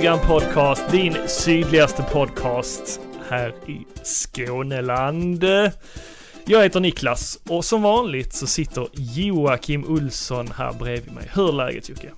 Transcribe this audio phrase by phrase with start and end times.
[0.00, 5.44] Stugan Podcast, din sydligaste podcast här i Skåneland.
[6.44, 11.30] Jag heter Niklas och som vanligt så sitter Joakim Olsson här bredvid mig.
[11.34, 12.10] Hur är läget Jocke?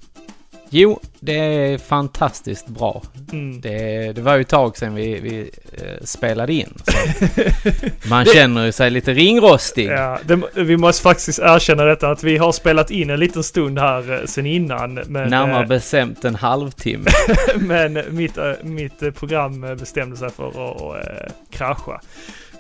[0.75, 3.03] Jo, det är fantastiskt bra.
[3.33, 3.61] Mm.
[3.61, 6.75] Det, det var ju ett tag sedan vi, vi eh, spelade in.
[6.85, 9.87] Så man känner ju sig lite ringrostig.
[9.87, 13.79] Ja, det, vi måste faktiskt erkänna detta att vi har spelat in en liten stund
[13.79, 14.95] här eh, sen innan.
[14.95, 17.11] Men, Närmare eh, bestämt en halvtimme.
[17.57, 22.01] men mitt, eh, mitt program bestämde sig för att eh, krascha.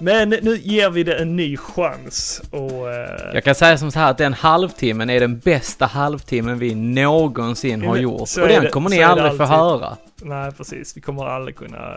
[0.02, 2.90] Men nu ger vi det en ny chans och...
[2.92, 6.74] eh, Jag kan säga som så här att den halvtimmen är den bästa halvtimmen vi
[6.74, 8.28] någonsin har gjort.
[8.28, 9.96] så Och den det- kommer ni aldrig få höra.
[10.22, 10.96] Nej, precis.
[10.96, 11.96] Vi kommer aldrig kunna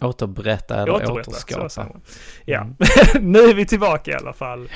[0.00, 1.30] Återberätta eller återberätta.
[1.30, 1.68] Återskapa.
[1.92, 2.00] man.
[2.44, 2.76] Ja, Mm.
[3.32, 4.68] nu är vi tillbaka i alla fall.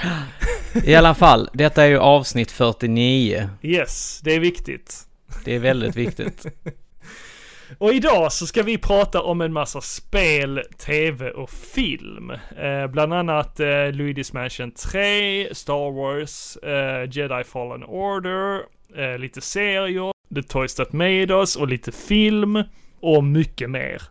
[0.84, 3.50] I alla fall, detta är ju avsnitt 49.
[3.62, 4.94] Yes, det är viktigt.
[5.44, 6.46] Det är väldigt viktigt.
[7.78, 12.30] Och idag så ska vi prata om en massa spel, tv och film.
[12.56, 18.60] Eh, bland annat eh, Luigi's Mansion 3, Star Wars, eh, Jedi Fallen Order,
[18.96, 22.62] eh, lite serier, The Toys That Made Us och lite film
[23.00, 24.02] och mycket mer.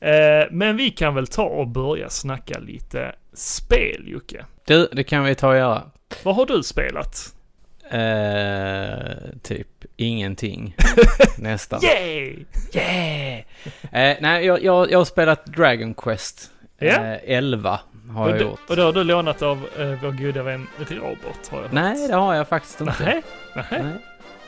[0.00, 4.44] Eh, men vi kan väl ta och börja snacka lite spel, Jocke.
[4.66, 5.82] Du, det kan vi ta och göra.
[6.24, 7.34] Vad har du spelat?
[7.90, 10.74] Eh, typ ingenting.
[11.38, 11.80] Nästan.
[11.82, 12.44] Yay!
[12.72, 13.38] Yeah!
[13.92, 16.50] Eh, nej, jag, jag, jag har spelat Dragon Quest.
[16.78, 17.80] Eh, 11
[18.10, 18.60] har Och, jag det, gjort.
[18.68, 21.72] och det har du lånat av eh, vår goda vän Robert, har jag hört.
[21.72, 22.94] Nej, det har jag faktiskt inte.
[23.04, 23.22] Nej,
[23.54, 23.64] nej.
[23.70, 23.82] Nej.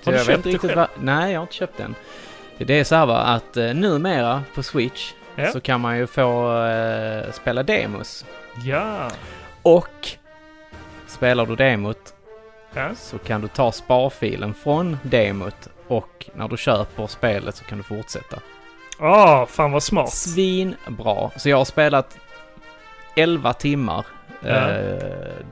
[0.05, 0.77] Har du jag köpt det själv?
[0.77, 0.89] vad...
[1.01, 1.95] Nej, jag har inte köpt den.
[2.59, 5.53] Det är så här va, att eh, numera på Switch Ja.
[5.53, 6.53] så kan man ju få
[7.33, 8.25] spela demos.
[8.65, 9.11] Ja.
[9.63, 10.09] Och
[11.07, 12.15] spelar du demot
[12.75, 12.95] Ja.
[12.95, 17.85] så kan du ta sparfilen från demot och när du köper spelet så kan du
[17.85, 18.39] fortsätta.
[18.99, 20.13] Ah, fan vad smart.
[20.13, 21.31] Svinbra.
[21.37, 22.19] Så jag har spelat
[23.17, 24.07] 11 timmar
[24.45, 24.49] Ja.
[24.71, 24.99] eh,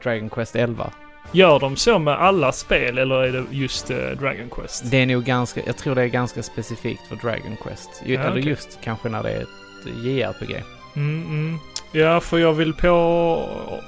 [0.02, 0.90] Dragon Quest 11.
[1.32, 4.90] Gör de så med alla spel eller är det just eh, Dragon Quest?
[4.90, 8.02] Det är nog ganska, jag tror det är ganska specifikt för Dragon Quest.
[8.04, 8.48] Ju, Ja, eller okej.
[8.48, 9.48] just kanske när det är ett
[10.04, 10.62] JRPG.
[10.98, 11.58] Mm, mm.
[11.92, 12.88] Ja, för jag vill på...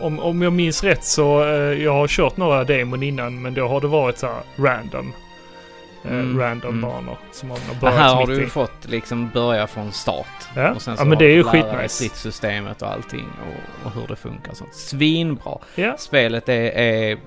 [0.00, 1.44] Om, om jag minns rätt så...
[1.44, 5.12] Eh, jag har kört några demon innan men då har det varit så här random.
[6.04, 6.91] Eh, Mm, random mm.
[6.91, 8.41] banor som man har börjat här har du i.
[8.41, 10.26] ju fått liksom börja från start.
[10.56, 11.88] Ja, Och sen ja men det är ju skitnice.
[11.88, 14.54] stridssystemet och allting och, och hur det funkar.
[14.54, 14.75] sånt.
[14.75, 15.59] Svinbra.
[15.75, 17.19] Ja, Spelet är, är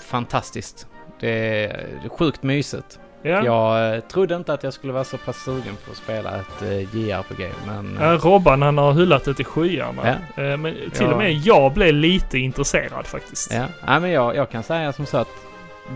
[0.00, 0.86] fantastiskt.
[1.20, 1.30] Det
[1.64, 1.68] är,
[2.02, 2.98] det är sjukt mysigt.
[3.28, 3.44] Ja.
[3.44, 6.62] Jag eh, trodde inte att jag skulle vara så pass sugen på att spela ett
[6.62, 7.96] eh, JRPG, men...
[7.96, 10.18] eh, Ja, Robban han har hyllat det till skyarna.
[10.36, 10.56] Ja.
[10.56, 11.12] Men till Ja.
[11.12, 13.52] och med jag blev lite intresserad faktiskt.
[13.52, 15.28] Ja, ja men jag, jag kan säga som så att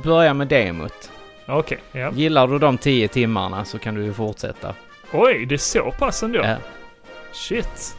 [0.02, 1.10] börja med demot.
[1.46, 2.10] Okej, ja.
[2.12, 4.74] Gillar du de 10 timmarna så kan du ju fortsätta.
[5.12, 6.38] Oj, det är så pass ändå?
[6.44, 6.56] Ja.
[7.32, 7.96] Shit.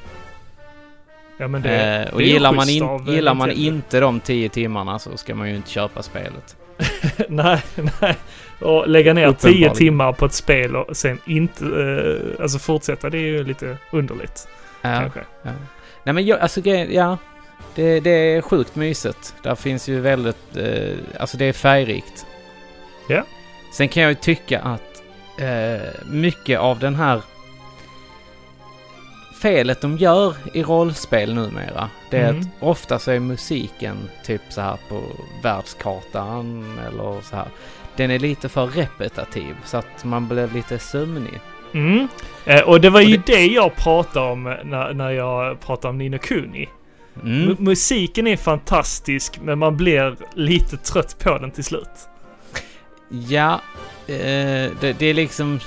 [1.41, 2.06] Ja men det...
[2.07, 5.00] Eh, och det ju gillar, man, in, av, eh, gillar man inte de 10 timmarna
[5.00, 6.57] så ska man ju inte köpa spelet.
[7.29, 7.62] nej,
[8.02, 8.16] nej.
[8.59, 11.66] Och lägga ner tio timmar på ett spel och sen inte...
[11.66, 14.47] Eh, alltså fortsätta, det är ju lite underligt.
[14.81, 15.19] Ja, Kanske.
[15.44, 15.52] ja.
[16.03, 17.18] Nej men jag, alltså ja.
[17.75, 19.35] Det, det är sjukt mysigt.
[19.44, 22.25] Där finns ju väldigt, eh, alltså det är färgrikt.
[23.08, 23.23] Ja.
[23.73, 25.03] Sen kan jag ju tycka att
[25.38, 27.22] eh, mycket av den här
[29.41, 32.40] felet de gör i rollspel numera, det är Mm.
[32.41, 35.02] att ofta så är musiken typ så här på
[35.44, 37.46] världskartan eller så här.
[37.96, 41.40] Den är lite för repetitiv så att man blir lite sömnig.
[41.73, 42.08] Mm.
[42.46, 43.46] Eh, och det var Och ju det- det...
[43.47, 46.70] jag pratade om när, när jag pratade om Nino Kuni.
[47.23, 47.55] Mm.
[47.59, 51.90] Musiken är fantastisk men man blir lite trött på den till slut.
[53.09, 53.53] Ja,
[54.08, 55.59] eh, det, det är liksom...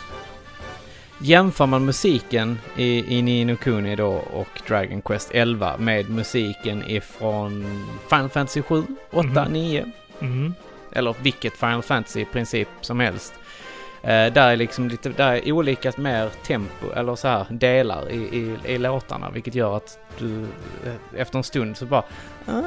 [1.18, 6.90] Jämför man musiken i, i Ni no Kuni då och Dragon Quest 11 med musiken
[6.90, 9.52] ifrån Final Fantasy 7, 8, Mhm.
[9.52, 9.90] 9
[10.20, 10.54] Mm.
[10.92, 13.34] eller vilket Final Fantasy i princip som helst.
[14.02, 18.16] Eh, där är liksom lite, där är olika mer tempo eller så här delar i,
[18.16, 20.42] i, i låtarna vilket gör att du
[20.86, 22.04] eh, efter en stund så bara
[22.46, 22.62] ah,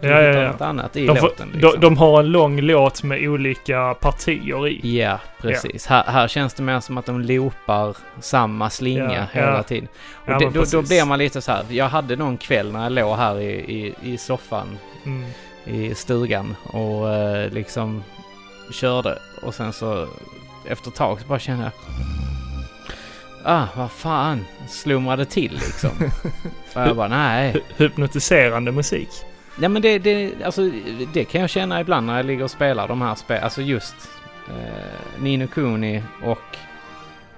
[0.00, 0.52] Ja, ja, ja.
[0.52, 1.72] något annat i De, får, låten liksom.
[1.72, 4.98] de, de har en lång låt med olika partier i.
[5.00, 5.86] Ja, precis.
[5.86, 9.88] Här, här känns det mer som att de loopar samma slinga hela tiden.
[10.14, 11.64] Och det, då, då blir man lite så här.
[11.68, 15.24] Jag hade någon kväll när jag låg här i, i, i soffan Mm.
[15.64, 18.02] i stugan och eh, liksom
[18.72, 20.06] körde och sen så
[20.68, 21.72] efter ett tag så bara kände jag
[23.44, 25.90] Ah, vad fan, slumrade till liksom.
[26.74, 27.52] och jag bara, nej.
[27.52, 29.08] Hy- Hypnotiserande musik.
[29.58, 30.70] Nej men det, det, alltså,
[31.12, 33.44] det kan jag känna ibland när jag ligger och spelar de här spelen.
[33.44, 33.94] Alltså just
[34.48, 36.56] eh, Nino Kuni och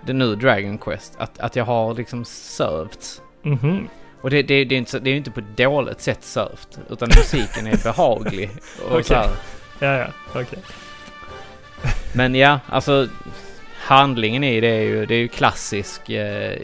[0.07, 3.23] det nu Dragon Quest, att, att jag har liksom sövts.
[3.43, 3.89] Mhm.
[4.21, 7.09] Och det, det, det är inte, det är inte på ett dåligt sätt sövt, utan
[7.09, 8.51] musiken är behaglig.
[8.85, 9.05] Och Okej.
[9.05, 9.31] så här.
[9.79, 10.07] Ja, ja,
[10.41, 10.59] okej.
[12.15, 13.09] Men ja, alltså
[13.77, 16.59] handlingen i det är ju, det är ju klassisk eh,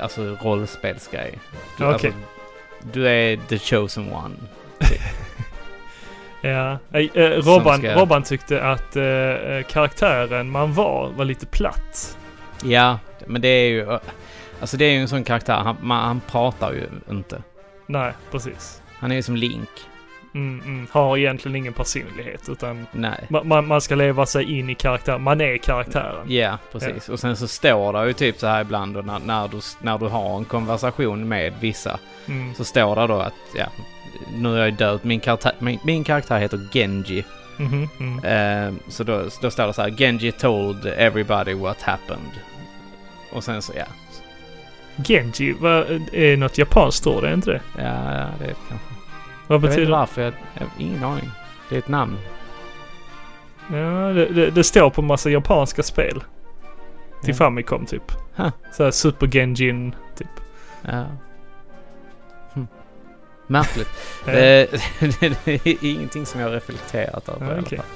[0.00, 1.38] alltså rollspelsgrej.
[1.74, 1.86] Okej.
[1.86, 2.08] alltså,
[2.92, 4.34] du är the chosen one.
[6.40, 6.78] Ja.
[6.92, 12.18] Eh, eh, Robban, ska- Robban tyckte att eh, eh, karaktären man var var lite platt.
[12.64, 13.98] Ja, men det är ju,
[14.60, 17.42] alltså det är ju en sån karaktär, han, man, han pratar ju inte.
[17.86, 18.82] Nej, precis.
[18.98, 19.68] Han är ju som Link.
[20.34, 20.86] Mm, mm.
[20.90, 23.26] Har egentligen ingen personlighet utan Nej.
[23.28, 25.22] ma- man, ska leva sig in i karaktären.
[25.22, 26.32] Man är karaktären.
[26.32, 27.08] Ja, precis.
[27.08, 30.06] Och sen så står det ju typ så här ibland när, när, du, när du
[30.08, 31.98] har en konversation med vissa.
[32.28, 32.54] Mm.
[32.54, 33.66] Så står det då att, ja,
[34.36, 35.00] nu är jag död.
[35.02, 37.24] Min karaktär, min, min karaktär heter Genji.
[37.58, 38.24] Mm.
[38.24, 42.30] Eh, så då, då står det så här, Genji told everybody what happened.
[43.32, 43.84] Och sen så, ja.
[45.04, 47.24] Genji, vad, är något japanskt ord?
[47.24, 47.60] Är inte det?
[47.78, 48.86] Ja, ja det är kanske.
[49.46, 49.98] Vad Jag vet betyder inte det?
[49.98, 51.30] varför, jag, jag har ingen aning.
[51.68, 52.18] Det är ett namn.
[53.68, 56.24] Ja, det, det, det står på massa japanska spel.
[57.22, 57.34] Till Ja.
[57.34, 58.12] Famicom typ.
[58.34, 58.48] Huh.
[58.72, 60.28] Så här Super Genjin typ.
[60.82, 61.04] Ja.
[63.46, 63.88] Märkligt.
[64.26, 64.32] Ja.
[64.32, 64.68] Eh,
[65.44, 67.86] det är ingenting som jag reflekterat över Ja, fall.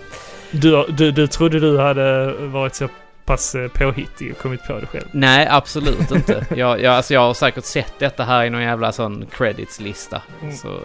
[0.51, 2.89] Du, du, du trodde du hade varit så
[3.25, 5.09] pass eh, påhittig och kommit på det själv?
[5.13, 6.47] Nej, absolut inte.
[6.57, 10.23] Jag, jag, alltså jag har säkert sett detta här i någon jävla sån credits-lista.
[10.43, 10.57] Mm.
[10.57, 10.83] Så, eh,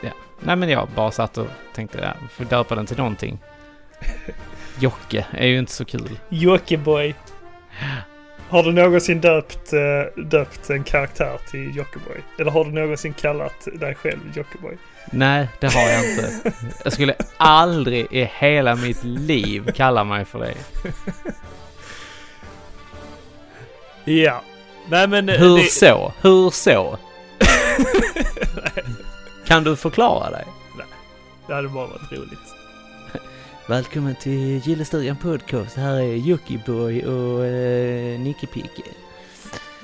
[0.00, 0.10] ja.
[0.40, 3.38] Nej men jag bara satt och tänkte, ja, får döpa den till någonting.
[4.78, 6.18] Jocke är ju inte så kul.
[6.28, 7.14] Jockiboi.
[8.48, 12.20] Har du någonsin döpt, eh, döpt en karaktär till Jockiboi?
[12.38, 14.76] Eller har du någonsin kallat dig själv Jockiboi?
[15.12, 16.52] Nej, det har jag inte.
[16.84, 20.54] Jag skulle aldrig i hela mitt liv kalla mig för det.
[24.12, 24.42] Ja.
[24.88, 25.28] Nej men...
[25.28, 26.12] eh, Hur det, så?
[26.22, 26.98] Hur så?
[29.46, 30.44] Kan du förklara dig?
[31.46, 32.38] det hade bara varit roligt.
[33.68, 35.76] Välkommen till Gillestugan Podcast.
[35.76, 38.82] Här är Jockiboi och eh, Nicke Picke.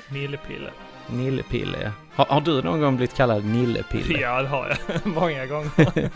[0.09, 0.71] Nillepille.
[1.07, 1.91] Nillepille, ja.
[2.15, 4.19] Har, har du någon gång blivit kallad Nillepille?
[4.21, 5.05] Ja, det har jag.
[5.13, 6.09] Många gånger.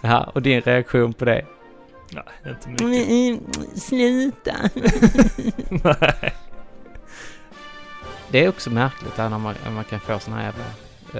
[0.04, 1.46] Ja, och din reaktion på det?
[2.12, 3.82] Nej, inte mycket.
[3.82, 4.56] Sluta!
[5.70, 6.34] Nej.
[8.30, 10.64] Det är också märkligt när man, man kan få såna här jävla...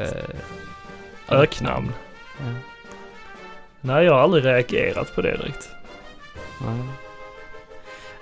[0.00, 0.24] Eh,
[1.28, 1.92] Öknamn.
[2.38, 2.71] Ja.
[3.84, 5.70] Nej, jag har aldrig reagerat på det direkt.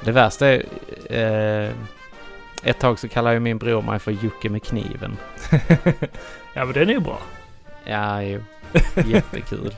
[0.04, 0.62] Det värsta är...
[1.10, 1.70] Eh,
[2.62, 5.16] ett tag så kallade ju min bror mig för Jocke med kniven.
[6.54, 7.18] ja, men den är ju bra.
[7.84, 8.40] Ja, jo.
[9.06, 9.74] Jättekul.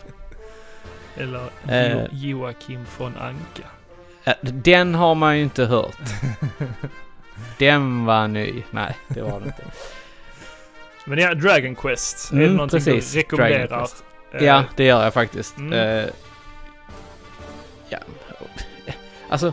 [1.16, 1.92] Eller Eh.
[1.92, 3.68] jo- Joakim von Anka.
[4.42, 5.96] Den har man ju inte hört.
[7.58, 8.62] Den var ny.
[8.70, 9.64] Nej, det var det inte.
[11.04, 12.30] Men ja, Dragon Quest.
[12.32, 13.12] är Mm, det någonting precis.
[13.12, 13.88] du rekommenderar?
[14.32, 15.56] Eh, Ja, det gör jag faktiskt.
[15.56, 15.72] Mm.
[15.72, 16.06] Eh,
[17.88, 17.98] ja,
[19.28, 19.52] alltså.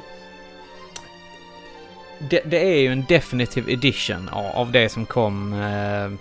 [2.20, 6.12] Det, det är ju en definitive edition av, det som kom eh,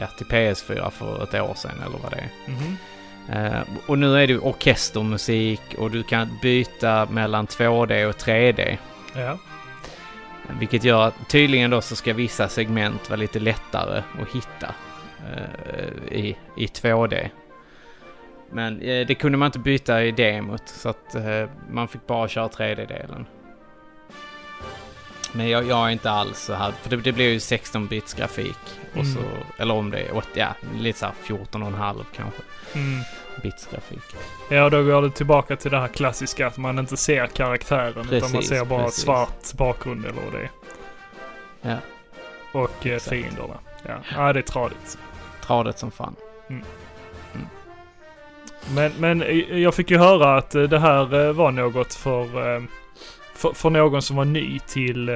[0.00, 2.52] ja, till PS4 för ett år sedan eller vad det är.
[2.52, 2.76] mhm.
[3.32, 8.76] Eh, och nu är det ju orkestermusik och du kan byta mellan 2D och 3D.
[9.14, 9.38] Ja.
[10.58, 14.74] Vilket gör att tydligen då så ska vissa segment vara lite lättare att hitta
[15.32, 17.28] eh, i, i 2D.
[18.52, 22.28] Men eh, det kunde man inte byta i demot så att eh, man fick bara
[22.28, 23.26] köra 3D-delen.
[25.32, 28.58] Men jag, jag är inte alls så här, för det, det blir ju 16-bits grafik.
[28.90, 29.14] Och Mm.
[29.14, 29.20] så,
[29.62, 32.42] eller om det är, ja, lite såhär 14,5 kanske.
[32.74, 33.00] Mm.
[33.42, 34.16] Bits grafik.
[34.50, 38.04] Ja, då går det tillbaka till det här klassiska att man inte ser karaktären utan
[38.04, 39.04] man Precis, ser bara precis.
[39.04, 40.50] svart bakgrund eller vad det är.
[41.70, 41.76] Ja,
[42.60, 43.58] Och eh, fienderna.
[43.86, 43.94] Ja.
[44.16, 44.98] ja, det är tradigt.
[45.40, 46.16] tradigt som fan.
[48.74, 49.24] Men, men
[49.62, 52.62] jag fick ju höra att eh, det här eh, var något för, eh,
[53.34, 55.08] för, för någon som var ny till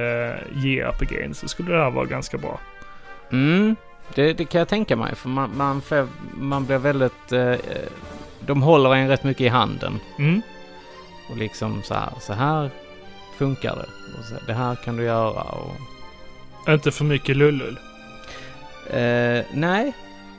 [0.53, 2.59] JRPG så skulle det här vara ganska bra.
[3.31, 3.75] Mm,
[4.15, 5.15] det, det kan jag tänka mig.
[5.15, 7.31] För man, man, får, man blir väldigt...
[7.31, 7.55] Eh,
[8.39, 9.99] de håller en rätt mycket i handen.
[10.19, 10.41] Mm.
[11.29, 12.69] Och liksom så här, så här
[13.37, 14.17] funkar det.
[14.19, 15.75] Och så, det här kan du göra och...
[16.67, 17.79] Inte för mycket lullull.
[18.89, 19.93] Eh, nej,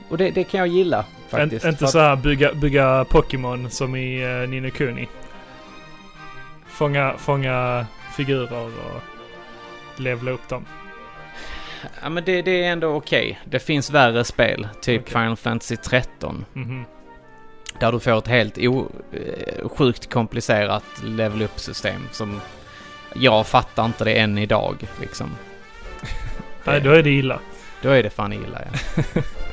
[0.09, 1.05] och det, det kan jag gilla
[1.35, 1.65] faktiskt.
[1.65, 5.07] En, inte så här bygga, bygga Pokémon som i uh, Nino Kuni.
[6.67, 9.01] Fånga, fånga figurer och
[9.99, 10.65] levla upp dem.
[12.01, 13.39] Ja, men det, det är ändå okej.
[13.45, 15.13] Det finns värre spel, typ Okej.
[15.13, 16.45] Final Fantasy 13.
[16.53, 16.85] Mhm.
[17.79, 22.41] Där du får ett helt o, eh, sjukt komplicerat level up-system som
[23.15, 25.35] jag fattar inte det än idag liksom.
[26.63, 27.39] Nej, då är det illa.
[27.81, 29.01] Då är det fan illa ja.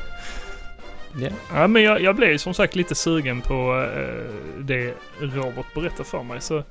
[1.17, 1.29] Ja.
[1.55, 6.23] Ja, men jag, jag blev som sagt lite sugen på eh, det Robert berättade för
[6.23, 6.41] mig.
[6.41, 6.63] Så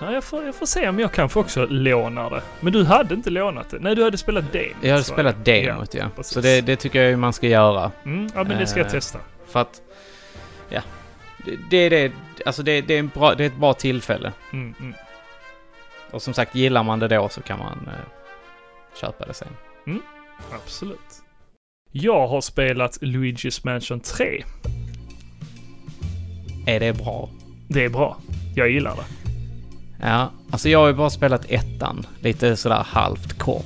[0.00, 2.42] ja, jag, får, jag får se om jag kanske också lånar det.
[2.60, 3.78] Men du hade inte lånat det?
[3.80, 4.76] Nej, du hade spelat demot.
[4.80, 6.10] Jag hade spelat demot ja.
[6.16, 6.32] precis.
[6.32, 7.92] Så det, det tycker jag man ska göra.
[8.04, 9.18] Mm, ja, men det ska jag Eh, testa.
[9.46, 9.82] För att,
[10.68, 10.82] ja.
[11.70, 12.12] Det, det
[12.46, 14.32] alltså det, det, är en bra, det är ett bra tillfälle.
[14.52, 14.94] Mm, mm.
[16.10, 19.56] Och som sagt, gillar man det då så kan man eh, köpa det sen.
[20.52, 21.27] Absolut.
[21.92, 24.44] Jag har spelat Luigi's Mansion 3.
[26.66, 27.28] Är det bra?
[27.68, 28.16] Det är bra.
[28.54, 29.30] Jag gillar det.
[30.06, 32.06] Ja, alltså jag har ju bara spelat ettan.
[32.20, 33.64] Lite sådär halvt kort.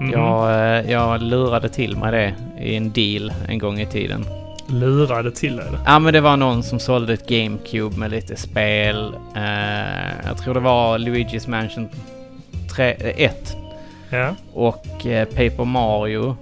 [0.00, 0.10] Mhm.
[0.10, 4.24] Jag, eh, jag lurade till mig det i en deal en gång i tiden.
[4.66, 5.78] Lurade till det.
[5.86, 9.14] Ja men det var någon som sålde ett GameCube med lite spel.
[9.36, 11.88] Eh, jag tror det var Luigi's Mansion
[12.76, 13.56] 3, eh, 1
[14.10, 16.36] Ja, och eh, Paper Mario.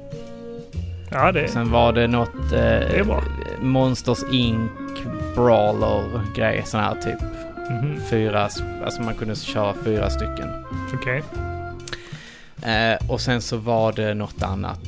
[1.11, 3.23] Ja det, Sen var det något eh, bra.
[3.61, 4.71] Monsters Inc.
[5.35, 7.21] Brawler grej sån här typ.
[7.71, 8.00] Mhm.
[8.11, 8.49] Fyra,
[8.85, 10.49] alltså man kunde köra fyra stycken.
[10.95, 11.23] okej.
[12.62, 14.81] Eh, och sen så var det något annat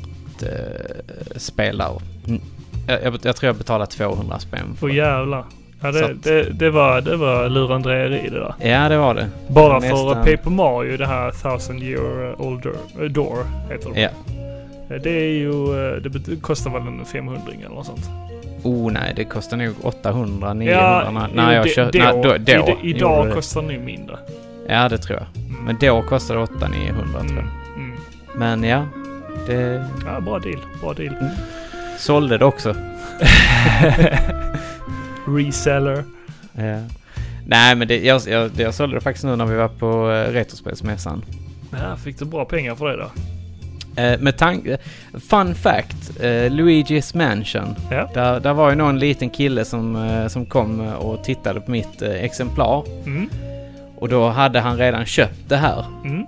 [0.43, 2.01] eh, spel där.
[2.29, 2.41] Mm.
[2.89, 4.95] Jag, jag, jag tror jag betalade 200 spänn Åh det.
[4.95, 5.45] jävlar.
[5.81, 8.55] Ja, det, att- det, det, var, det var lurendrejeri det där.
[8.71, 9.29] Ja, det var det.
[9.49, 10.25] Bara Nästan.
[10.25, 13.39] för Paper Mario, det här Thousand Year Older, äh, Door
[13.71, 14.01] heter det.
[14.01, 14.09] Ja.
[14.99, 15.51] Det är ju,
[15.95, 18.11] eh, det kostar väl en 500 eller något sånt.
[18.63, 21.99] Oh nej, det kostar nog 800, 900 Ja, när jag köpte...
[21.99, 23.33] då, Nej, då, då i- idag det.
[23.33, 24.19] kostar det nu mindre.
[24.69, 25.45] Ja, det tror jag.
[25.51, 25.65] Mm.
[25.65, 27.37] Men då kostade det 800, 900 tror Mm.
[27.37, 27.45] jag.
[27.85, 27.97] Mm.
[28.35, 28.87] Men ja,
[29.47, 30.59] det Ja, bra deal.
[30.81, 31.15] Bra deal.
[31.99, 32.75] sålde det också.
[35.27, 36.05] Reseller.
[36.53, 36.79] Ja.
[37.47, 40.33] Nej, men det, jag, jag, jag sålde det faktiskt nu när vi var på uh,
[40.33, 41.25] Retrospelsmässan.
[41.71, 43.11] Ja, fick du bra pengar för det då?
[43.97, 44.79] Eh, med tanke...
[45.31, 46.21] Fun fact.
[46.21, 47.75] eh, Luigi's Mansion.
[47.91, 48.09] Ja.
[48.15, 51.71] Där, där var ju någon liten kille som, eh, som kom eh, och tittade på
[51.71, 52.85] mitt eh, exemplar.
[53.07, 53.31] Mm.
[53.97, 55.85] Och då hade han redan köpt det här.
[56.05, 56.27] Mm.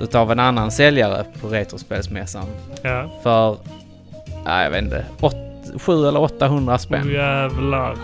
[0.00, 2.46] Utav en annan säljare på Retrospelsmässan.
[2.82, 3.10] Ja.
[3.22, 3.56] För...
[4.44, 5.04] Nej, jag vet inte.
[5.78, 7.02] 7 eller 800 spänn.
[7.06, 7.96] Åh jävlar.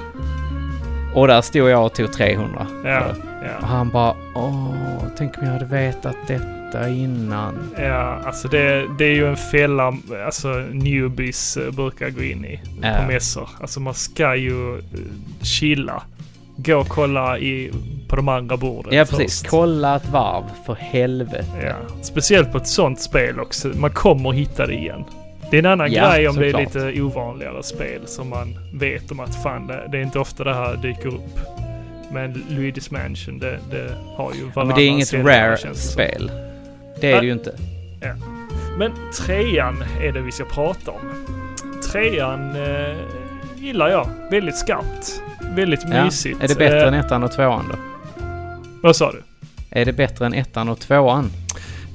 [1.14, 2.66] Och där stod jag och tog 300.
[2.85, 3.00] Ja.
[3.00, 3.32] för.
[3.43, 3.67] Och Ja.
[3.67, 4.75] han bara Åh,
[5.17, 7.55] tänk om jag hade vetat detta innan.
[7.79, 9.93] Ja, alltså det, det är ju en fälla
[10.27, 12.95] alltså newbies eh, brukar gå in i Ja.
[13.01, 13.49] på mässor.
[13.61, 14.83] Alltså man ska ju eh,
[15.43, 16.03] chilla.
[16.57, 17.73] Gå och kolla i,
[18.09, 19.41] på de andra borden Ja, precis.
[19.41, 19.51] först.
[19.51, 21.45] Kolla ett varv, för helvete.
[21.63, 21.75] Ja.
[22.03, 23.69] Speciellt på ett sånt spel också.
[23.69, 25.05] Man kommer hitta det igen.
[25.51, 29.11] Det är en annan Ja, grej om det är lite ovanligare spel som man vet
[29.11, 31.39] om att fan det, det är inte ofta det här dyker upp.
[32.12, 35.57] Men Luigi's Mansion det, det har ju Ja, varannan men det är inget säljare, rare
[35.57, 35.92] känns det som.
[35.92, 36.31] spel.
[37.00, 37.54] Det är det ju inte.
[38.78, 38.92] Men
[39.26, 41.25] trean är det vi ska prata om.
[41.92, 42.97] Trean eh,
[43.57, 44.09] gillar jag.
[44.31, 45.23] Väldigt skarpt.
[45.54, 46.04] Väldigt Ja.
[46.04, 46.42] mysigt.
[46.42, 47.76] Är det bättre Eh, än ettan och tvåan då?
[48.83, 49.23] Vad sa du?
[49.71, 51.31] Är det bättre än ettan och tvåan?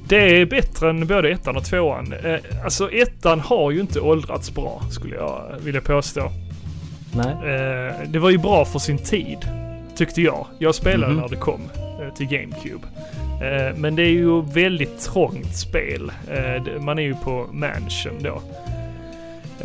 [0.07, 2.13] Det är bättre än både ettan och tvåan.
[2.24, 6.31] Eh, alltså ettan har ju inte åldrats bra skulle jag vilja påstå.
[7.15, 7.31] Nej.
[7.31, 9.38] Eh, det var ju bra för sin tid.
[9.98, 10.46] Tyckte jag.
[10.60, 11.22] Jag spelade Mhm.
[11.22, 11.62] när det kom
[12.01, 12.88] eh, till GameCube.
[13.42, 16.12] Eh, men det är ju väldigt trångt spel.
[16.32, 18.42] Eh, man är ju på Mansion då.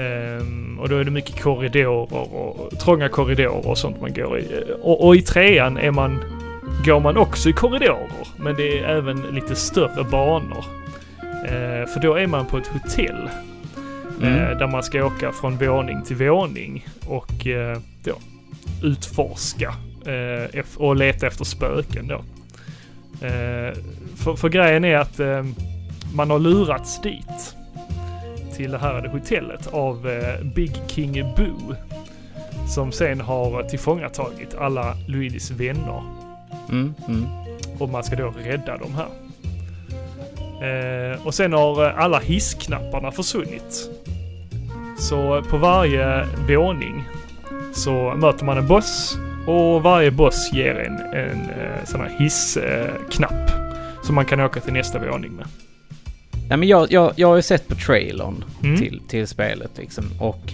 [0.02, 4.46] Ehm, och då är det mycket korridorer och trånga korridorer och sånt man går i.
[4.82, 6.24] Och, och i trean är man,
[6.86, 8.28] går man också i korridorer.
[8.36, 10.64] Men det är även lite större banor.
[11.86, 13.28] För då är man på ett hotell.
[14.22, 14.58] Mm.
[14.58, 17.32] Där man ska åka från våning till våning och
[18.04, 18.14] då,
[18.82, 19.74] utforska
[20.06, 22.24] eh, och leta efter spöken då.
[23.26, 23.74] Eh,
[24.16, 25.44] för, för grejen är att eh,
[26.14, 27.56] man har lurats dit
[28.56, 31.74] till det här hotellet av eh, Big King Boo.
[32.68, 36.02] Som sen har tillfångatagit alla Luigis vänner
[36.68, 37.26] Mm, mm.
[37.78, 39.08] och man ska då rädda dem här.
[40.62, 43.90] Eh, och sen har eh, alla hissknapparna försvunnit.
[44.98, 47.04] Så på varje våning
[47.72, 53.50] så möter man en boss och varje boss ger en, en eh, sån här hissknapp
[54.04, 55.46] som man kan åka till nästa våning med.
[56.48, 58.76] Nej, men jag, jag, jag har ju sett på trailern Mm.
[58.76, 60.04] till, till spelet liksom.
[60.20, 60.52] Och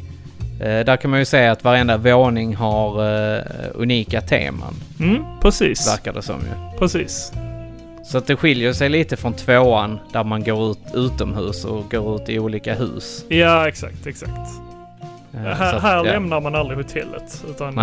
[0.61, 3.05] eh, där kan man ju säga att varenda våning har
[3.37, 3.43] eh,
[3.75, 4.75] unika teman.
[5.01, 5.89] Mm, precis.
[5.89, 6.79] Verkar det som ju.
[6.79, 7.33] Precis.
[8.05, 12.17] Så att det skiljer sig lite från tvåan där man går ut utomhus och går
[12.17, 13.25] ut i olika hus.
[13.29, 14.33] Ja, exakt, exakt.
[15.35, 16.03] Eh, här att, här ja.
[16.03, 17.45] lämnar man aldrig hotellet.
[17.51, 17.75] Utan eh,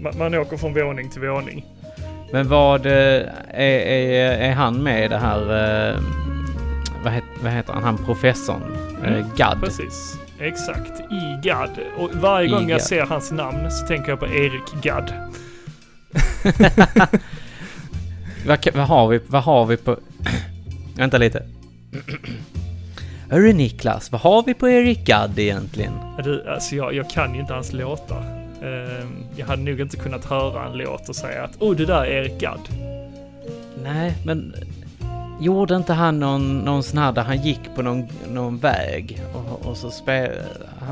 [0.00, 1.64] man, man åker från våning till våning.
[2.32, 5.40] Men vad eh, är, är, är han med i det här...
[7.04, 7.82] Vad, het, vad heter han?
[7.82, 8.76] Han professorn?
[9.04, 9.24] Mm.
[9.36, 9.60] Gadd?
[9.60, 10.18] Precis.
[10.40, 11.00] Exakt.
[11.00, 11.78] I Gadd.
[11.98, 12.82] Och varje gång jag Gadd.
[12.82, 15.12] ser hans namn så tänker jag på Erik Gadd.
[18.46, 19.96] Vad, vad har vi, vad har vi på...
[20.96, 21.42] Vänta lite.
[23.30, 25.92] Hörru Niklas, vad har vi på Erik Gadd egentligen?
[26.24, 28.24] Du, alltså jag, jag kan ju inte hans låtar.
[28.62, 32.04] Ehm, jag hade nog inte kunnat höra en låt och säga att oh, det där
[32.04, 32.68] är Erik Gadd.
[33.82, 34.54] Nej, men
[35.40, 39.66] gjorde inte han någon, någon sån här där han gick på någon, någon väg och,
[39.66, 40.30] och så spel,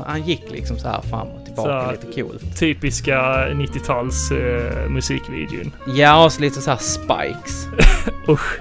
[0.05, 2.59] han, gick liksom så här fram och tillbaka Så- lite coolt.
[2.59, 3.19] Typiska
[3.49, 5.71] 90-tals eh, musikvideon.
[5.87, 7.67] Ja, och så lite så här spikes.
[8.29, 8.59] Usch.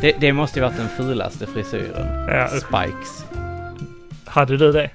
[0.00, 2.26] Det, det måste ju varit den fulaste frisyren.
[2.28, 2.48] Ja.
[2.48, 3.24] Spikes.
[4.24, 4.90] Hade du det?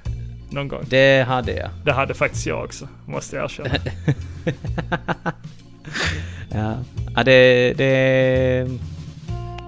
[0.50, 0.84] Någon gång?
[0.88, 1.68] Det hade jag.
[1.84, 3.70] Det hade faktiskt jag också, måste jag erkänna.
[6.54, 6.74] Ja,
[7.16, 8.68] ja det, det...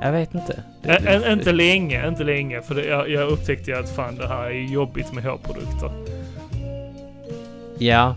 [0.02, 0.62] Jag vet inte.
[0.82, 2.62] Det, Ä- ä- inte länge, inte länge.
[2.62, 5.90] För det, jag, jag upptäckte ju att fan det här är jobbigt med hårprodukter.
[7.78, 8.16] Ja.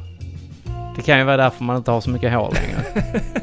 [0.95, 3.05] Det kan ju vara därför man inte har så mycket hår längre.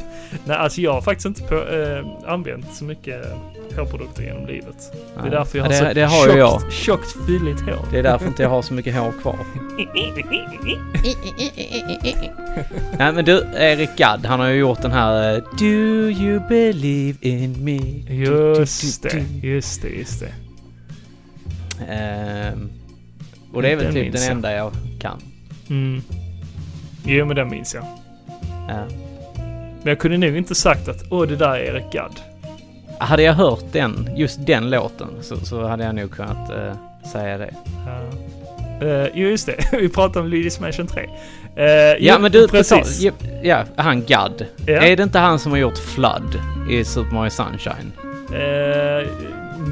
[0.49, 3.25] Nej, alltså jag har faktiskt inte på, eh, använt så mycket
[3.77, 4.93] hårprodukter genom livet.
[5.15, 5.31] Det är Nej.
[5.31, 6.61] därför jag Ja, har det, så det har ju jag.
[6.61, 7.79] tjockt, tjockt fylligt hår.
[7.91, 9.37] Det är därför inte jag har så mycket hår kvar.
[12.99, 15.65] Nej men du, Erik Gadd, han har ju gjort den här eh, Do
[16.11, 17.79] you believe in me?
[18.15, 20.33] Just Du, du, det, du, just det, just det.
[21.93, 22.71] Ehm,
[23.53, 24.31] och det är väl Den typ den jag.
[24.33, 25.19] enda jag kan.
[25.71, 26.03] Mm.
[27.05, 27.85] Jo, men den minns jag.
[28.69, 28.85] Ja.
[29.83, 32.21] Men jag kunde nog inte sagt att åh, det där är Erik Gadd.
[32.99, 36.73] Hade jag hört den, just den låten, så, så hade jag nog kunnat eh,
[37.13, 37.55] säga det.
[37.87, 38.01] Ja.
[38.87, 39.57] Uh, jo, just det.
[39.81, 41.03] Vi pratade om Luigi's Mansion 3.
[41.03, 43.01] Uh, Ja men du, precis.
[43.01, 43.13] Ja,
[43.43, 44.47] ja, han Gadd.
[44.67, 44.75] Ja.
[44.83, 47.93] Är det inte han som har gjort Flood i Super Mario Sunshine?
[48.33, 49.09] Eh,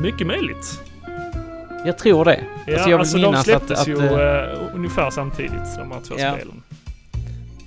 [0.03, 0.81] mycket möjligt.
[1.87, 2.41] Jag tror det.
[2.67, 6.01] Ja, Alltså, jag vill alltså de släpptes att- ju att, eh, ungefär samtidigt, de här
[6.09, 6.33] två Ja.
[6.35, 6.63] spelen.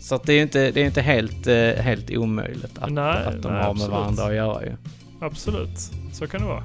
[0.09, 3.25] Så att det är ju inte, det är inte helt, eh, helt omöjligt att, Nej,
[3.25, 3.91] att de nej, har absolut.
[3.91, 4.71] med varandra att göra ju.
[5.21, 5.79] Absolut,
[6.13, 6.63] så kan det vara.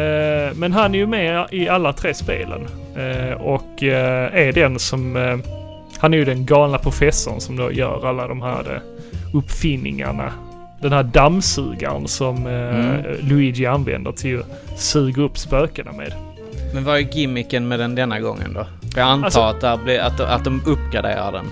[0.00, 2.60] Eh, men han är ju med i alla tre spelen.
[2.96, 5.16] Eh, och eh, är den som...
[5.16, 5.36] eh,
[5.98, 8.80] han är ju den galna professorn som då gör alla de här eh,
[9.36, 10.32] uppfinningarna.
[10.82, 13.02] Den här dammsugaren som Mm.
[13.20, 16.14] Luigi använder till att suga upp spökena med.
[16.74, 18.66] Men vad är gimmicken med den denna gången då?
[18.96, 21.44] Jag antar Alltså- att, det blir, att, att de uppgraderar den.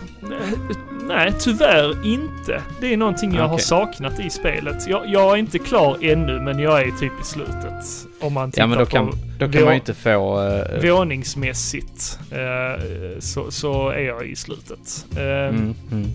[1.08, 2.62] Nej, tyvärr inte.
[2.80, 3.64] Det är någonting jag har Okej.
[3.64, 4.88] saknat i spelet.
[4.88, 7.84] Jag, jag är inte klar ännu, men jag är typ i slutet.
[8.20, 10.48] Om man tittar Ja men då kan, då kan man ju inte få...
[10.48, 12.82] eh, våningsmässigt eh,
[13.18, 15.06] så, så är jag i slutet.
[15.16, 16.06] Eh, mm, mm.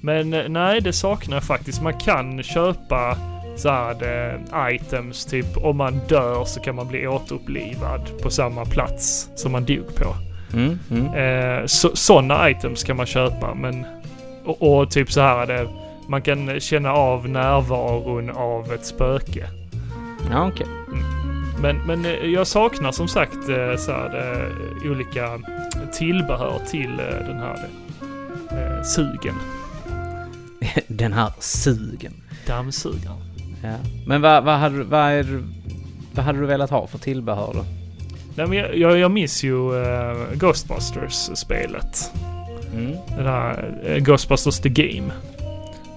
[0.00, 1.82] Men nej, det saknar jag faktiskt.
[1.82, 3.16] Man kan köpa
[3.58, 8.64] så här eh, items, typ om man dör så kan man bli återupplivad på samma
[8.64, 10.14] plats som man dog på.
[10.52, 11.14] Mm, mm.
[11.14, 13.86] Eh, så, sådana items kan man köpa, men
[14.44, 15.68] och, och typ så här det,
[16.08, 19.48] man kan känna av närvaron av ett spöke.
[20.30, 20.66] Ja okej.
[21.62, 24.40] Men, men eh, jag saknar som sagt eh, så här,
[24.84, 25.40] eh, olika
[25.92, 27.68] tillbehör till den här
[28.50, 29.34] eh, sugen.
[30.86, 32.12] Den här sugen.
[32.46, 33.27] Dammsugaren.
[33.62, 33.74] Ja.
[34.06, 35.42] Men vad, vad, hade, vad, är,
[36.14, 37.64] vad hade du velat ha för tillbehör då?
[38.34, 42.12] Nej, men jag, jag, jag minns ju eh, Ghostbusters-spelet.
[42.74, 42.92] Mm.
[43.16, 45.12] Den här eh, Ghostbusters The Game.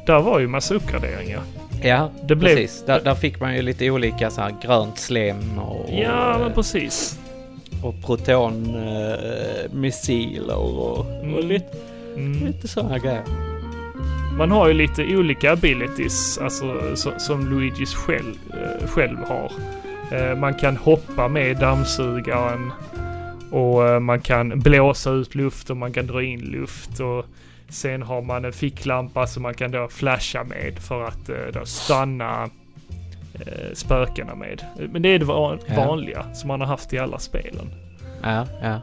[0.06, 1.42] Där var ju massa uppgraderingar.
[1.84, 2.84] Ja, Det blev- precis.
[2.86, 6.56] Där, där fick man ju lite olika så här grönt slem och, Ja, men och,
[6.56, 7.20] precis.
[7.84, 11.48] och protonmissiler och, och Mm.
[11.48, 11.78] lite,
[12.16, 12.48] Mm.
[12.48, 13.24] lite sådana grejer.
[14.38, 19.52] Man har ju lite olika abilities, alltså så, som Luigis själv, eh, själv har.
[20.12, 22.72] Eh, man kan hoppa med dammsugaren
[23.52, 27.26] och eh, man kan blåsa ut luft och man kan dra in luft och
[27.70, 32.50] sen har man en ficklampa som man kan då flasha med för att då stanna
[33.74, 34.64] spökena med.
[34.92, 35.86] Men det är det van- Ja.
[35.86, 37.70] vanliga som man har haft i alla spelen.
[38.24, 38.80] Ja, ja.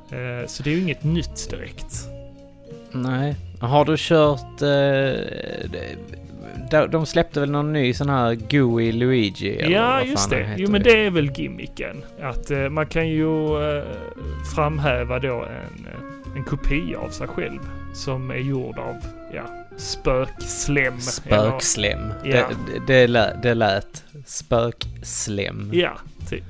[0.47, 1.95] Så det är ju inget nytt direkt.
[2.93, 3.37] Nej.
[3.61, 4.63] Har du kört...
[4.63, 5.89] Eh,
[6.91, 9.59] de, släppte väl någon ny sån här Gooey Luigi?
[9.59, 10.55] eller Ja, vad just det.
[10.57, 12.05] Jo, men det är väl gimmicken.
[12.23, 13.85] Att eh, man kan ju eh,
[14.55, 17.61] framhäva då en, eh, en kopia av sig själv
[17.95, 18.97] som är gjord av,
[19.35, 19.43] ja,
[19.77, 21.01] spökslem.
[21.01, 22.13] Spökslem.
[22.25, 22.49] Ja.
[22.87, 25.71] Det, det, lät, det lät spökslem.
[25.73, 25.93] Ja,
[26.29, 26.45] typ.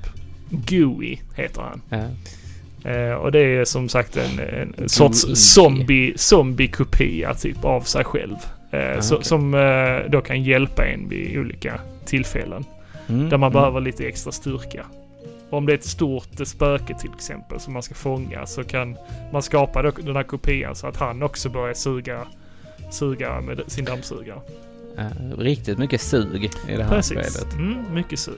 [0.50, 1.82] Gooey heter han.
[1.88, 2.04] Ja.
[2.84, 4.40] Eh, och det är som sagt en,
[4.78, 8.36] en sorts zombie, zombie-kopia typ av sig själv.
[8.70, 9.24] Eh, Ah, så, okej.
[9.24, 12.64] Som eh, då kan hjälpa en vid olika tillfällen.
[13.08, 13.60] Mm, Där man mm.
[13.60, 14.86] behöver lite extra styrka.
[15.50, 18.96] Om det är ett stort spöke till exempel som man ska fånga så kan
[19.32, 22.26] man skapa då- den här kopian så att han också börjar suga,
[22.90, 24.40] suga med sin dammsugare.
[24.96, 25.04] Ja,
[25.38, 27.18] riktigt mycket sug i det här Precis.
[27.32, 27.54] spelet.
[27.54, 28.34] Mm, mycket sug.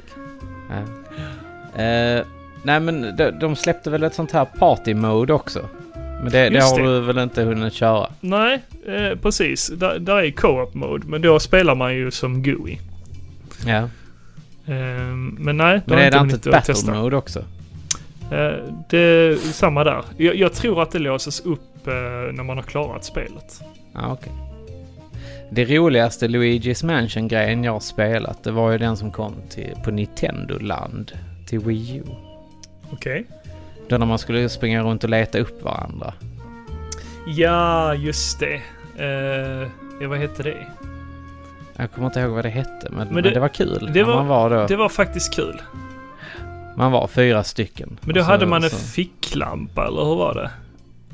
[0.70, 1.82] Ja.
[1.82, 2.24] Eh,
[2.62, 5.60] nej men de, de släppte väl ett sånt här party mode också?
[5.94, 6.86] Men det, det har det.
[6.86, 8.06] du väl inte hunnit köra?
[8.20, 9.68] Nej, eh, precis.
[9.68, 12.80] Där, där är co-op mode men då spelar man ju som GUI.
[13.66, 13.78] Ja.
[14.66, 17.38] Eh, men nej, Men har är det inte ett att battle mode också?
[18.30, 18.52] Eh,
[18.88, 20.02] det är samma där.
[20.16, 21.92] Jag, jag tror att det låses upp eh,
[22.32, 23.62] när man har klarat spelet.
[23.92, 24.32] Ja, okej.
[25.50, 29.90] Det roligaste Luigi's Mansion-grejen jag har spelat, det var ju den som kom till, på
[29.90, 31.12] Nintendo-land
[31.46, 32.02] till Wii U.
[32.92, 33.26] Okej.
[33.88, 36.14] Då när man skulle springa runt och leta upp varandra.
[37.26, 38.60] Ja, just det.
[40.00, 40.66] Ja, vad hette det?
[41.76, 43.90] Jag kommer inte ihåg vad det hette, men, men, det- det, var kul.
[43.92, 45.62] det var- man, var då, Det var faktiskt kul.
[46.76, 47.98] man var fyra stycken.
[48.02, 50.50] Men då så- hade man en så- ficklampa, eller hur var det?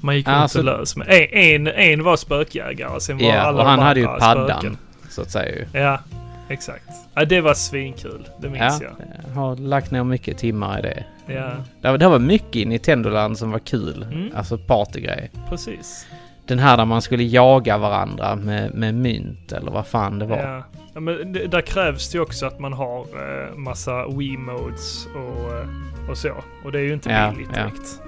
[0.01, 1.07] Man gick Ja, runt alltså- och lös med.
[1.09, 4.77] En, en, en var spökjägare, sen var Ja, alla och han hade ju paddan, spöken.
[5.11, 5.81] så att säga ju.
[5.81, 6.01] Ja,
[6.49, 6.85] exakt.
[7.15, 8.29] Ja, det var svinkul.
[8.41, 8.93] Det minns Ja, jag.
[9.29, 11.05] jag har lagt ner mycket timmar i det.
[11.27, 14.03] Ja, Det var, det var mycket i Nintendo-land som var kul.
[14.03, 14.31] Mm.
[14.37, 15.31] Alltså partygrejer.
[15.49, 16.07] precis.
[16.47, 20.39] Den här där man skulle jaga varandra med, med mynt eller vad fan det var.
[20.39, 20.63] Ja.
[20.95, 25.53] Ja, men det, där krävs det ju också att man har eh, massa Wii-modes och,
[25.59, 26.33] eh, och så.
[26.65, 27.63] Och det är ju inte Ja, billigt ja.
[27.63, 28.01] direkt.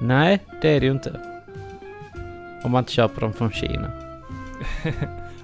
[0.00, 1.20] Nej, det är det ju inte.
[2.64, 3.90] Om man inte köper dem från Kina.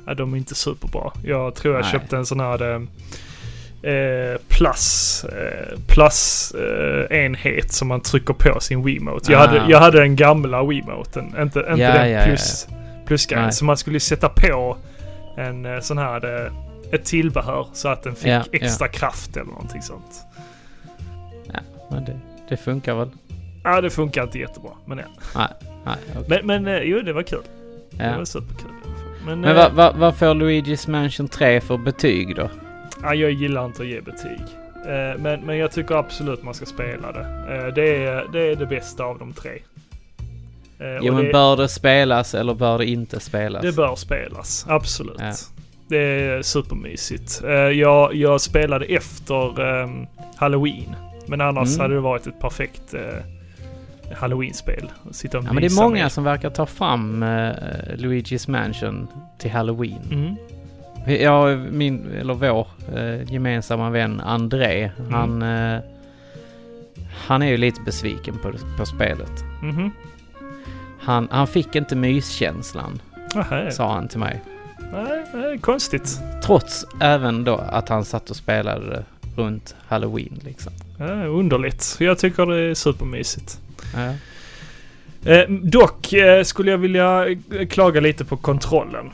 [0.06, 1.12] Ja, de är inte superbra.
[1.24, 1.92] Jag tror jag Nej.
[1.92, 2.80] köpte en sån här eh,
[3.82, 9.32] eh, plus, eh, plus eh, enhet som man trycker på sin Wiimote.
[9.32, 9.46] Jag, Ah.
[9.46, 12.68] hade, jag hade den gamla Wiimoten, inte, inte Ja, den ja, ja, plus,
[13.06, 13.44] plusgrejen.
[13.44, 13.52] Nej.
[13.52, 14.76] Så man skulle sätta på
[15.36, 16.52] en eh, sån här, eh,
[16.92, 20.24] ett tillbehör så att den fick Ja, extra kraft eller någonting sånt.
[21.90, 23.10] Men det, det funkar väl?
[23.64, 24.70] Ja, det funkar inte jättebra.
[24.86, 25.04] Men ja.
[25.84, 26.24] Nej, okej.
[26.28, 27.42] Men, men eh, jo, det var kul.
[27.90, 28.16] Det ja.
[28.18, 28.70] var superkul.
[29.26, 32.50] Men, Men vad va, vad får Luigi's Mansion 3 för betyg då?
[33.02, 34.40] Ja, jag gillar inte att ge betyg.
[34.86, 37.20] Eh, Men, men jag tycker absolut man ska spela det.
[37.54, 39.52] Eh, Det är det, är det bästa av de tre.
[40.80, 43.62] Eh, Jo men det, bör det spelas eller bör det inte spelas?
[43.62, 45.16] det bör spelas, absolut.
[45.20, 45.32] Ja.
[45.88, 47.42] Det är supermysigt.
[47.74, 50.06] Jag, jag spelade efter ehm,
[50.36, 50.94] Halloween.
[51.26, 51.80] Men annars Mm.
[51.80, 52.94] hade det varit ett perfekt
[54.16, 54.90] Halloween-spel.
[55.10, 56.12] Sitta och Ja men det är många med.
[56.12, 57.24] som verkar ta fram
[57.96, 59.08] Luigi's Mansion
[59.38, 59.98] till Halloween.
[60.12, 60.36] Mm.
[61.08, 62.66] Ja, min, eller vår
[62.96, 65.12] eh, gemensamma vän André, Mm.
[65.12, 65.42] han...
[65.42, 65.80] Eh,
[67.26, 69.44] han är ju lite besviken på, på spelet.
[69.62, 69.90] Mhm.
[71.00, 73.00] Han, han fick inte myskänslan,
[73.34, 73.70] Nähä.
[73.70, 74.40] sa han till mig.
[74.92, 76.20] Nej, nej, konstigt.
[76.44, 79.04] Trots även då att han satt och spelade det
[79.42, 80.72] runt Halloween liksom.
[80.98, 81.96] Ja, underligt.
[82.00, 83.60] Jag tycker det är supermysigt.
[83.94, 84.14] Ja.
[85.32, 87.24] Eh, dock eh, skulle jag vilja
[87.70, 89.10] klaga lite på kontrollen.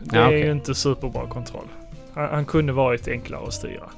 [0.00, 0.40] Det Ja, är okej.
[0.40, 1.66] ju inte superbra kontroll.
[2.14, 3.90] Han, han kunde varit enklare att styra.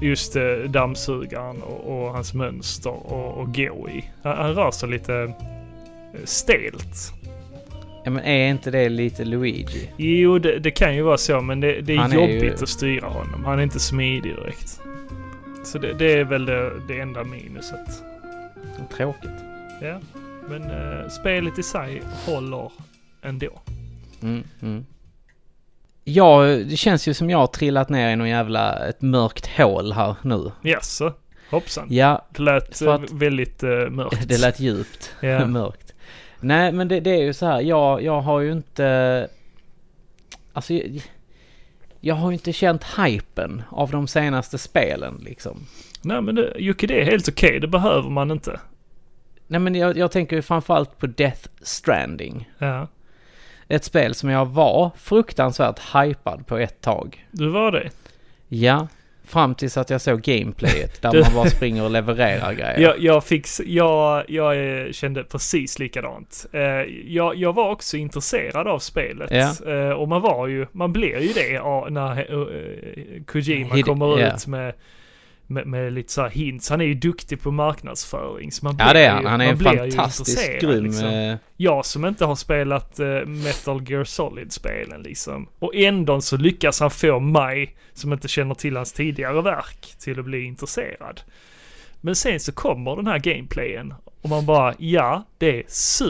[0.00, 4.04] Just eh, dammsugaren och, och hans mönster och, och gå i.
[4.22, 5.14] Han, han rör sig lite
[6.14, 7.12] eh, stelt.
[8.04, 9.90] ja men är inte det lite Luigi?
[9.96, 12.62] Jo, det, det kan ju vara så, men det, det är Han är jobbigt ju-
[12.62, 13.44] att styra honom.
[13.44, 14.80] Han är inte smidig direkt.
[15.64, 18.02] Så det, det är väl det, det enda minuset.
[18.96, 19.30] Tråkigt.
[19.82, 19.98] Ja,
[20.48, 22.72] men eh, spelet i sig håller
[23.22, 23.60] ändå.
[24.22, 24.86] Mm, mm.
[26.04, 29.92] Ja, det känns ju som jag har trillat ner i någon jävla, ett mörkt hål
[29.92, 30.50] här nu.
[30.62, 31.12] Jaså?
[31.50, 31.86] Hoppsan.
[31.90, 34.18] Ja, Det lät För att- eh, väldigt uh, mörkt.
[34.28, 35.14] det lät djupt.
[35.20, 35.46] Ja.
[35.46, 35.94] mörkt.
[36.40, 37.60] Nej, men det, det är ju så här.
[37.60, 39.28] Jag, jag har ju inte...
[40.52, 41.02] Alltså, jag,
[42.00, 45.66] jag har ju inte känt hypen av de senaste spelen liksom.
[46.02, 47.60] Nej men det, Jocke, det är helt okej.
[47.60, 48.60] Det behöver man inte.
[49.46, 52.50] Nej, men jag, jag tänker ju framförallt på Death Stranding.
[52.58, 52.86] Ja,
[53.68, 57.26] Ett spel som jag var fruktansvärt hypad på ett tag.
[57.30, 57.90] du var det.
[58.48, 58.88] Ja,
[59.24, 62.78] fram tills att jag såg gameplayet där man bara springer och levererar grejer.
[62.78, 66.46] Jag, jag, fick, jag, jag eh, kände precis likadant.
[66.52, 66.60] Eh,
[67.06, 69.30] jag, jag var också intresserad av spelet.
[69.30, 69.72] Ja.
[69.72, 72.26] Eh, och man var ju, man blir ju det när
[73.26, 74.34] Kojima Hide- kommer ja.
[74.34, 74.74] ut med,
[75.50, 76.70] med, med lite så hints.
[76.70, 78.52] Han är ju duktig på marknadsföring.
[78.52, 79.26] Så man Ja, det är han.
[79.26, 80.84] Han är en fantastiskt grym...
[80.84, 81.06] liksom.
[81.06, 85.48] eh, Jag som inte har spelat eh, Metal Gear Solid-spelen liksom.
[85.58, 90.18] Och ändå så lyckas han få mig, som inte känner till hans tidigare verk, till
[90.18, 91.20] att bli intresserad.
[92.00, 95.62] Men sen så kommer den här gameplayen och man bara, ja, det är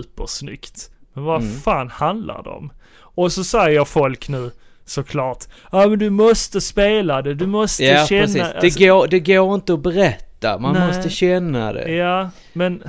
[0.03, 0.90] supersnyggt.
[1.12, 1.55] Men vad Mm.
[1.55, 2.72] fan handlar det om?
[2.98, 4.51] Och så säger folk nu
[4.88, 8.22] såklart, ja men du måste spela det, du måste Ja, känna...
[8.22, 8.42] precis.
[8.42, 10.87] alltså- Det, går, det går inte att berätta, man Nej.
[10.87, 11.92] måste känna det.
[11.92, 12.83] Ja, men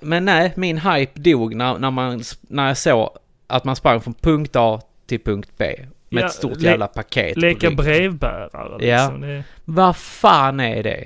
[0.00, 3.10] Men nej, min hype dog när, när, man, när jag såg
[3.46, 5.76] att man sprang från punkt A till punkt B.
[6.08, 9.02] Med Ja, ett stort le- jävla paket leka brevbärare Ja.
[9.04, 9.20] liksom.
[9.20, 11.04] Det, Vad fan är det?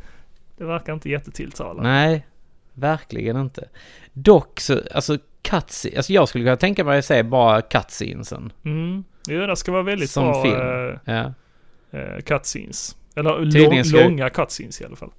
[0.58, 1.82] det verkar inte jättetilltalande.
[1.90, 2.26] nej,
[2.74, 3.68] verkligen inte.
[4.12, 5.18] Dock så, alltså
[5.50, 8.52] cutscene, alltså jag skulle kunna tänka mig att se bara cutscenesen.
[8.64, 9.04] Mm.
[9.28, 10.54] Jo, det ska vara väldigt Som bra film.
[10.60, 11.32] eh, Ja.
[11.98, 12.96] eh, cutscenes.
[13.16, 15.10] Eller Tydligen lång, ska- långa cutscenes i alla fall.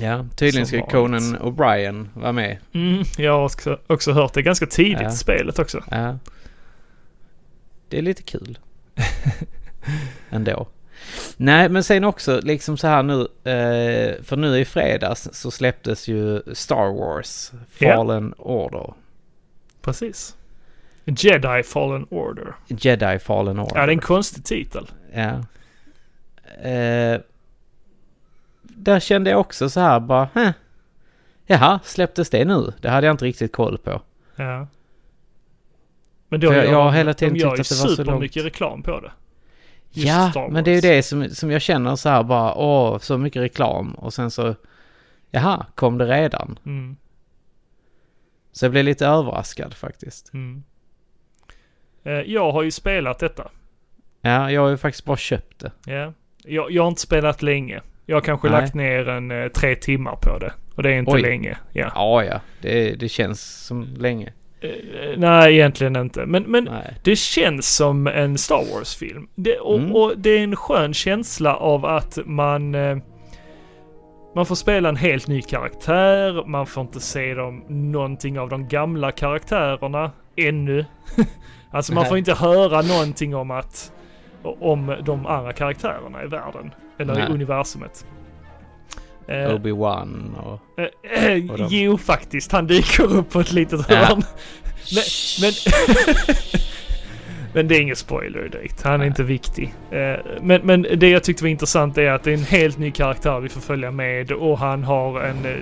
[0.00, 0.86] Ja, tydligen ska.
[0.86, 2.56] Conan O'Brien vara med.
[2.72, 5.08] Mm, jag har också, också hört det ganska tidigt Ja.
[5.08, 5.84] i spelet också.
[5.90, 6.18] Ja.
[7.88, 8.58] Det är lite kul.
[10.30, 10.68] Ändå.
[11.36, 16.08] Nej, men sen också liksom så här nu, eh, för nu i fredags så släpptes
[16.08, 17.94] ju Star Wars Ja.
[17.94, 18.94] Fallen Order.
[19.88, 20.36] Precis.
[21.04, 22.54] Jedi Fallen Order.
[22.66, 23.76] Jedi Fallen Order.
[23.76, 24.86] Ja, det är en konstig titel.
[25.14, 25.30] Ja.
[26.68, 27.20] Eh,
[28.62, 30.50] där kände jag också så här bara, Heh.
[31.46, 32.72] Jaha, släpptes det nu?
[32.80, 34.02] Det hade jag inte riktigt koll på.
[34.36, 34.66] Ja.
[36.28, 37.88] Men då jag- gör jag har de- hela tiden de gör tyckt ju att det
[37.88, 38.36] var så långt.
[38.36, 39.10] reklam på det.
[39.90, 42.98] Just ja, men det är ju det som, som jag känner så här bara, åh,
[42.98, 43.92] så mycket reklam.
[43.92, 44.54] Och sen så,
[45.30, 46.58] jaha, kom det redan?
[46.66, 46.96] Mm,
[48.58, 50.34] Så jag blev lite överraskad faktiskt.
[50.34, 50.62] mm.
[52.04, 53.48] Eh, Jag har ju spelat detta.
[54.20, 55.72] Ja, jag har ju faktiskt bara köpt det.
[55.92, 56.12] Ja.
[56.44, 57.80] Jag, jag har inte spelat länge.
[58.06, 58.60] Jag har kanske Nej.
[58.60, 60.52] lagt ner en eh, tre timmar på det.
[60.74, 61.20] Och det är inte Oj.
[61.22, 61.58] länge.
[61.72, 61.92] Ja.
[61.94, 64.32] Ja, ja, det, det känns som länge.
[64.60, 64.70] Eh,
[65.16, 66.26] nej, egentligen inte.
[66.26, 66.94] Men, men Nej.
[67.04, 69.28] det känns som en Star Wars-film.
[69.34, 69.94] Det, och, Mm.
[69.96, 72.74] och det är en skön känsla av att man...
[74.38, 78.68] Man får spela en helt ny karaktär, man får inte se dem, någonting av de
[78.68, 80.84] gamla karaktärerna ännu.
[81.70, 83.92] alltså man får inte höra någonting om att
[84.42, 86.70] om de andra karaktärerna i världen.
[86.98, 87.22] Eller Nej.
[87.30, 88.06] i universumet.
[89.28, 90.80] Eh, Obi-Wan och...
[90.80, 92.52] eh, Och de- jo, faktiskt.
[92.52, 93.96] Han dyker upp på ett litet Ja.
[93.96, 94.22] hörn.
[94.94, 95.04] Men,
[95.40, 95.52] men,
[97.58, 98.82] men det är ingen spoiler direkt.
[98.82, 99.06] Han är Nej.
[99.06, 99.74] inte viktig.
[99.90, 102.90] Eh, Men, men det jag tyckte var intressant är att det är en helt ny
[102.90, 105.58] karaktär vi får följa med och han har en eh, eh,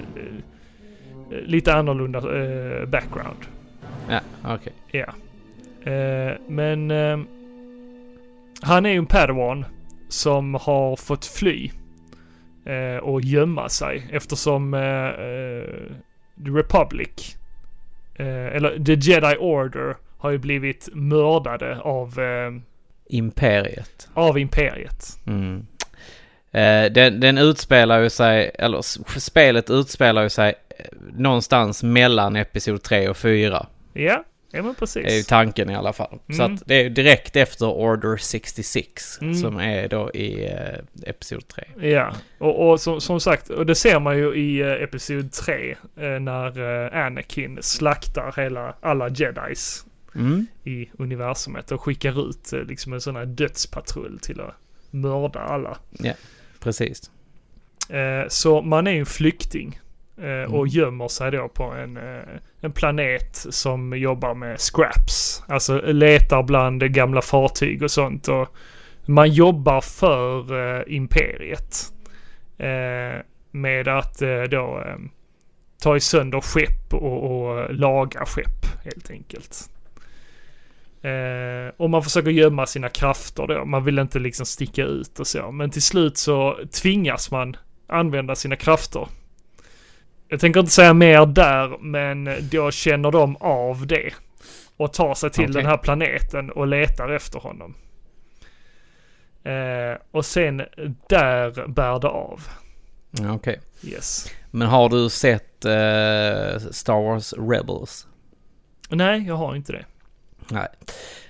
[1.45, 2.21] lite annorlunda
[2.87, 3.39] background.
[4.09, 4.73] Ja, okej.
[4.91, 5.07] Ja.
[5.93, 6.91] Eh, Men
[8.63, 9.65] han är ju en padawan
[10.09, 11.71] som har fått fly
[13.03, 14.73] och gömma sig eftersom
[16.45, 17.37] The Republic,
[18.17, 22.53] eller The Jedi Order, har ju blivit mördade av, eh,
[23.09, 24.09] Imperiet.
[24.15, 25.07] av Imperiet.
[25.27, 25.67] Mm.
[26.53, 28.83] Eh, den, den utspelar ju sig, eller
[29.21, 30.85] spelet utspelar ju sig eh,
[31.17, 33.67] någonstans mellan Episod 3 och 4.
[33.93, 35.27] Ja, ja men Det är ju precis.
[35.27, 36.19] tanken i alla fall.
[36.33, 36.55] Så Mm.
[36.55, 39.35] att det är direkt efter Order 66 Mm.
[39.35, 41.65] som är då i eh, Episod 3.
[41.91, 45.77] Ja, och, och som, som sagt, och det ser man ju i uh, Episod 3
[45.97, 49.85] eh, när eh, Anakin slaktar hela, alla jedis
[50.19, 50.47] Mm.
[50.65, 54.55] i universumet och skickar ut eh, liksom en sån här dödspatrull till att
[54.91, 55.79] mörda alla.
[56.61, 57.11] Precis.
[57.89, 59.81] Eh, så man är en flykting
[60.17, 60.67] eh, och Mm.
[60.67, 61.97] gömmer sig då på en,
[62.61, 65.43] en planet som jobbar med scraps.
[65.49, 68.49] Alltså letar bland gamla fartyg och sånt och
[69.07, 71.93] man jobbar för eh, imperiet.
[72.59, 74.85] Eh, med att eh, då
[75.81, 79.71] ta sönder skepp och, och laga skepp helt enkelt.
[81.03, 83.65] Eh, och man försöker gömma sina krafter då.
[83.65, 85.51] Man vill inte liksom sticka ut och så.
[85.51, 87.57] Men till slut så tvingas man
[87.87, 89.09] använda sina krafter.
[90.29, 94.11] Jag tänker inte säga mer där, men då känner de av det.
[94.77, 95.55] Och tar sig till Okej.
[95.55, 97.75] den här planeten och letar efter honom.
[99.45, 100.63] Eh, och sen
[101.09, 102.41] där bär det av.
[103.31, 103.61] Okej.
[103.83, 104.33] Yes.
[104.51, 108.07] Men har du sett eh, Star Wars Rebels?
[108.89, 109.85] Nej, jag har inte det.
[110.51, 110.69] Nej.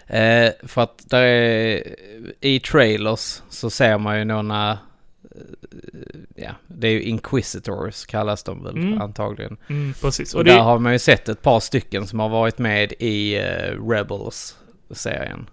[0.06, 1.96] Eh, för att där är,
[2.40, 4.78] i trailers så ser man ju några, eh,
[6.34, 9.00] ja, det är ju Inquisitors kallas de väl Mm.
[9.00, 9.56] antagligen.
[9.68, 10.34] Mm, precis.
[10.34, 12.92] Och Och där det, har man ju sett ett par stycken som har varit med
[12.98, 15.50] i eh, Rebels-serien.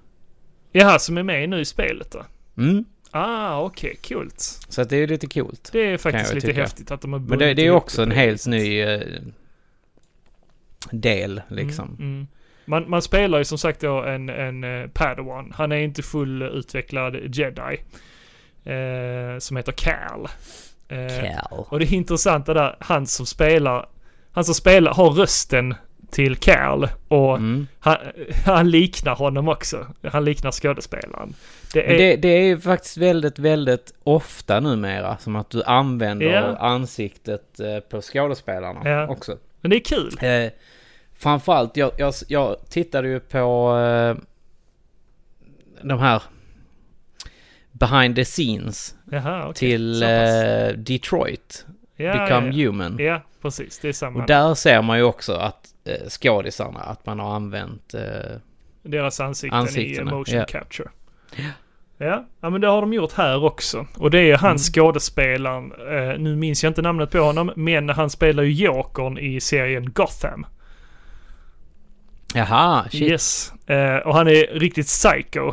[0.71, 2.25] jaha, som är med nu i spelet då?
[2.57, 2.85] Mm.
[3.11, 4.41] Ah, okej, coolt.
[4.69, 5.69] Så att det är ju lite coolt.
[5.71, 6.61] Det är faktiskt lite tycka.
[6.61, 9.01] häftigt att de har Men det, det är ju också en helt ny eh,
[10.91, 11.85] del liksom.
[11.99, 12.27] Mm, mm.
[12.65, 15.53] Man, man spelar ju som sagt då en, en eh, Padawan.
[15.55, 17.79] Han är inte fullutvecklad jedi.
[18.65, 20.27] Eh, som heter Cal.
[20.87, 21.65] Eh, Cal.
[21.69, 23.85] och det är intressant det där, han som spelar,
[24.31, 25.75] han som spelar har rösten
[26.11, 27.67] till Cal och Mm.
[27.79, 27.97] han,
[28.45, 29.87] han liknar honom också.
[30.11, 31.33] Han liknar skådespelaren.
[31.73, 36.25] Det är, det, det är ju faktiskt väldigt, väldigt ofta numera som att du använder
[36.25, 36.57] Ja.
[36.57, 39.07] ansiktet eh, på skådespelarna Ja.
[39.07, 39.37] också.
[39.61, 40.17] men det är kul.
[40.21, 40.51] Eh,
[41.23, 44.23] framförallt, jag, jag, jag tittade ju på eh,
[45.81, 46.23] de här
[47.71, 49.53] behind the scenes Jaha, okej.
[49.53, 52.95] till eh, Detroit, ja, Become ja, Human.
[52.99, 53.05] ja.
[53.05, 53.79] ja, precis.
[53.79, 54.21] Det är samma.
[54.21, 57.93] Och där ser man ju också att eh, skådisarna, att man har använt...
[57.93, 58.01] Eh,
[58.83, 60.45] Deras ansikten Ansiktena, i motion ja.
[60.45, 60.89] capture.
[61.97, 63.87] Ja, ja men det har de gjort här också.
[63.97, 64.57] Och det är han Mm.
[64.57, 69.41] skådespelaren, eh, nu minns jag inte namnet på honom, men han spelar ju Jokern i
[69.41, 70.45] serien Gotham.
[72.33, 73.01] Jaha, shit.
[73.01, 73.53] Yes.
[73.67, 75.51] Eh, och han är riktigt psycho.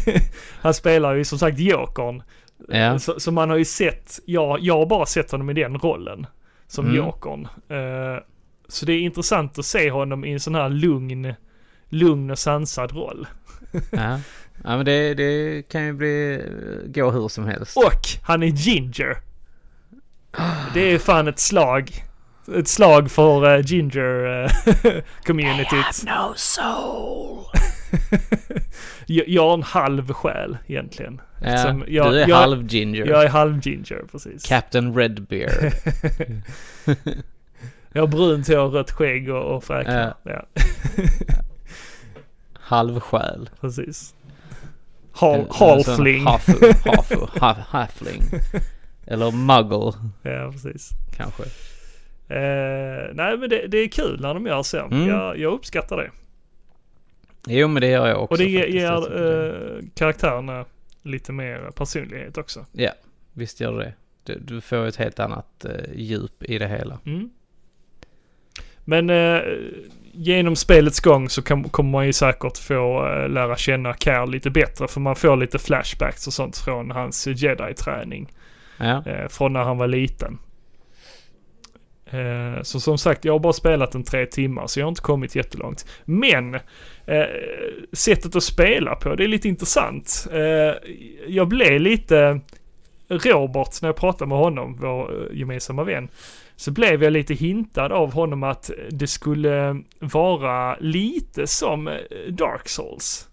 [0.60, 2.22] han spelar ju som sagt Jokern.
[2.68, 2.98] Ja.
[2.98, 6.26] Så, så man har ju sett, ja, jag har bara sett honom i den rollen.
[6.66, 6.96] Som Mm.
[6.96, 7.44] Jokern.
[7.68, 8.22] Eh,
[8.68, 11.34] så det är intressant att se honom i en sån här lugn,
[11.88, 13.26] lugn och sansad roll.
[13.90, 14.20] Ja.
[14.64, 16.42] ja, men det, det kan ju bli,
[16.86, 17.76] gå hur som helst.
[17.76, 19.16] Och han är ginger.
[20.74, 22.04] Det är fan ett slag.
[22.58, 24.50] Ett slag för uh, ginger uh,
[25.26, 26.04] communityt.
[26.06, 27.44] No soul!
[29.06, 31.20] jag, jag har en halv själ egentligen.
[31.40, 33.06] Ja, Eftersom jag- du är jag- halv ginger.
[33.06, 34.46] Jag är halv ginger, precis.
[34.46, 35.72] Captain Redbeard.
[37.92, 40.14] Jag har brunt hår, rött skägg och, och fräknar.
[40.22, 40.42] Ja.
[42.60, 43.50] halv själ.
[43.60, 44.14] precis.
[45.12, 46.26] Hal, halfling.
[46.26, 48.22] Hafu, hafu, ha- halfling.
[49.06, 50.90] Eller muggle, Ja, precis.
[51.16, 51.42] kanske.
[52.30, 54.78] Eh, nej, men det, det är kul när de gör så.
[54.78, 55.08] Mm.
[55.08, 56.10] Jag, jag uppskattar det.
[57.46, 58.82] Jo, men det gör jag också Och det ge- faktiskt.
[58.82, 60.64] Jag tycker det- ger eh, karaktärerna
[61.02, 62.66] lite mer personlighet också.
[62.72, 62.90] Ja,
[63.32, 63.92] visst gör det
[64.24, 66.98] du, du får ett helt annat eh, djup i det hela.
[67.06, 67.30] Mm.
[68.84, 69.40] Men eh,
[70.12, 74.50] genom spelets gång så kan, kommer man ju säkert få eh, lära känna Cal lite
[74.50, 74.88] bättre.
[74.88, 78.32] För man får lite flashbacks och sånt från hans jedi-träning.
[78.78, 80.38] Ja, Eh, från när han var liten.
[82.10, 85.02] Eh, så som sagt, jag har bara spelat en tre timmar så jag har inte
[85.02, 85.86] kommit jättelångt.
[86.04, 86.54] Men
[87.06, 87.24] eh,
[87.92, 90.26] sättet att spela på, det är lite intressant.
[90.32, 90.90] Eh,
[91.26, 92.40] jag blev lite,
[93.08, 96.08] Robert, när jag pratade med honom, vår eh, gemensamma vän,
[96.56, 101.94] så blev jag lite hintad av honom att det skulle vara lite som eh,
[102.28, 103.29] Dark Souls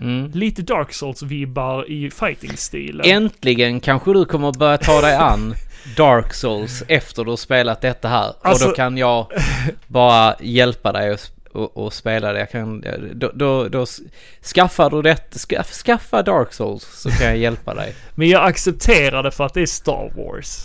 [0.00, 0.30] mm.
[0.34, 3.06] Lite Dark Souls-vibbar i fighting-stilen.
[3.06, 5.54] Äntligen kanske du kommer börja ta dig an
[5.96, 8.28] Dark Souls efter du har spelat detta här.
[8.28, 9.26] och Alltså- då kan jag
[9.86, 11.18] bara hjälpa dig och,
[11.52, 12.38] och, och spela det.
[12.38, 12.84] Jag kan,
[13.14, 13.86] då, då, då
[14.54, 17.94] skaffar du det, ska, skaffa Dark Souls så kan jag hjälpa dig.
[18.14, 20.64] Men jag accepterar det för att det är Star Wars.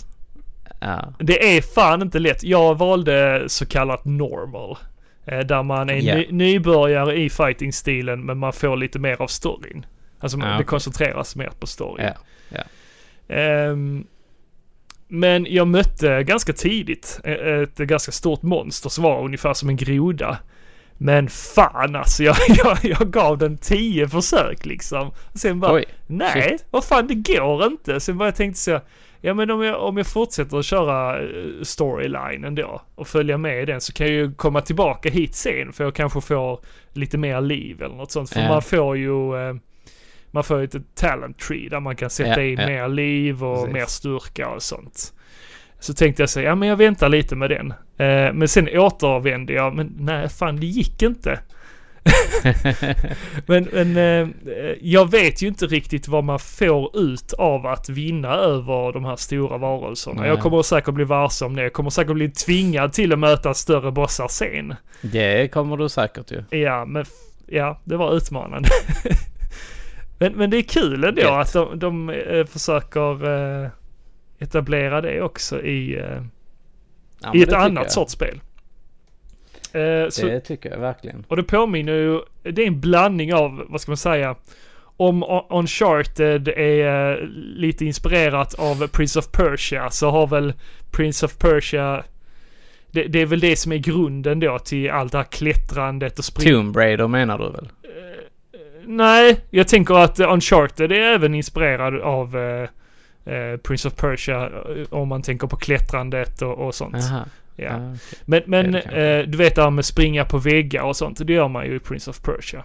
[0.80, 2.43] Ja, Det är fan inte lätt.
[2.43, 4.78] Jag valde så kallat normal.
[5.25, 6.15] Eh, Där man är Ja.
[6.15, 9.86] ny, nybörjare i fighting-stilen men man får lite mer av storyn.
[10.19, 10.67] Alltså man, Ja, det okej.
[10.67, 12.05] koncentreras mer på storyn.
[12.49, 12.63] ja,
[13.27, 14.05] Ehm,
[15.07, 19.75] men jag mötte ganska tidigt eh, ett ganska stort monster som var ungefär som en
[19.75, 20.38] groda.
[20.97, 25.12] Men fan alltså, jag, jag, jag gav den tio försök liksom.
[25.36, 26.65] Sen bara, Oj, nej, shit.
[26.71, 27.99] vad fan det går inte.
[27.99, 28.79] Sen bara jag tänkte så,
[29.25, 31.27] ja men om jag, om jag fortsätter att köra eh,
[31.62, 35.73] storylinen då och följa med i den så kan jag ju komma tillbaka hit sen
[35.73, 36.59] för jag kanske får
[36.93, 38.29] lite mer liv eller något sånt.
[38.29, 38.47] För Ja.
[38.47, 39.55] man får ju eh,
[40.31, 42.67] man får ju ett talent tree där man kan sätta Ja, in ja.
[42.67, 43.73] mer liv och Precis.
[43.73, 45.13] mer styrka och sånt.
[45.80, 47.71] Så tänkte jag säga, ja men jag väntar lite med den.
[47.97, 51.39] Eh, men sen återvände jag, men nej fan det gick inte.
[53.45, 54.28] men men eh,
[54.82, 59.16] jag vet ju inte riktigt vad man får ut av att vinna över de här
[59.16, 60.22] stora varelserna.
[60.22, 60.30] Nej.
[60.30, 61.64] Jag kommer säkert bli varse om det.
[61.64, 64.76] Jag kommer säkert bli tvingad till att möta större bossar sen.
[65.01, 66.60] det kommer du säkert ju.
[66.60, 67.06] Ja, men
[67.47, 68.70] ja, det var utmanande.
[70.20, 71.32] men, men det är kul ändå Gött.
[71.32, 73.28] att de, de eh, försöker
[73.64, 73.70] eh,
[74.39, 76.24] etablera det också i, eh,
[77.22, 77.91] Ja, i ett annat jag.
[77.91, 78.41] sorts spel.
[79.74, 81.26] Eh, så, Det tycker jag verkligen.
[81.28, 84.36] och det påminner ju, det är en blandning av, vad ska man säga,
[84.97, 90.53] om Uncharted är eh, lite inspirerat av Prince of Persia så har väl
[90.91, 92.03] Prince of Persia
[92.91, 96.26] det, det är väl det som är grunden då till allt det här klättrandet och
[96.26, 96.65] springandet.
[96.65, 97.69] Tomb Raider menar du väl?
[98.86, 102.69] Nej, jag tänker att Uncharted är även inspirerad av eh,
[103.34, 106.95] eh, Prince of Persia eh, om man tänker på klättrandet och, och sånt.
[106.99, 107.26] Jaha.
[107.56, 107.64] Ja.
[107.66, 108.20] Ja, okej.
[108.26, 111.47] Men, men eh, du vet det här med springa på väggar och sånt, det gör
[111.47, 112.64] man ju i Prince of Persia.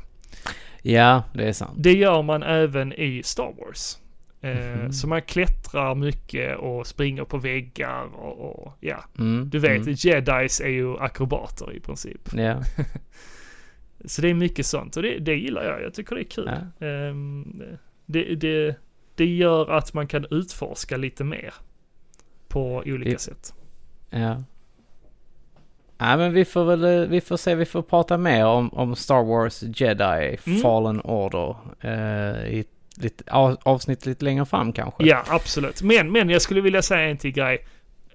[0.83, 1.73] ja, det är sant.
[1.77, 3.99] Det gör man även i Star Wars.
[4.41, 4.93] Eh, Mhm.
[4.93, 9.05] Så man klättrar mycket och springer på väggar och, och ja.
[9.19, 9.95] Mm, Du vet, mm.
[9.99, 12.29] jedis är ju akrobater i princip.
[12.35, 12.63] Ja,
[14.05, 15.83] Så det är mycket sånt och det, det gillar jag.
[15.83, 16.51] Jag tycker det är kul.
[16.81, 17.63] Ehm,
[18.07, 18.77] det, det,
[19.15, 21.55] det gör att man kan utforska lite mer
[22.49, 23.55] på olika Det- sätt.
[24.11, 24.43] ja.
[26.01, 28.97] Nej men vi får väl, eh, vi får se, vi får prata mer om, om
[28.97, 30.61] Star Wars Jedi Mm.
[30.61, 32.65] Fallen Order eh, i
[32.97, 35.07] lite, av, avsnitt lite längre fram kanske.
[35.07, 35.83] Ja, absolut.
[35.83, 37.67] Men, men jag skulle vilja säga en till grej.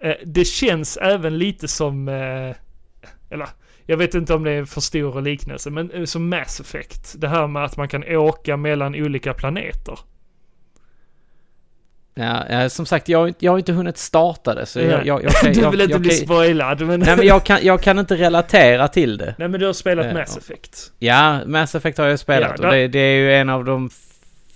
[0.01, 2.55] Eh, det känns även lite som, eh,
[3.29, 3.47] eller
[3.85, 7.15] jag vet inte om det är för stor liknelse, men eh, som Mass Effect.
[7.17, 9.99] Det här med att man kan åka mellan olika planeter.
[12.15, 15.23] Ja, som sagt, jag, har inte- jag har inte hunnit starta det så jag, jag,
[15.23, 16.99] jag, kan- du jag, vill inte jag, bli spoilad, men...
[16.99, 19.35] Nej men jag kan, jag kan inte relatera till det.
[19.37, 20.37] Nej men du har spelat Eh, Mass.
[20.37, 20.91] Effect.
[20.99, 23.89] Ja, Mass Effect har jag spelat Ja, och det, det är ju en av de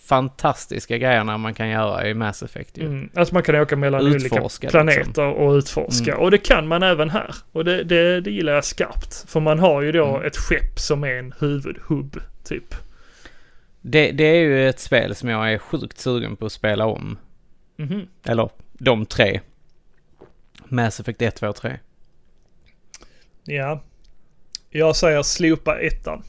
[0.05, 2.86] fantastiska grejerna man kan göra i Mass Effect ju.
[2.86, 5.34] Mm, att man kan åka mellan Utforska, olika planeter liksom.
[5.34, 6.12] och utforska.
[6.12, 6.24] Mm.
[6.24, 7.36] Och det kan man även här.
[7.51, 9.26] Och det, det, det gillar jag skarpt.
[9.28, 10.28] För man har ju då Mm.
[10.28, 12.76] ett skepp som är en huvudhubb, typ.
[13.82, 17.18] Det, det är ju ett spel som jag är sjukt sugen på att spela om.
[17.78, 18.07] Mhm.
[18.23, 19.41] Eller de tre.
[20.65, 21.80] Mass Effect 1, 2 och 3.
[23.43, 23.82] Ja.
[24.69, 26.23] Jag säger slopa ettan.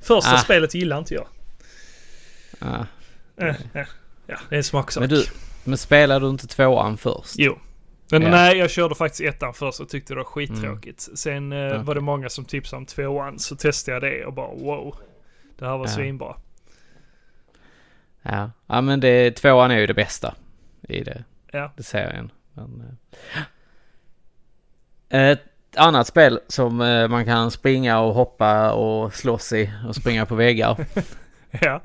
[0.00, 0.38] Första Ah.
[0.38, 1.26] spelet gillar inte jag.
[2.58, 2.86] Ja.
[3.36, 3.86] Eh, eh.
[4.26, 5.00] Ja, det är en smaksak.
[5.00, 5.24] Men du,
[5.64, 7.34] men spelade du inte tvåan först?
[7.38, 7.58] Jo.
[8.10, 8.30] Men Ja.
[8.30, 11.08] nej, jag körde faktiskt ettan först och tyckte det var skittråkigt.
[11.18, 11.82] Sen eh, Okej.
[11.84, 14.96] var det många som tipsade om tvåan, så testade jag det och bara wow.
[15.58, 15.92] Det här var Ja.
[15.92, 16.36] svinbra.
[18.30, 18.50] Ja.
[18.66, 20.34] Ja men det, tvåan är ju det bästa
[20.88, 21.72] i det, Ja.
[21.76, 22.30] det serien.
[22.54, 22.96] Men,
[25.10, 25.20] eh.
[25.30, 25.42] Ett
[25.76, 30.34] annat spel som eh, man kan springa och hoppa och slåss i och springa på
[30.34, 30.76] väggar.
[31.60, 31.80] Ja.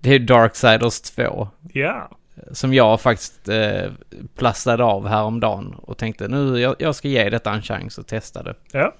[0.00, 1.48] Det är Darksiders 2.
[1.72, 2.10] Ja.
[2.52, 3.90] Som jag faktiskt eh,
[4.36, 8.42] plastade av häromdagen och tänkte nu jag, jag ska ge detta en chans och testa
[8.42, 8.54] det.
[8.72, 8.94] Ja.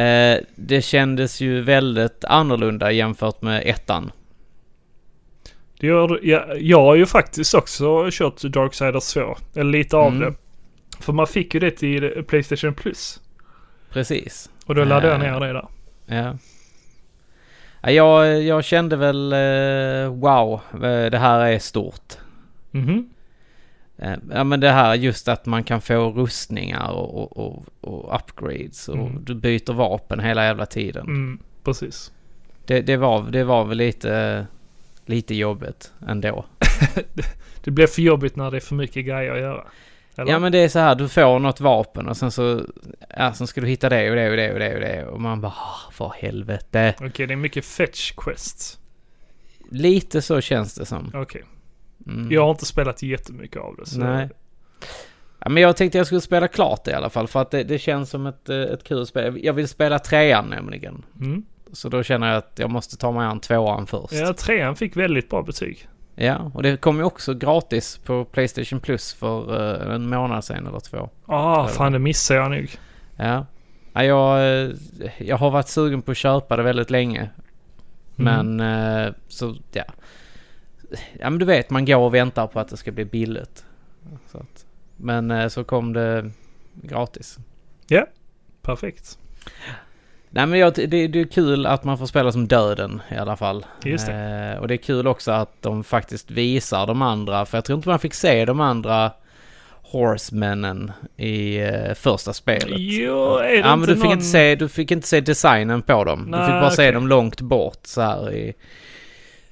[0.00, 4.12] Eh, det kändes ju väldigt annorlunda jämfört med ettan.
[5.80, 9.36] Det gör, jag, jag har ju faktiskt också kört Darksiders 2.
[9.54, 10.20] Eller lite av Mm.
[10.20, 10.34] det.
[11.04, 13.20] För man fick ju det till Playstation Plus.
[13.90, 14.50] Precis.
[14.66, 15.32] Och då laddade jag Eh.
[15.32, 15.68] ner det där.
[16.06, 16.36] Ja.
[17.82, 22.14] Ja, jag, jag kände väl eh, wow, eh, det här är stort.
[23.98, 28.14] Eh, ja men det här just att man kan få rustningar och, och, och, och
[28.16, 29.24] upgrades och Mm.
[29.24, 31.06] du byter vapen hela jävla tiden.
[31.06, 32.12] Mm, precis.
[32.66, 34.46] Det, det, var, det var väl lite,
[35.08, 36.44] lite jobbigt ändå.
[37.64, 39.64] Det blir för jobbigt när det är för mycket grejer att göra.
[40.16, 40.32] Eller?
[40.32, 42.62] Ja men det är så här, du får något vapen och sen så,
[43.16, 45.20] ja sen ska du hitta det och det och det och det och det och
[45.20, 46.94] man bara, "Ah, för helvete.
[47.00, 48.78] Okej, det är mycket fetch quests.
[49.70, 51.10] Lite så känns det som.
[51.14, 51.44] Okej.
[52.06, 52.32] Mm.
[52.32, 53.86] Jag har inte spelat jättemycket av det.
[53.86, 54.28] Så Nej.
[55.38, 57.64] Ja, men jag tänkte jag skulle spela klart det i alla fall för att det,
[57.64, 59.38] det känns som ett, eh, ett kul spel.
[59.42, 61.04] Jag vill spela trean nämligen.
[61.20, 61.42] Mm.
[61.72, 64.12] Så då känner jag att jag måste ta mig an tvåan först.
[64.12, 65.88] Ja, trean fick väldigt bra betyg.
[66.14, 70.66] Ja, och det kom ju också gratis på Playstation Plus för eh, en månad sedan
[70.66, 71.10] eller två.
[71.26, 72.70] Ah, fan det missar jag nog.
[73.16, 73.46] Ja.
[73.92, 74.70] ja jag, eh,
[75.18, 77.30] jag har varit sugen på att köpa det väldigt länge.
[78.18, 78.56] Mm.
[78.56, 79.84] Men eh, så, ja.
[81.20, 83.64] Ja men du vet, man går och väntar på att det ska bli billigt.
[84.26, 84.66] Så att,
[84.96, 86.30] men eh, så kom det
[86.74, 87.38] gratis.
[88.62, 89.18] Perfekt.
[90.30, 93.36] Nej men jag, det, det är kul att man får spela som döden i alla
[93.36, 93.66] fall.
[93.84, 94.52] Just det.
[94.54, 97.76] Eh, och det är kul också att de faktiskt visar de andra, för jag tror
[97.76, 99.10] inte man fick se de andra
[99.90, 102.78] Horsemännen i eh, första spelet.
[102.78, 104.12] Jo, är det Ja men inte du fick, någon...
[104.12, 106.24] inte se, du fick inte se designen på dem.
[106.24, 106.92] du Nej, fick bara se okej.
[106.92, 108.54] dem långt bort så här i...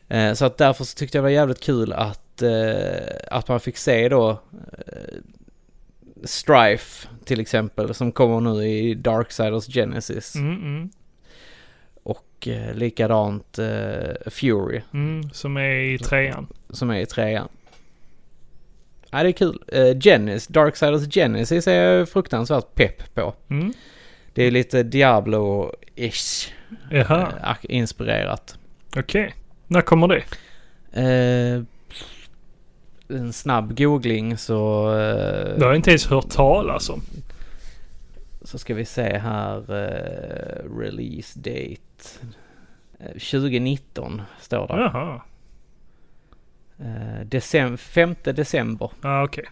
[0.09, 3.61] Eh, så att därför så tyckte jag det var jävligt kul att, eh, att man
[3.61, 4.37] fick se då eh,
[6.27, 10.35] Strife till exempel som kommer nu i Darksiders Genesis.
[10.35, 10.91] Mm, mm,
[12.03, 16.47] Och eh, likadant eh, Fury mm, som är i trean.
[16.70, 17.49] som är i trean.
[19.11, 19.62] Ja det är kul.
[19.68, 23.35] Eh, Genesis, Darksiders Genesis är jag fruktansvärt pepp på.
[23.51, 23.72] Mm.
[24.35, 26.49] Det är lite Diablo-ish
[26.91, 28.59] Jaha, eh, inspirerat.
[28.97, 29.35] okej.
[29.66, 30.24] När kommer det?
[33.11, 34.88] Eh, en snabb googling så...
[34.94, 37.00] Det Eh, har jag inte ens hört talas om.
[38.42, 39.57] så ska vi se här.
[39.59, 42.26] Eh, release date.
[43.00, 44.74] Eh, 2019 står det.
[44.74, 45.20] Jaha,
[46.78, 48.90] Eh, decem- 5 december.
[49.02, 49.44] ja okej.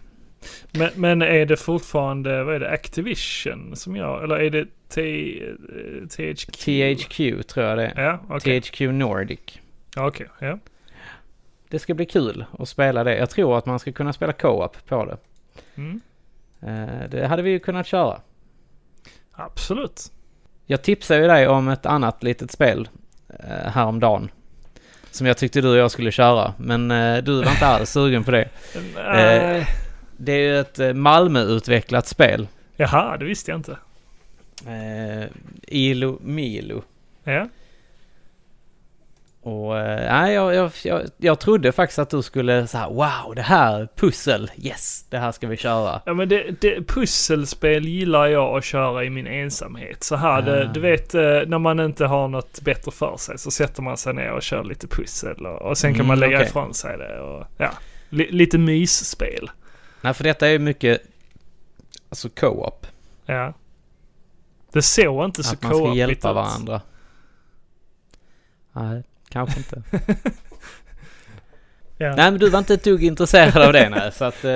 [0.71, 5.01] Men, men är det fortfarande, vad är det, Activision som gör, eller är det T,
[5.43, 6.51] eh, THQ?
[6.51, 8.03] THQ tror jag det är.
[8.03, 8.61] Ja, okej.
[8.61, 9.39] THQ Nordic.
[9.97, 10.59] Okej, ja.
[11.69, 13.17] Det ska bli kul att spela det.
[13.17, 15.17] Jag tror att man ska kunna spela co-op på det.
[15.75, 16.01] Mm.
[16.61, 18.21] Eh, det hade vi ju kunnat köra.
[19.31, 20.11] Absolut.
[20.65, 22.89] Jag tipsade ju dig om ett annat litet spel
[23.39, 24.31] eh, häromdagen.
[25.11, 26.53] Som jag tyckte du och jag skulle köra.
[26.57, 28.49] Men eh, du var inte alls sugen på det.
[30.17, 32.47] Det är ju ett Malmö-utvecklat spel.
[32.75, 33.77] jaha, det visste jag inte.
[35.67, 36.83] Ilo Milo.
[37.23, 37.47] Ja.
[39.45, 43.41] Och eh, nej, jag, jag, jag, jag trodde faktiskt att du skulle säga wow, det
[43.41, 46.01] här, pussel, yes, det här ska vi köra.
[46.05, 50.03] Ja men det, det, pusselspel gillar jag att köra i min ensamhet.
[50.03, 50.71] Så här, det, Ah.
[50.73, 54.13] du vet eh, när man inte har något bättre för sig så sätter man sig
[54.13, 56.47] ner och kör lite pussel och, och sen kan Mm, man lägga okej.
[56.47, 57.69] ifrån sig det och ja,
[58.09, 59.51] li, lite mysspel.
[60.01, 61.01] Nej, för detta är ju mycket,
[62.09, 62.87] alltså co-op.
[63.25, 63.53] Ja.
[64.73, 66.35] Det såg inte så Att man ska hjälpa ut.
[66.35, 66.81] varandra.
[68.73, 69.03] Nej,
[69.35, 69.81] kanske inte.
[71.97, 72.07] Ja.
[72.15, 74.45] nej, men du var inte ett dugg intresserad av det nej, så att...
[74.45, 74.51] Eh,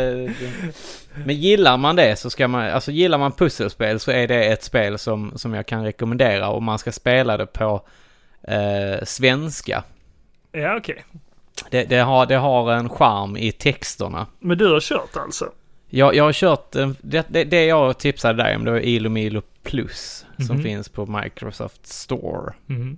[1.25, 4.63] men gillar man det så ska man, alltså gillar man pusselspel så är det ett
[4.63, 7.81] spel som, som jag kan rekommendera om man ska spela det på
[8.43, 9.83] eh, svenska.
[10.51, 11.03] ja, okej.
[11.71, 14.27] Det, det, har, det har en charm i texterna.
[14.39, 15.51] Men du har kört alltså?
[15.89, 16.71] Jag, jag har kört,
[17.01, 20.63] det, det, det jag tipsade dig om det var Ilo Milo Plus som Mhm.
[20.63, 22.97] finns på Microsoft Store Mhm.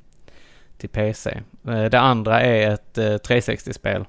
[0.81, 1.41] Till PC.
[1.67, 4.05] Eh, Det andra är ett eh, 360-spel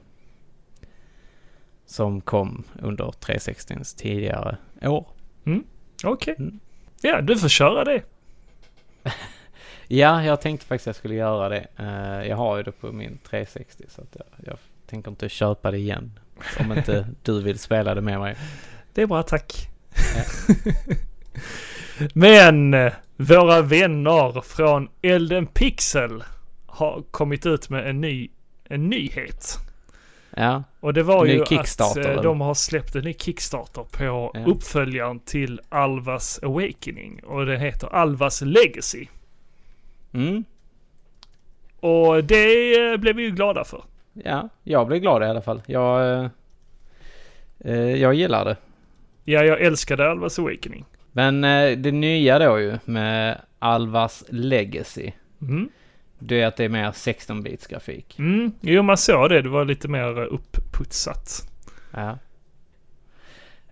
[1.86, 5.06] som kom under 360s tidigare år.
[6.04, 6.34] Okej.
[6.38, 6.60] Mm.
[7.00, 8.02] Ja, du får köra det.
[9.88, 11.66] Ja, jag tänkte faktiskt att jag skulle göra det.
[11.76, 15.70] Eh, Jag har ju det på min 360 så att jag, jag tänker inte köpa
[15.70, 16.18] det igen.
[16.60, 18.36] Om inte du vill spela det med mig.
[18.94, 19.52] Det är bra, tack.
[22.14, 26.24] Men eh, våra vänner från Elden Pixel
[26.72, 28.28] har kommit ut med en ny
[28.64, 29.58] en nyhet.
[30.36, 31.48] Ja, Och det var ju att
[31.96, 32.22] eh, eller?
[32.22, 34.44] de har släppt en ny Kickstarter på Ja.
[34.46, 37.20] uppföljaren till Alvas Awakening.
[37.24, 39.06] Och det heter Alvas Legacy.
[40.12, 40.44] mm.
[41.80, 43.82] Och det eh, blev vi ju glada för.
[44.12, 45.62] ja jag blir glad i alla fall.
[45.66, 46.28] Jag, eh,
[47.64, 48.56] eh, jag gillar det.
[49.24, 50.84] Ja, jag älskade Alvas Awakening.
[51.12, 55.12] Men eh, det nya då ju med Alvas Legacy.
[55.42, 55.68] Mm.
[56.26, 58.18] Det är att det är mer 16-bits grafik.
[58.18, 59.42] Mm, jo man såg det.
[59.42, 61.48] Det var lite mer uppputsat.
[61.90, 62.18] Ja.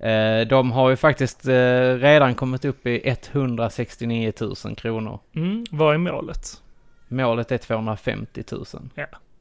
[0.07, 5.19] Eh, de har ju faktiskt eh, redan kommit upp i 169 000 kronor.
[5.35, 6.63] Mm, vad är målet?
[7.09, 8.65] Målet är 250 000.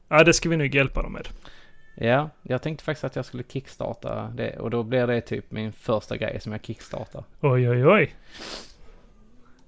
[0.08, 1.28] Ja, det ska vi nog hjälpa dem med.
[1.94, 5.72] Ja, jag tänkte faktiskt att jag skulle kickstarta det och då blir det typ min
[5.72, 7.24] första grej som jag kickstartar.
[7.40, 8.14] Oj, oj, oj.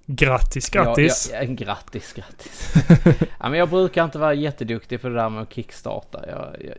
[0.07, 1.31] Grattis, grattis.
[1.33, 2.75] Ja, ja, grattis, grattis.
[3.41, 6.25] ja, men jag brukar inte vara jätteduktig på det där med att kickstarta.
[6.29, 6.77] Jag, jag,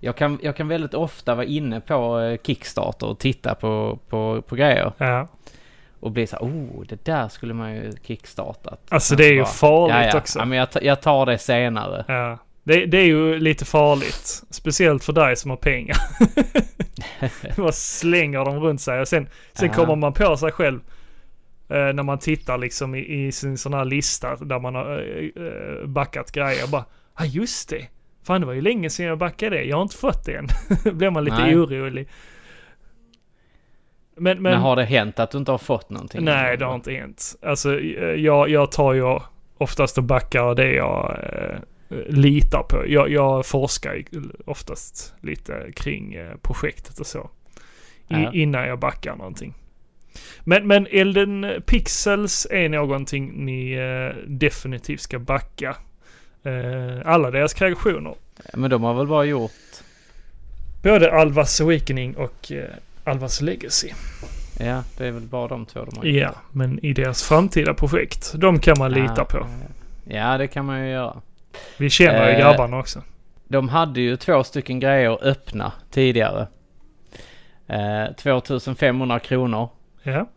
[0.00, 4.42] jag, kan, jag kan väldigt ofta vara inne på eh, Kickstarter och titta på, på,
[4.42, 4.92] på grejer.
[4.98, 5.28] Ja.
[6.00, 8.80] Och bli så här, oh, det där skulle man ju kickstartat.
[8.88, 10.18] Alltså det är ju Bara, farligt ja, ja.
[10.18, 10.38] också.
[10.38, 12.04] Ja, men jag, jag tar det senare.
[12.08, 12.38] Ja.
[12.62, 14.42] Det, det är ju lite farligt.
[14.50, 15.96] Speciellt för dig som har pengar.
[17.56, 20.80] man slänger dem runt sig och sen, sen kommer man på sig själv.
[21.72, 25.44] Eh, när man tittar liksom i, i sin sån här lista där man har eh,
[25.46, 26.66] eh, backat grejer.
[26.70, 26.84] Bara,
[27.16, 27.88] ja ah, just det.
[28.22, 29.64] Fan det var ju länge sedan jag backade det.
[29.64, 30.46] Jag har inte fått det än.
[30.98, 31.56] blir man lite Nej.
[31.56, 32.08] orolig.
[34.16, 36.24] Men, Men, men, har det hänt att du inte har fått någonting?
[36.24, 37.36] nej det har inte hänt.
[37.42, 39.18] Alltså eh, jag, jag tar ju
[39.58, 42.84] oftast och backar det jag eh, litar på.
[42.86, 44.02] Jag, jag forskar
[44.44, 47.30] oftast lite kring eh, projektet och så.
[48.08, 48.32] I, Ja.
[48.32, 49.54] Innan jag backar någonting.
[50.44, 55.76] Men, men Elden Pixels är någonting ni eh, definitivt ska backa.
[56.44, 58.14] Eh, alla deras kreationer.
[58.54, 59.52] Men de har väl bara gjort...
[60.82, 62.64] Både Alvas Awakening och eh,
[63.04, 63.88] Alvas Legacy.
[64.58, 66.22] Ja, det är väl bara de två de har gjort.
[66.22, 68.32] Ja, men i deras framtida projekt.
[68.36, 69.46] De kan man lita Ja, på.
[70.04, 71.20] Ja, det kan man ju göra.
[71.76, 73.02] Vi känner ju Eh, grabbarna också.
[73.48, 76.46] De hade ju två stycken grejer öppna tidigare.
[77.66, 79.68] Eh, 2500 kronor.
[80.02, 80.28] Ja.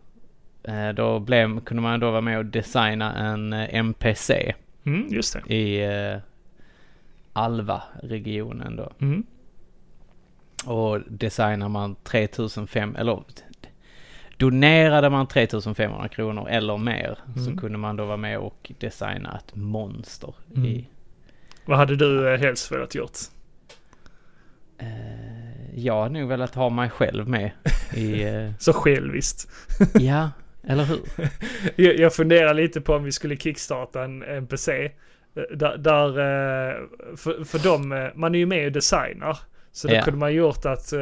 [0.63, 4.53] Eh, då blev, kunde man då vara med och designa en eh, NPC
[4.85, 5.53] Mm, just det.
[5.53, 6.19] i eh,
[7.33, 8.91] Alva-regionen då.
[9.01, 9.23] Mm.
[10.65, 13.23] Och designar man 3500, eller
[14.37, 17.45] donerade man 3500 kronor eller mer Mm.
[17.45, 20.65] så kunde man då vara med och designa ett monster Mm.
[20.65, 20.87] i
[21.65, 23.17] Vad hade du eh, helst velat gjort?
[24.77, 25.44] Eh,
[25.77, 27.51] jag hade nog velat ha mig själv med
[27.93, 28.23] i...
[28.27, 29.47] eh, Så själviskt.
[29.93, 30.29] ja,
[30.67, 30.99] eller hur?
[31.75, 34.69] Jag, jag funderar lite på om vi skulle kickstarta en NPC.
[34.69, 34.89] Eh,
[35.55, 36.75] Där, där eh,
[37.17, 39.37] för, för dem, man är ju med och designar.
[39.71, 40.01] Så då Ja.
[40.01, 40.93] kunde man gjort att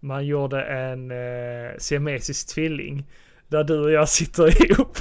[0.00, 3.06] man gjorde en eh, siamesisk tvilling.
[3.48, 4.98] Där du och jag sitter ihop.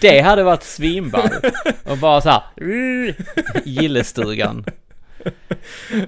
[0.00, 1.28] det hade varit svinball.
[1.84, 2.42] Och bara så här,
[3.64, 4.64] gillestugan.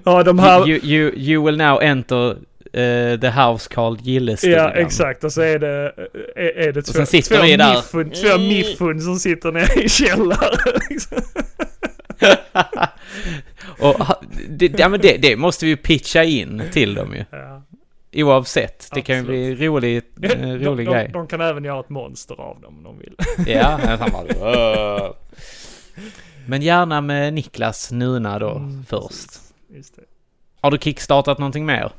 [0.05, 0.69] Ja, de här...
[0.69, 2.31] You, you, you will now enter
[2.73, 4.59] eh, the house called gillestugan.
[4.59, 5.25] Ja, exakt.
[5.25, 5.93] Och så är det,
[6.37, 7.43] eh, är, är det två, sen sitter två,
[7.75, 10.59] miffun, två miffun som sitter nere i källaren.
[10.91, 11.19] liksom.
[13.81, 13.95] Och
[14.49, 17.25] det, ja, men det, det måste vi ju pitcha in till dem ju.
[17.31, 17.63] ja.
[18.13, 18.89] Oavsett.
[18.95, 21.11] Det kan ju bli rolig, eh, de, rolig de, grej.
[21.13, 23.15] de kan även göra ett monster av dem om de vill.
[23.55, 23.81] Ja,
[24.41, 25.15] "Åh."
[26.49, 29.31] Men gärna med Niklas Nuna då Mm, först.
[30.61, 31.93] Har du kickstartat någonting mer?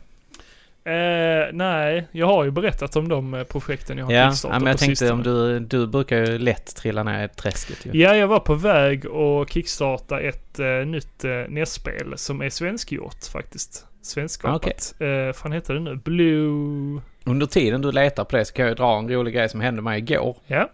[0.84, 4.60] Eh, nej, jag har ju berättat om de eh, projekten jag har Ja, kickstartat ja,
[4.60, 5.14] men jag på tänkte sistone.
[5.14, 7.92] om du, du brukar ju lätt trilla ner i träsket ju.
[8.02, 13.24] Ja, jag var på väg att kickstarta ett uh, nytt uh, NES-spel som är svenskgjort
[13.32, 13.86] faktiskt.
[14.02, 14.94] Svenskskapat.
[14.96, 15.08] Okej.
[15.28, 15.96] Eh, fan heter det nu?
[15.96, 17.02] Blue...
[17.24, 19.82] Under tiden du letar på det så kan jag dra en rolig grej som hände
[19.82, 20.38] mig igår.
[20.48, 20.70] Ja,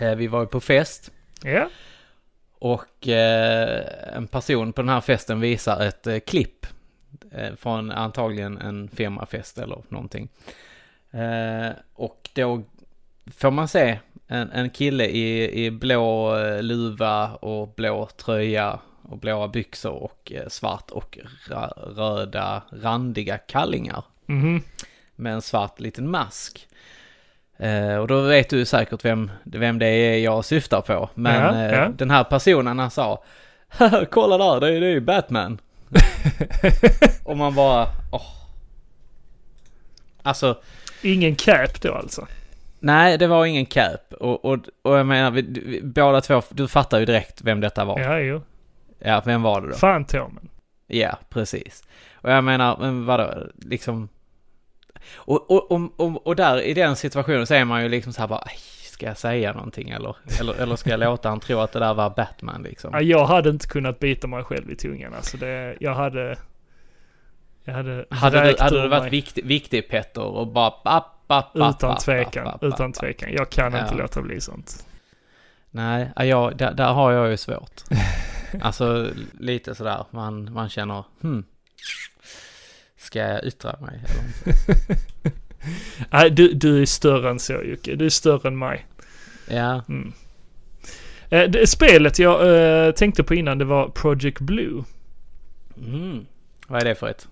[0.00, 1.10] Eh, Vi var ju på fest
[1.42, 1.68] ja,
[2.64, 3.84] och eh,
[4.16, 6.66] en person på den här festen visar ett eh, klipp
[7.30, 10.28] eh, från antagligen en firmafest eller någonting.
[11.94, 12.62] Och då
[13.26, 19.48] får man se en, en kille i, i blå luva och blå tröja och blåa
[19.48, 21.18] byxor och svart och
[21.96, 24.62] röda randiga kallingar mhm.
[25.16, 26.68] med en svart liten mask.
[27.58, 31.10] Eh, och då vet du säkert vem, vem det är jag syftar på.
[31.14, 31.88] Men Ja, eh, ja.
[31.88, 33.22] den här personen han sa
[33.68, 35.58] "Haha, Kolla där, det är, det är ju Batman.
[37.24, 38.22] och man bara, åh.
[40.22, 40.58] Alltså,
[41.02, 42.26] Ingen cap då alltså?
[42.80, 44.12] nej det var ingen cap.
[44.20, 47.84] Och, och, och jag menar, vi, vi, båda två, du fattar ju direkt vem detta
[47.84, 48.00] var.
[48.00, 48.40] Ja, Ja,
[49.04, 49.20] jo.
[49.24, 49.74] vem var det då?
[49.74, 50.48] Fantomen.
[50.86, 51.84] Ja, precis.
[52.14, 54.08] Och jag menar, men vadå, liksom...
[55.14, 58.28] Och, och, och, och, där i den situationen så är man ju liksom så här
[58.28, 60.16] bara, "Aj, ska jag säga någonting eller?
[60.40, 62.90] Eller, eller ska jag låta han tro att det där var Batman liksom?
[62.92, 65.36] Ja, jag hade inte kunnat bita mig själv i tungan alltså.
[65.36, 66.36] Det, jag hade...
[67.64, 71.74] Jag hade Hade du, hade du varit viktig, viktig Petter och bara papp, papp, papp,
[71.76, 73.00] Utan tvekan, papp, utan papp.
[73.00, 73.32] tvekan.
[73.32, 73.82] Jag kan Ja.
[73.82, 74.86] inte låta bli sånt.
[75.70, 77.82] Nej, ja, där, där har jag ju svårt.
[78.62, 79.06] Alltså
[79.40, 81.44] lite sådär, man, man känner, hmm.
[83.04, 85.00] Ska jag yttra mig eller inte?
[86.10, 87.94] Nej, du, du är större än så Jocke.
[87.96, 88.86] Du är större än mig.
[89.48, 90.12] Ja, Mm.
[91.28, 94.84] Eh, det, spelet jag eh, tänkte på innan det var Project Blue.
[95.76, 96.26] mm.
[96.66, 97.28] Vad är det för ett?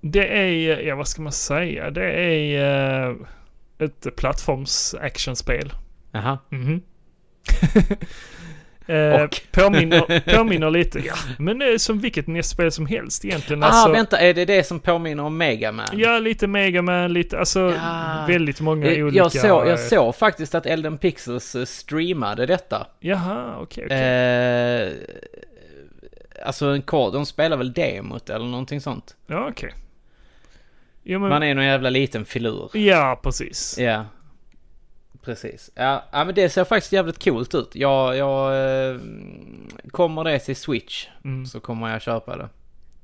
[0.00, 1.90] Det är, eh, ja vad ska man säga?
[1.90, 3.16] Det är eh,
[3.78, 5.72] ett plattforms actionspel.
[6.10, 6.38] Jaha.
[6.48, 6.82] Mhm.
[8.86, 9.40] eh, Och?
[9.52, 11.14] påminner, påminner lite, ja.
[11.38, 13.62] Men det är som vilket NES-spel som helst egentligen.
[13.62, 15.86] Ah, Alltså, vänta, är det det som påminner om Mega Man?
[15.92, 18.24] Ja, lite Mega Man, lite, alltså Ja.
[18.28, 19.18] väldigt många Eh, olika...
[19.18, 22.86] jag, såg, eh, jag såg faktiskt att Elden Pixels eh, streamade detta.
[23.00, 23.98] Jaha, okej, okej.
[23.98, 24.92] Eh,
[26.46, 29.16] alltså en kod, de spelar väl demot eller någonting sånt.
[29.26, 29.74] Ja, okej.
[31.02, 32.70] Ja, men, Man är någon jävla liten filur.
[32.72, 33.78] ja, precis.
[33.78, 34.04] Ja.
[35.24, 35.70] Precis.
[35.74, 37.70] Ja, ja, men det ser faktiskt jävligt coolt ut.
[37.74, 38.52] Jag, jag
[38.90, 39.00] eh,
[39.90, 41.46] kommer det till Switch Mm.
[41.46, 42.48] så kommer jag köpa det.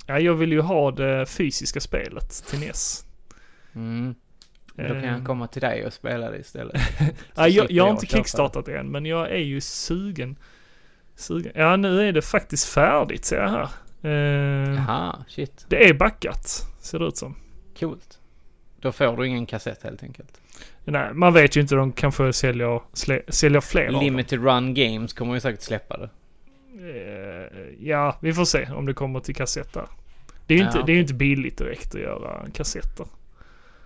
[0.06, 3.04] Ja, jag vill ju ha det fysiska spelet till NES.
[3.74, 4.14] Mm.
[4.74, 6.80] Då kan Eh, jag komma till dig och spela det istället.
[7.34, 10.36] Ja, jag, jag har inte kickstartat det än, men jag är ju sugen.
[11.14, 11.52] sugen.
[11.54, 13.68] Ja, nu är det faktiskt färdigt ser jag här.
[14.02, 15.64] Eh, Jaha, shit.
[15.68, 16.46] det är backat,
[16.80, 17.36] ser det ut som.
[17.80, 18.18] Coolt.
[18.80, 20.40] Då får du ingen kassett helt enkelt.
[20.88, 23.90] Nej, man vet ju inte, de kanske säljer, slä, säljer fler.
[23.90, 26.08] Limited Run Games kommer ju säkert släppa det.
[26.80, 29.86] Eh, ja, vi får se om det kommer till kassetter.
[30.46, 33.06] Det är ju Ja, inte, det är inte billigt direkt att göra kassetter.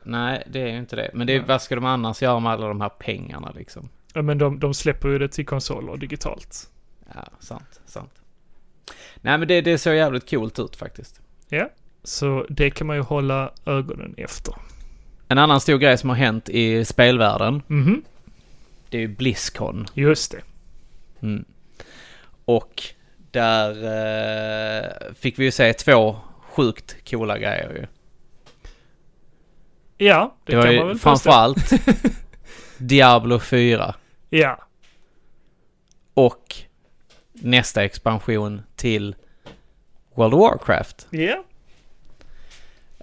[0.03, 1.11] Nej, det är ju inte det.
[1.15, 1.45] Men det, Nej.
[1.49, 3.89] vad ska de annars göra med alla de här pengarna liksom?
[4.15, 6.71] Ja, men de, de släpper ju det till konsoler digitalt.
[7.15, 8.13] Ja, sant, sant.
[9.21, 11.21] Nej men det, det ser jävligt coolt ut faktiskt.
[12.05, 14.55] Så det kan man ju hålla ögonen efter.
[15.31, 18.03] En annan stor grej som har hänt i spelvärlden, Mhm,
[18.89, 19.87] det är ju Blizzcon.
[19.95, 20.41] just det.
[21.27, 21.45] Mm.
[22.45, 22.83] Och
[23.31, 27.87] där eh, fick vi ju se två sjukt coola grejer ju.
[30.07, 31.03] Ja, det, Det, var kan man väl påstå.
[31.09, 31.71] framförallt
[32.79, 33.95] Diablo 4
[34.31, 34.59] Ja,
[36.15, 36.55] och
[37.33, 39.15] nästa expansion till
[40.15, 41.07] World of Warcraft.
[41.11, 41.45] ja.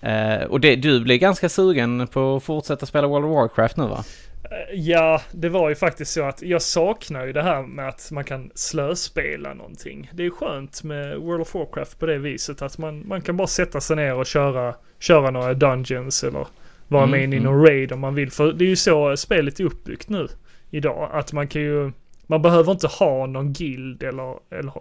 [0.08, 3.84] Eh, och det, du blir ganska sugen på att fortsätta spela World of Warcraft nu
[3.88, 4.04] va?
[4.44, 8.12] Eh, Ja, det var ju faktiskt så att jag saknar ju det här med att
[8.12, 10.10] man kan slöspela någonting.
[10.14, 13.48] Det är skönt med World of Warcraft på det viset att man, man kan bara
[13.48, 16.48] sätta sig ner och köra, köra några dungeons eller
[16.88, 17.52] vara Mm, med in i mm.
[17.52, 18.32] någon raid om man vill.
[18.32, 20.28] För det är ju så spelet är uppbyggt nu
[20.70, 21.10] idag.
[21.14, 21.92] Att man kan ju,
[22.28, 24.74] man behöver inte ha någon guild eller, eller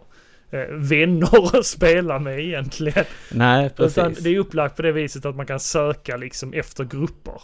[0.70, 3.04] vänner att spela med egentligen.
[3.32, 3.98] Nej, precis.
[3.98, 7.42] Utan det är upplagt på det viset att man kan söka liksom efter grupper.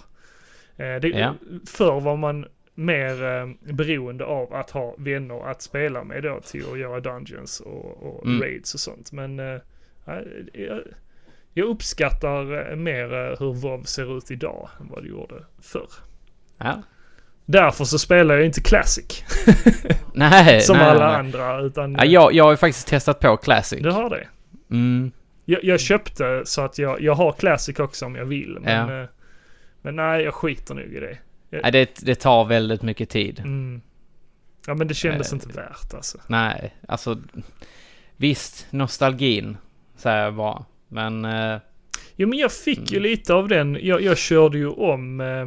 [0.76, 1.34] Eh, det, Ja.
[1.66, 6.64] Förr var man mer eh, beroende av att ha vänner att spela med då till
[6.72, 8.42] att göra dungeons och, och Mm.
[8.42, 9.12] raids och sånt.
[9.12, 9.60] Men eh,
[10.52, 10.80] jag,
[11.54, 15.88] jag uppskattar eh, mer eh, hur WoW ser ut idag än vad det gjorde förr.
[16.58, 16.82] Ja.
[17.52, 19.24] Därför så spelar jag inte Classic
[20.14, 21.16] Nej, som nej, alla nej.
[21.16, 23.82] andra utan Ja, jag, jag har ju faktiskt testat på Classic.
[23.82, 24.26] du har det.
[24.70, 25.12] Mm.
[25.44, 28.58] Jag, jag köpte så att jag, jag har Classic också om jag vill.
[28.60, 29.02] Men, Ja.
[29.02, 29.08] eh,
[29.82, 31.18] men nej, jag skiter nog i det.
[31.62, 33.38] Nej, det, det tar väldigt mycket tid.
[33.40, 33.80] Mm.
[34.66, 36.18] Ja men det kändes Eh, inte värt alltså.
[36.26, 37.18] Nej, alltså
[38.16, 39.56] visst, nostalgin
[39.96, 40.64] säger jag bara.
[40.88, 41.58] Men eh,
[42.16, 43.10] Jo men jag fick ju Mm.
[43.10, 43.78] lite av den.
[43.82, 45.20] Jag, jag körde ju om.
[45.20, 45.46] Eh,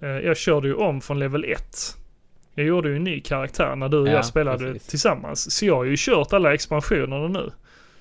[0.00, 1.96] jag körde ju om från level 1.
[2.54, 4.86] Jag gjorde ju en ny karaktär när du och Ja, jag spelade precis.
[4.88, 5.50] tillsammans.
[5.56, 7.50] Så jag har ju kört alla expansionerna nu.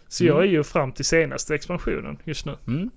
[0.07, 0.53] Så jag är Mm.
[0.53, 2.55] ju fram till senaste expansionen just nu.
[2.67, 2.89] mm.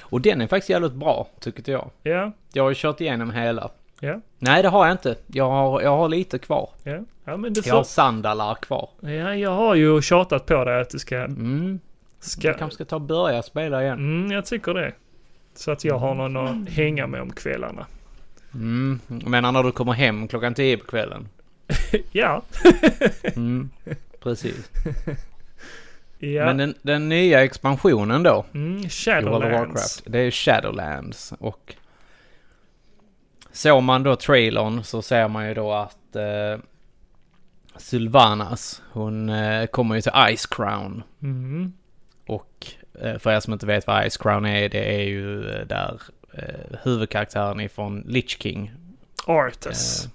[0.00, 1.90] Och den är faktiskt jävligt bra, tycker jag.
[2.02, 3.70] Ja, Jag har ju kört igenom hela.
[4.00, 5.16] ja, Nej, det har jag inte.
[5.26, 6.68] Jag har, jag har lite kvar.
[6.82, 6.98] ja.
[7.24, 7.88] Ja men det Jag har får...
[7.88, 8.88] sandalar kvar.
[9.00, 11.16] Ja, jag har ju tjatat på dig att du ska...
[11.16, 11.80] Mm.
[12.20, 12.48] ska...
[12.48, 13.98] Jag kanske ska ta och börja spela igen.
[13.98, 14.92] Mm, jag tycker det.
[15.54, 17.86] Så att jag har någon att hänga med om kvällarna.
[18.54, 19.00] Mm.
[19.08, 21.28] Men när du kommer hem klockan tio på kvällen.
[22.12, 22.42] Ja.
[23.36, 23.70] Mm.
[24.20, 24.70] Precis.
[26.18, 26.44] Ja.
[26.44, 28.44] Men den, den nya expansionen då.
[28.54, 30.02] mm, Shadowlands.
[30.06, 31.74] Det är Shadowlands och
[33.52, 36.58] såg man då trailern så ser man ju då att eh,
[37.76, 41.02] Sylvanas, hon eh, kommer ju till Ice Crown.
[41.22, 41.72] Mm.
[42.26, 42.66] Och
[43.00, 46.00] eh, för er som inte vet vad Ice Crown är, det är ju eh, där
[46.38, 48.72] eh, huvudkaraktären ifrån Lich King.
[49.26, 50.04] Arthas.
[50.04, 50.10] Eh,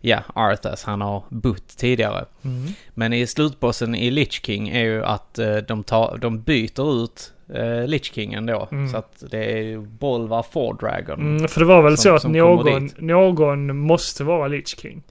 [0.00, 2.24] ja, Arthas, han har bott tidigare.
[2.44, 2.72] Mm.
[2.94, 7.32] Men i slutbossen i Lich King är ju att eh, de, tar, de byter ut
[7.54, 8.68] eh, Lich Kingen då.
[8.72, 8.88] Mm.
[8.88, 11.20] Så att det är Bolvar for Dragon.
[11.20, 15.02] Mm, för det var väl Som- så att någon, någon måste vara Lich King.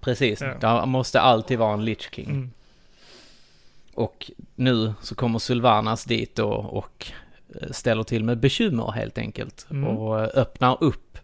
[0.00, 0.80] Precis, Ja.
[0.80, 2.30] det måste alltid vara en Lich King.
[2.30, 2.50] Mm.
[3.94, 7.06] Och nu så kommer Sylvanas dit då och
[7.70, 9.66] ställer till med bekymmer helt enkelt.
[9.70, 9.84] Mm.
[9.88, 11.18] Och öppnar upp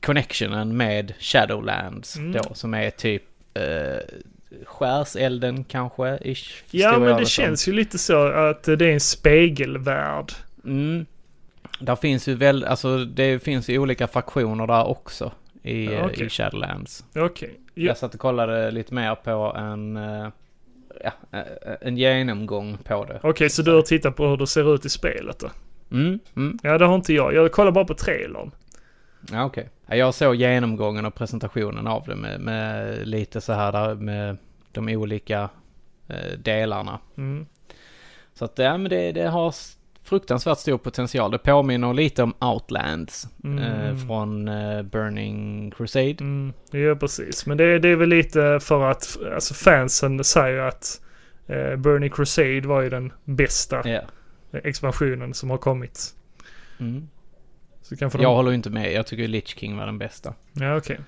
[0.00, 2.32] connectionen med Shadowlands Mm.
[2.32, 3.22] då, som är typ
[3.54, 3.98] eh,
[4.64, 6.62] skärselden kanske, ish.
[6.70, 7.26] Ja men det som.
[7.26, 10.32] känns ju lite så att det är en spegelvärld.
[10.64, 11.06] Mm.
[11.80, 15.32] Där finns ju väl, alltså det finns ju olika faktioner där också
[15.62, 16.26] i, Ja, okej.
[16.26, 17.04] i Shadowlands.
[17.14, 17.54] Okej.
[17.74, 17.86] Ja.
[17.86, 20.28] Jag satt och kollade lite mer på en, eh,
[21.04, 23.20] ja, eh, en genomgång på det.
[23.22, 25.50] Okej, så du har tittat på hur det ser ut i spelet då?
[25.90, 26.58] Mm, mm.
[26.62, 27.34] Ja, det har inte jag.
[27.34, 28.50] Jag kollar bara på trailern.
[29.32, 29.70] Ja, okej.
[29.86, 34.36] Ja, Jag såg genomgången och presentationen av det med, med lite så här där med
[34.72, 35.48] de olika
[36.08, 36.98] eh, delarna.
[37.16, 37.46] Mm.
[38.34, 39.54] Så att ja, men det, det har
[40.08, 41.30] fruktansvärt stor potential.
[41.30, 43.58] Det påminner lite om Outlands Mm.
[43.64, 46.16] eh, från eh, Burning Crusade.
[46.20, 47.46] Mm, ja, precis.
[47.46, 51.00] Men det, det är väl lite för att alltså fansen säger att
[51.46, 54.00] eh, Burning Crusade var ju den bästa Ja.
[54.52, 56.14] expansionen som har kommit.
[56.80, 57.08] Mm.
[57.82, 58.34] Så kanske Jag de...
[58.36, 58.92] håller ju inte med.
[58.92, 60.34] Jag tycker Lich King var den bästa.
[60.52, 61.00] Ja, okej.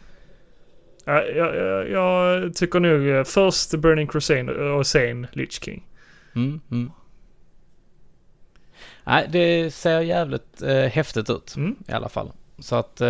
[1.05, 5.87] Ja, jag, jag, jag tycker nog eh, först Burning Crusade och sen Lich King.
[6.35, 6.91] Mm, mm.
[9.09, 11.77] Nej, det ser jävligt eh, häftigt ut Mm.
[11.89, 12.33] i alla fall.
[12.59, 13.01] Så att...
[13.01, 13.09] Eh,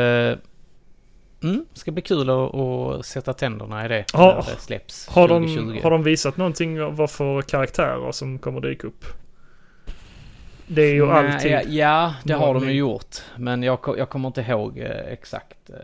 [1.42, 5.28] mm, ska bli kul att, att sätta tänderna i det Har- när det släpps Har
[5.28, 5.72] 2020.
[5.72, 9.04] de, har de visat någonting av vad för karaktärer som kommer dyka upp?
[10.66, 11.50] Det är ju Nej, alltid...
[11.52, 13.16] Ja, ja, det har de ju gjort.
[13.36, 15.70] Men jag, jag kommer inte ihåg eh, exakt.
[15.70, 15.74] Eh.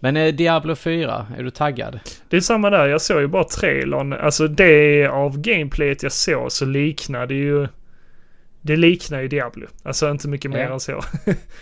[0.00, 2.00] Men eh, Diablo 4, är du taggad?
[2.28, 4.12] Det är samma där, jag såg ju bara trailern.
[4.12, 7.68] Alltså det av gameplayet jag såg så liknade ju...
[8.64, 9.66] Det liknar ju Diablo.
[9.82, 11.00] Alltså inte mycket mer än så.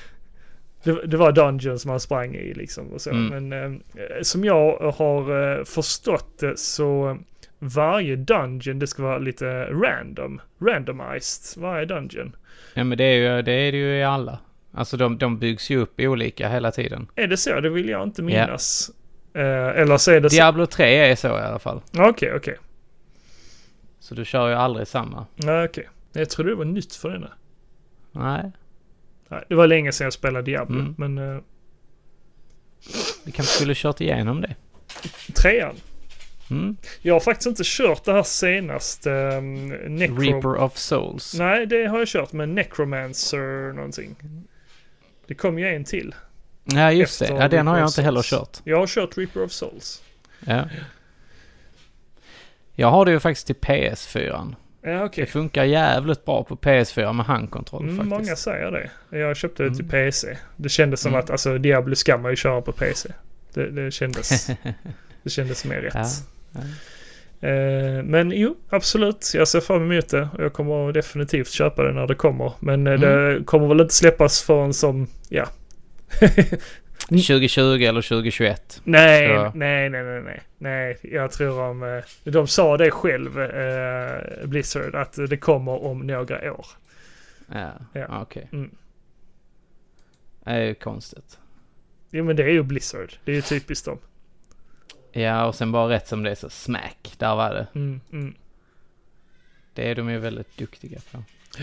[0.85, 3.11] det, det var Dungeons man sprang i liksom och så.
[3.11, 3.49] Mm.
[3.49, 7.19] Men eh, som jag har eh, förstått det så
[7.59, 10.41] varje dungeon det ska vara lite random.
[10.61, 12.37] Randomized varje dungeon.
[12.75, 14.39] Ja men det är, ju, det är det ju i alla.
[14.73, 17.07] Alltså de, de byggs ju upp olika hela tiden.
[17.15, 17.61] Är det så?
[17.61, 18.91] Det vill jag inte minnas.
[19.35, 20.37] Eh, eller så är det så...
[20.37, 21.81] Diablo 3 är så i alla fall.
[21.99, 22.57] Okej, okej.
[24.01, 25.27] Så du kör ju aldrig samma.
[25.65, 25.89] Okej.
[26.13, 27.33] Jag trodde det var nytt för denna.
[28.13, 28.53] Nej.
[29.29, 30.95] Nej, det var länge sedan jag spelade Diablo, Mm.
[30.99, 31.19] men...
[31.37, 31.41] eh,
[33.25, 34.55] Vi kanske skulle kört igenom det.
[35.35, 35.75] Trean.
[36.51, 36.77] Mm.
[37.03, 40.17] Jag har faktiskt inte kört det här senaste um, Necro...
[40.21, 41.35] Reaper of Souls.
[41.39, 44.17] Nej, det har jag kört med Necromancer någonting.
[45.27, 46.15] Det kom ju en till.
[46.65, 47.25] Ja, just det.
[47.25, 48.61] Efter Ja, den har jag inte heller kört.
[48.65, 50.03] Jag har kört Reaper of Souls.
[50.47, 50.69] Ja.
[52.75, 54.55] Jag har det ju faktiskt till PS4.
[54.85, 55.25] Ja, okej.
[55.25, 58.11] Det funkar jävligt bra på PS4 med handkontroll Mm, faktiskt.
[58.11, 58.71] många säger
[59.11, 59.19] det.
[59.19, 59.91] Jag köpte det till Mm.
[59.91, 60.37] PC.
[60.57, 61.21] Det kändes som Mm.
[61.25, 63.09] att alltså, Diablo ska man ju köra på PC.
[63.55, 64.47] Det, det, kändes,
[65.23, 65.95] det kändes mer rätt.
[65.95, 66.07] Ja,
[66.53, 66.61] ja.
[67.49, 69.31] Eh, men jo, absolut.
[69.35, 70.29] Jag ser fram emot det.
[70.39, 72.53] Jag kommer definitivt köpa det när det kommer.
[72.61, 73.11] Men eh, Mm.
[73.39, 75.47] det kommer väl inte släppas förrän som, ja.
[77.09, 78.81] 2020 eller 2021.
[78.85, 80.41] nej, Så- nej, nej, nej, nej.
[80.59, 81.83] Nej, jag tror om...
[81.83, 86.67] eh, De sa det själv, eh, Blizzard, att det kommer om några år.
[87.53, 88.23] Ja, Ja.
[88.23, 88.49] okej.
[88.53, 88.71] Mm.
[90.45, 91.39] Det är ju konstigt.
[92.11, 93.13] Jo men det är ju Blizzard.
[93.25, 93.99] Det är ju typiskt dem.
[95.13, 97.15] Ja, och sen bara rätt som det är så smack.
[97.19, 97.67] Där var det.
[97.75, 98.35] Mm, mm.
[99.75, 101.19] Det är de ju väldigt duktiga på.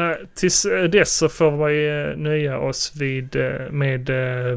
[0.00, 4.10] Nej, tills eh, dess så får vi eh, nöja oss vid eh, med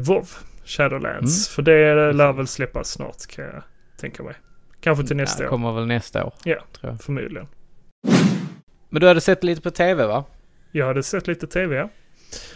[0.06, 0.28] WoW
[0.64, 1.48] Shadowlands.
[1.48, 1.54] Mm.
[1.54, 3.62] För det lär väl släppas snart kan jag
[4.00, 4.34] tänka mig.
[4.80, 6.32] Kanske till nästa ja, år, kommer väl nästa år.
[6.44, 6.56] Ja.
[7.02, 7.46] Förmodligen.
[8.90, 10.24] Men du hade sett lite på TV va?
[10.72, 11.88] Jag hade sett lite tv, ja.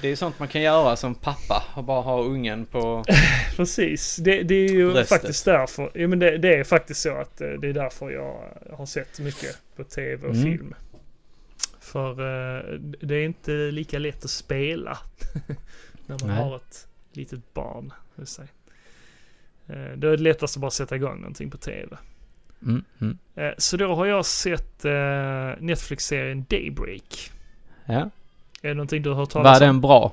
[0.01, 3.05] Det är ju sånt man kan göra som pappa och bara ha ungen på...
[3.57, 5.09] Precis, det, det är ju Bröstet.
[5.09, 5.91] faktiskt därför.
[5.95, 8.41] Ja, men det, det är faktiskt så att eh, det är därför jag
[8.77, 10.43] har sett mycket på tv och Mm.
[10.45, 10.75] film.
[11.93, 14.99] För eh, det är inte lika lätt att spela
[16.07, 16.37] när man Nej.
[16.37, 17.93] har ett litet barn.
[18.25, 18.49] säga.
[19.69, 21.97] Eh, Då är det lättast att bara sätta igång någonting på tv.
[22.63, 23.19] Mm, mm.
[23.35, 24.93] Eh, Så då har jag sett eh,
[25.59, 27.31] Netflix-serien Daybreak.
[27.87, 28.11] Ja.
[28.63, 29.67] Är det någonting du har hört Var talas om?
[29.67, 30.13] den bra?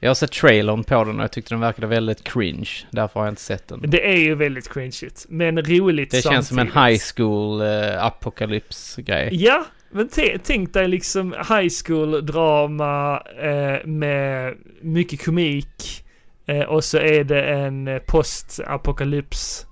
[0.00, 2.70] Jag har sett trailern på den och jag tyckte den verkade väldigt cringe.
[2.90, 3.82] Därför har jag inte sett den.
[3.86, 6.88] Det är ju väldigt cringeigt, men roligt Det känns som en samtidigt.
[7.00, 9.28] high school uh, apokalyps-grej.
[9.32, 9.64] Ja,
[9.96, 10.08] men
[10.44, 16.04] tänk dig liksom high school drama eh, med mycket komik
[16.46, 19.66] eh, och så är det en eh, postapokalyps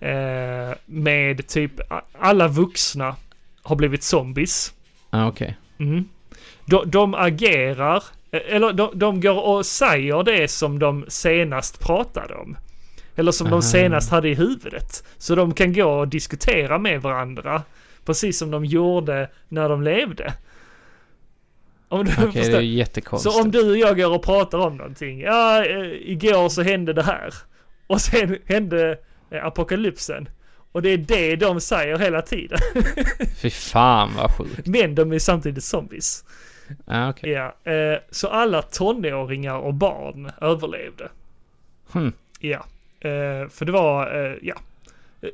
[0.00, 1.72] eh, med typ
[2.18, 3.16] alla vuxna
[3.62, 4.74] har blivit zombies.
[5.10, 5.56] Ah, Okej.
[5.78, 6.04] Mm.
[6.64, 12.34] De, de agerar, eh, eller de, de går och säger det som de senast pratade
[12.34, 12.56] om.
[13.16, 13.56] Eller som Aha.
[13.56, 15.04] de senast hade i huvudet.
[15.18, 17.62] Så de kan gå och diskutera med varandra.
[18.08, 20.34] Precis som de gjorde när de levde.
[21.88, 23.34] Om du Okej, det är jättekonstigt.
[23.34, 25.20] Så om du och jag går och pratar om någonting.
[25.20, 27.34] Ja, eh, igår så hände det här.
[27.86, 28.98] Och sen hände
[29.30, 30.28] eh, apokalypsen.
[30.72, 32.58] Och det är det de säger hela tiden.
[33.42, 34.66] Fy fan vad sjukt.
[34.66, 36.24] Men de är samtidigt zombies.
[36.86, 37.30] Ah, okej.
[37.30, 41.08] Ja, eh, så alla tonåringar och barn överlevde.
[41.92, 42.12] Hmm.
[42.38, 42.64] Ja,
[43.00, 44.54] eh, för det var, eh, ja.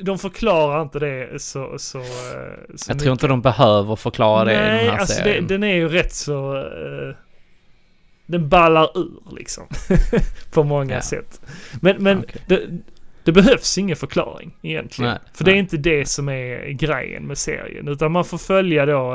[0.00, 2.04] De förklarar inte det så, så, eh,
[2.76, 5.46] så Jag tror inte de behöver förklara det i Nej, den här alltså det, serien.
[5.46, 6.56] den är ju rätt så...
[6.56, 7.16] Eh,
[8.26, 9.64] den ballar ur liksom.
[10.52, 11.00] på många Ja.
[11.00, 11.40] sätt.
[11.80, 12.42] Men, men Okej.
[12.46, 12.60] det,
[13.24, 15.10] det behövs ingen förklaring egentligen.
[15.10, 15.60] Nej, för det är nej.
[15.60, 17.88] inte det som är grejen med serien.
[17.88, 19.14] Utan man får följa då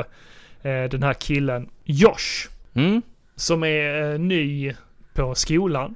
[0.61, 2.49] eh, den här killen Josh.
[2.74, 3.01] Mm?
[3.36, 4.74] Som är eh, ny
[5.13, 5.95] på skolan.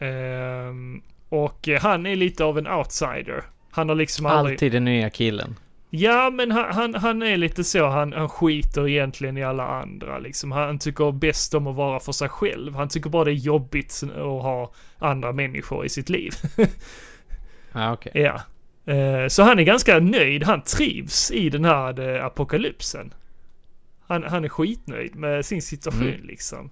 [0.00, 3.42] Ehm, och han är lite av en outsider.
[3.78, 4.54] Han har liksom aldrig...
[4.54, 5.56] Alltid den nya killen.
[5.90, 7.86] Ja, men han, han, han är lite så.
[7.86, 10.52] Han, han skiter egentligen i alla andra liksom.
[10.52, 12.74] Han tycker bäst om att vara för sig själv.
[12.74, 16.32] Han tycker bara det är jobbigt att ha andra människor i sitt liv.
[17.72, 18.12] Ja, okej.
[18.14, 18.40] ja.
[18.94, 20.44] Eh, Så han är ganska nöjd.
[20.44, 23.14] Han trivs i den här eh, apokalypsen.
[24.06, 26.26] Han, han är skitnöjd med sin situation Mm.
[26.26, 26.70] liksom.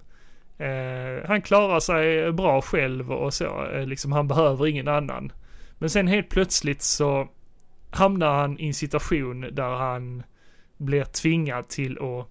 [0.57, 3.65] Eh, han klarar sig bra själv och så.
[3.73, 5.31] Eh, liksom, han behöver ingen annan.
[5.77, 7.27] Men sen helt plötsligt så
[7.89, 10.23] hamnar han i en situation där han
[10.77, 12.27] blir tvingad till att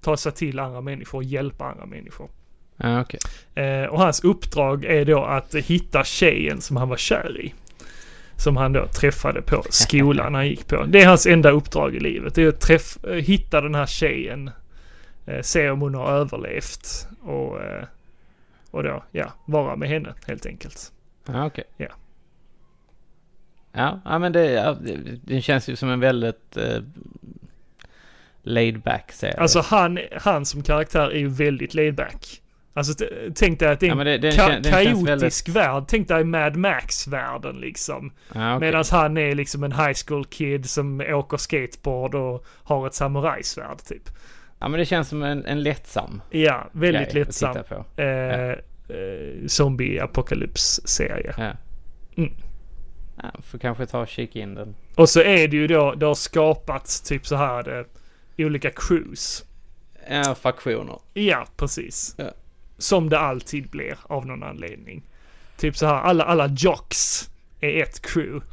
[0.00, 2.30] ta sig till andra människor och hjälpa andra människor.
[2.76, 3.20] Ja, okej.
[3.54, 7.54] Eh, och hans uppdrag är då att hitta tjejen som han var kär i.
[8.36, 10.84] Som han då träffade på skolan han gick på.
[10.84, 12.34] Det är hans enda uppdrag i livet.
[12.34, 14.50] Det är att träff, eh, hitta den här tjejen.
[15.26, 17.08] Eh, se om hon har överlevt.
[17.22, 17.84] Och, eh,
[18.70, 20.92] och då, ja, vara med henne helt enkelt.
[21.26, 21.64] Ja, okej.
[21.76, 21.88] Ja.
[23.72, 24.76] Ja, ja men det, ja,
[25.24, 26.82] det, känns ju som en väldigt eh,
[28.42, 29.36] laid back serie.
[29.36, 32.42] Alltså han, han som karaktär är ju väldigt laid back.
[32.74, 33.04] Alltså
[33.34, 35.48] tänk dig att det är ja, en men det, den, ka- den kaotisk väldigt...
[35.48, 35.84] värld.
[35.88, 38.12] Tänk dig Mad Max-världen liksom.
[38.34, 38.68] Ja, okej.
[38.68, 43.78] Medan han är liksom en high school kid som åker skateboard och har ett samurajsvärd
[43.88, 44.02] typ.
[44.58, 47.56] ja, men det känns som en, en lättsam Ja, väldigt lättsam.
[47.96, 48.56] Eh, eh,
[49.46, 51.34] zombie-apokalyps-serie.
[51.36, 51.52] Ja.
[52.16, 52.32] Mm.
[53.22, 54.74] Ja, får kanske ta och kika in den.
[54.94, 57.84] Och så är det ju då, det har skapats typ så här det,
[58.44, 59.44] olika crews.
[60.10, 60.98] Ja, faktioner.
[61.14, 62.14] Ja, precis.
[62.18, 62.30] Ja.
[62.78, 65.02] Som det alltid blir av någon anledning.
[65.56, 68.46] Typ så här, alla, alla jocks är ett crew.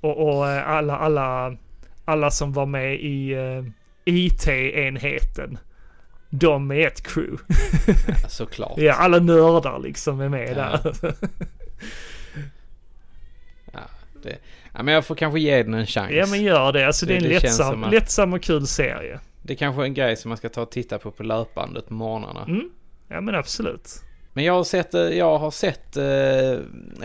[0.00, 1.56] Och, och eh, alla, alla,
[2.04, 3.64] alla som var med i uh,
[4.04, 5.58] IT-enheten.
[6.30, 7.42] De är ett crew.
[8.08, 8.74] Ja, såklart.
[8.78, 10.54] ja, alla nördar liksom är med Ja.
[10.54, 11.14] där.
[14.26, 14.36] Det,
[14.74, 16.12] ja, men jag får kanske ge den en chans.
[16.12, 16.86] ja men gör det.
[16.86, 19.20] Alltså det, Det- är en det lättsam, att- lättsam och kul serie.
[19.42, 21.88] Det är kanske är en grej som man ska ta och titta på på löpbandet
[21.88, 22.44] på morgnarna.
[22.48, 22.70] Mm.
[23.08, 23.88] Ja men absolut.
[24.32, 26.04] Men jag har sett, eh, jag har sett, eh,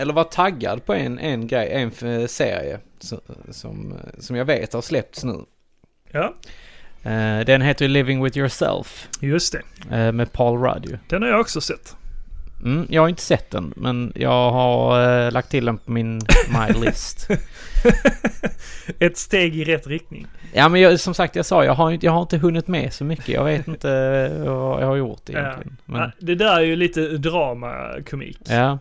[0.00, 3.20] eller var taggad på en, en grej, en eh, serie som,
[3.50, 5.40] som, som jag vet har släppts nu.
[6.10, 6.34] Ja,
[7.04, 9.52] Eh, Den heter Living With Yourself just
[9.90, 9.96] det.
[9.96, 10.98] eh, med Paul Rudd ju.
[11.08, 11.96] Den har jag också sett.
[12.64, 16.20] Mm, jag har inte sett den, men jag har eh, lagt till den på min
[16.48, 17.28] My List.
[18.98, 20.26] Ett steg i rätt riktning.
[20.52, 22.92] Ja, men jag, som sagt, jag sa, jag har, inte- jag har inte hunnit med
[22.92, 23.28] så mycket.
[23.28, 25.76] Jag vet inte eh, vad jag har gjort egentligen.
[25.86, 28.38] Ja, Men, det där är ju lite dramakomik.
[28.44, 28.78] ja,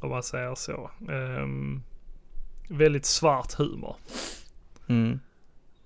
[0.00, 0.90] Om man säger så.
[1.10, 1.82] Ehm,
[2.68, 3.96] väldigt svart humor.
[4.88, 5.20] mm.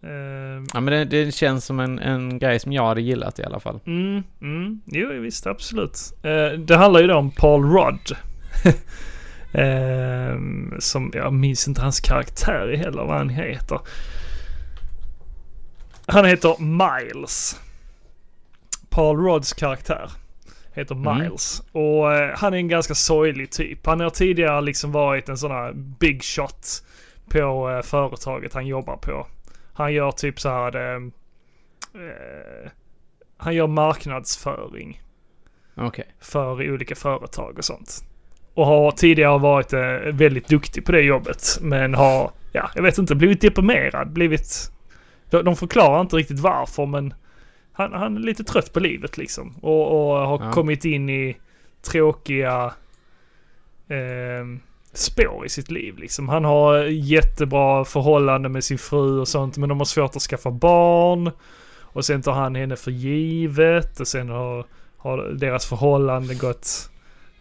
[0.07, 3.45] Ehm, ja, men det, det känns som en, en grej som jag hade gillat i
[3.45, 3.81] alla fall.
[3.87, 5.99] mm, mm, jo visst absolut.
[6.25, 8.17] Uh, det handlar ju då om Paul Rudd.
[9.53, 13.81] Ehm, som, jag minns inte hans karaktär heller vad han heter.
[16.07, 17.61] Han heter Miles.
[18.89, 20.11] Paul Rodds karaktär
[20.73, 21.19] heter Mm.
[21.19, 21.63] Miles.
[21.73, 23.87] Och eh, han är en ganska sorglig typ.
[23.87, 26.83] Han har tidigare liksom varit en sån här big shot
[27.29, 29.27] på eh, företaget han jobbar på.
[29.77, 31.03] Han gör typ så här eh,
[32.03, 32.71] eh,
[33.37, 35.03] Han gör marknadsföring
[35.75, 36.07] Okej.
[36.21, 38.05] för olika företag och sånt.
[38.55, 41.59] Och har tidigare varit eh, väldigt duktig på det jobbet.
[41.61, 44.13] Men har, ja, jag vet inte, blivit deprimerad.
[44.13, 44.71] Blivit...
[45.31, 47.15] De, de förklarar inte riktigt varför men
[47.73, 49.55] han, han är lite trött på livet liksom.
[49.61, 50.53] Och, och har Ja.
[50.53, 51.37] kommit in i
[51.83, 52.73] tråkiga
[53.89, 54.45] eh,
[54.99, 56.29] spår i sitt liv liksom.
[56.29, 60.51] Han har jättebra förhållande med sin fru och sånt men de har svårt att skaffa
[60.51, 61.31] barn.
[61.81, 64.65] Och sen tar han henne för givet och sen har
[64.97, 66.91] har deras förhållande gått,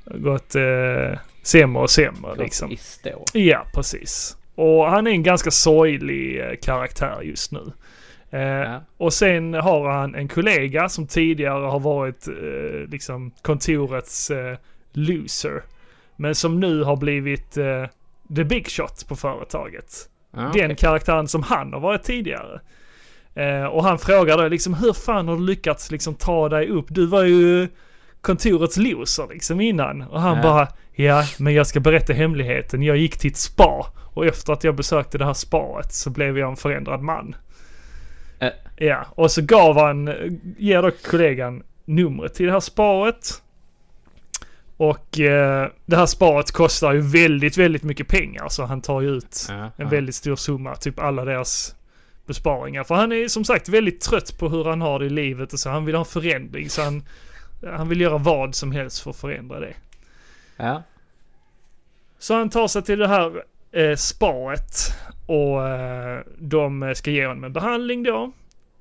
[0.06, 2.72] gått eh, sämre och sämre liksom.
[2.72, 3.26] I stå.
[3.34, 4.38] Ja, precis.
[4.56, 7.72] Och han är en ganska sorglig eh, karaktär just nu.
[8.32, 8.82] Eh, Ja.
[8.98, 14.58] Och sen har han en kollega som tidigare har varit eh, liksom kontorets eh,
[14.94, 15.64] loser.
[16.16, 17.86] Men som nu har blivit eh,
[18.36, 20.76] the big shot på företaget Ja, den okej.
[20.76, 22.60] karaktären som han har varit tidigare.
[23.36, 26.86] Eh, och han frågar då liksom hur fan har du lyckats liksom ta dig upp?
[26.90, 27.68] Du var ju
[28.22, 30.02] kontorets loser liksom innan.
[30.02, 30.44] Och han Ja.
[30.44, 32.84] bara, ja men jag ska berätta hemligheten.
[32.84, 36.38] Jag gick till ett spa och efter att jag besökte det här spaet så blev
[36.38, 37.36] jag en förändrad man.
[38.40, 38.50] Eh.
[38.78, 40.14] Ja, och så gav han,
[40.58, 43.42] ger då kollegan numret till det här spaet.
[44.78, 49.10] Och eh, det här sparet kostar ju väldigt, väldigt mycket pengar så han tar ju
[49.10, 49.88] ut Ja, en ja.
[49.88, 51.76] väldigt stor summa, typ alla deras
[52.26, 52.84] besparingar.
[52.84, 55.60] För han är som sagt väldigt trött på hur han har det i livet och
[55.60, 55.70] så.
[55.70, 57.04] Han vill ha en förändring så han,
[57.78, 59.74] han vill göra vad som helst för att förändra det.
[60.58, 60.84] Ja.
[62.20, 64.94] Så han tar sig till det här eh, spaet
[65.26, 68.32] och eh, de ska ge honom en behandling då.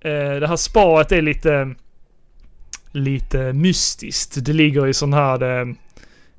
[0.01, 1.75] Eh, det här spaet är lite,
[2.93, 4.45] lite mystiskt.
[4.45, 5.75] Det ligger i sån här,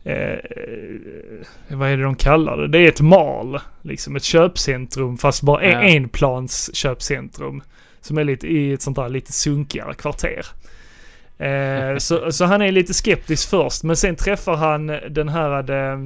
[0.05, 2.67] eh, eh, vad är det de kallar det?
[2.67, 5.81] Det är ett mal, liksom ett köpcentrum fast bara en, Ja.
[5.81, 7.61] enplans köpcentrum.
[8.01, 10.45] Som är lite i ett sånt där lite sunkigare kvarter.
[11.37, 15.99] Eh, så, så han är lite skeptisk först men sen träffar han den här eh,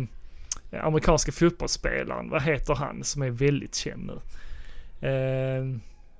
[0.83, 4.19] amerikanska fotbollsspelaren, vad heter han som är väldigt känd nu?
[5.09, 5.65] Eh,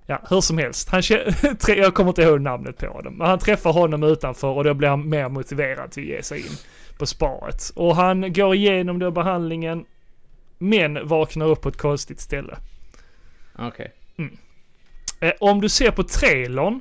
[0.06, 0.90] ja, hur som helst.
[0.90, 1.02] Han,
[1.68, 3.14] jag kommer inte ihåg namnet på honom.
[3.14, 6.40] Men han träffar honom utanför och då blir han mer motiverad till att ge sig
[6.40, 6.56] in
[7.00, 7.72] på sparet.
[7.76, 9.86] Och han går igenom då behandlingen,
[10.58, 12.58] men vaknar upp på ett konstigt ställe.
[13.60, 13.93] Okej.
[15.20, 16.80] Eh, om du ser på trailern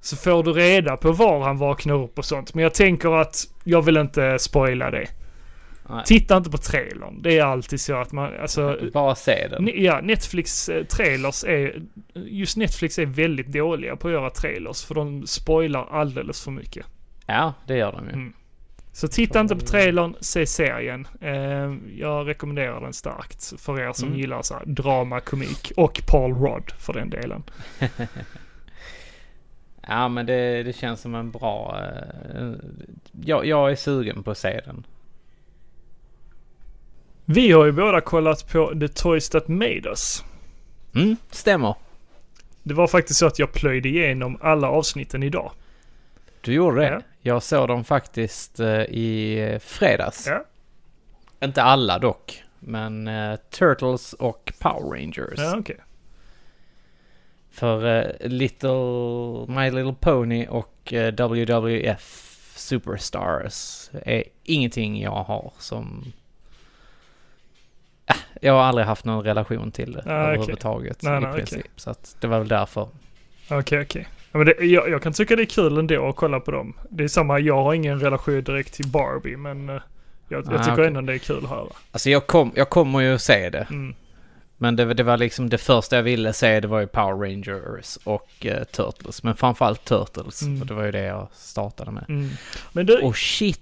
[0.00, 2.54] så får du reda på var han vaknar upp och sånt.
[2.54, 5.06] Men jag tänker att jag vill inte spoila det.
[5.90, 6.02] Nej.
[6.06, 7.22] Titta inte på trailern.
[7.22, 9.68] Det är alltid så att man, alltså, Bara se den.
[9.68, 11.82] Ne- Ja, Netflix eh, trailers är...
[12.14, 16.86] Just Netflix är väldigt dåliga på att göra trailers för de spoilar alldeles för mycket.
[17.26, 18.12] Ja, det gör de ju.
[18.12, 18.32] Mm.
[18.94, 21.08] Så titta inte på trailern, se serien.
[21.20, 24.20] Eh, jag rekommenderar den starkt för er som Mm.
[24.20, 27.42] gillar så drama, komik och Paul Rudd för den delen.
[29.88, 31.80] Ja men det, det känns som en bra...
[32.38, 32.54] Uh,
[33.24, 34.86] jag, jag är sugen på att se den.
[37.24, 40.24] Vi har ju båda kollat på The Toys That Made Us.
[40.94, 41.74] Mm, stämmer.
[42.62, 45.52] Det var faktiskt så att jag plöjde igenom alla avsnitten idag.
[46.42, 46.88] Du gjorde det?
[46.90, 47.00] Ja.
[47.20, 50.26] Jag såg dem faktiskt uh, i fredags.
[50.26, 50.44] Ja.
[51.46, 52.44] Inte alla dock.
[52.58, 55.38] Men uh, Turtles och Power Rangers.
[55.38, 55.76] Ja, okej.
[57.50, 58.72] För uh, Little
[59.48, 66.12] My Little Pony och uh, WWF Superstars är ingenting jag har som...
[68.40, 71.58] Jag har aldrig haft någon relation till det Ah, överhuvudtaget Nej, i nej, princip.
[71.58, 71.70] okej.
[71.76, 72.88] Så att det var väl därför.
[73.50, 74.08] Okej, okej.
[74.32, 76.74] Ja, men det, jag, jag kan tycka det är kul ändå att kolla på dem.
[76.90, 79.74] Det är samma, jag har ingen relation direkt till Barbie, men eh,
[80.28, 80.86] jag, jag Ah, tycker okej.
[80.86, 81.66] ändå det är kul att höra.
[81.92, 83.66] Alltså jag, kom, jag kommer ju se det.
[83.70, 83.94] Mm.
[84.56, 87.98] Men det, det var liksom det första jag ville se det var ju Power Rangers
[88.04, 89.22] och eh, Turtles.
[89.22, 90.42] Men framförallt Turtles.
[90.42, 90.58] Mm.
[90.58, 92.04] För det var ju det jag startade med.
[92.08, 92.28] Mm.
[92.72, 93.60] Men du, Och shit!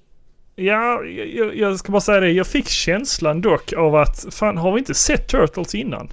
[0.57, 2.31] ja, jag, jag ska bara säga det.
[2.31, 6.09] Jag fick känslan dock av att, fan har vi inte sett Turtles innan?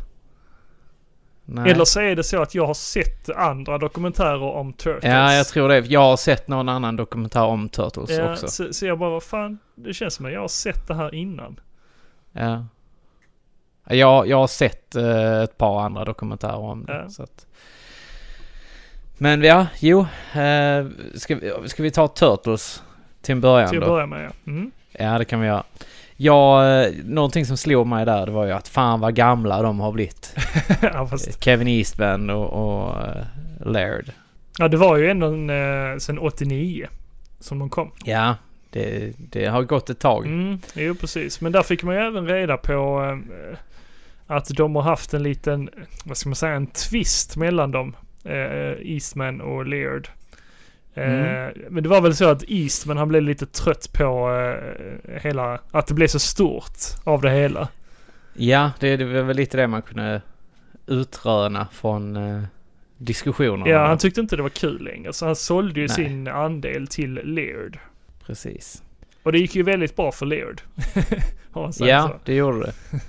[1.50, 1.72] Nej.
[1.72, 5.04] Eller så är det så att jag har sett andra dokumentärer om Turtles.
[5.14, 5.80] Ja, jag tror det.
[5.80, 8.48] Jag har sett någon annan dokumentär om Turtles Ja, också.
[8.48, 11.16] så, så jag bara, vad fan, det känns som att jag har sett det här
[11.16, 11.60] innan.
[12.32, 12.66] Ja.
[13.90, 17.02] Jag, jag har sett eh, ett par andra dokumentärer om det.
[17.04, 17.10] Ja.
[17.10, 17.48] Så att...
[19.18, 20.00] Men ja, jo.
[20.34, 20.86] Eh,
[21.16, 22.84] ska, vi, ska vi ta Turtles
[23.22, 23.92] till en början Till att då?
[23.94, 24.52] börja med ja.
[24.52, 24.72] Mm.
[24.92, 25.64] Ja, det kan vi göra.
[26.18, 29.80] Ja, eh, någonting som slog mig där det var ju att fan vad gamla de
[29.80, 30.36] har blivit.
[30.82, 33.26] ja, fast, Kevin Eastman och, och eh,
[33.66, 34.12] Laird.
[34.60, 36.88] ja, det var ju ändå en, eh, sen 89
[37.40, 37.92] som de kom.
[38.04, 38.36] Ja,
[38.70, 40.26] det, det har gått ett tag.
[40.26, 41.42] Mm, jo, precis.
[41.42, 43.58] Men där fick man ju även reda på eh,
[44.28, 45.70] att de har haft en liten,
[46.06, 47.96] vad ska man säga, en twist mellan dem.
[48.24, 50.10] Eh, Eastman och Laird.
[50.98, 51.54] Eh, Mm.
[51.70, 55.88] Men det var väl så att Eastman han blev lite trött på eh, hela, att
[55.88, 57.68] det blev så stort av det hela.
[58.34, 60.22] Ja, det, det var väl lite det man kunde
[60.88, 62.44] utröna från eh,
[62.98, 63.70] diskussionerna.
[63.70, 65.14] Ja, han tyckte inte det var kul längre.
[65.14, 65.96] Så han sålde ju Nej.
[65.96, 67.80] sin andel till Laird.
[68.26, 68.84] Precis.
[69.24, 70.62] Och det gick ju väldigt bra för Laird.
[71.54, 72.20] Ja, så.
[72.26, 72.74] det gjorde det.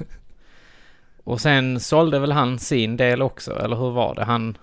[1.25, 4.25] Och sen sålde väl han sin del också, eller hur var det?
[4.25, 4.59] Han...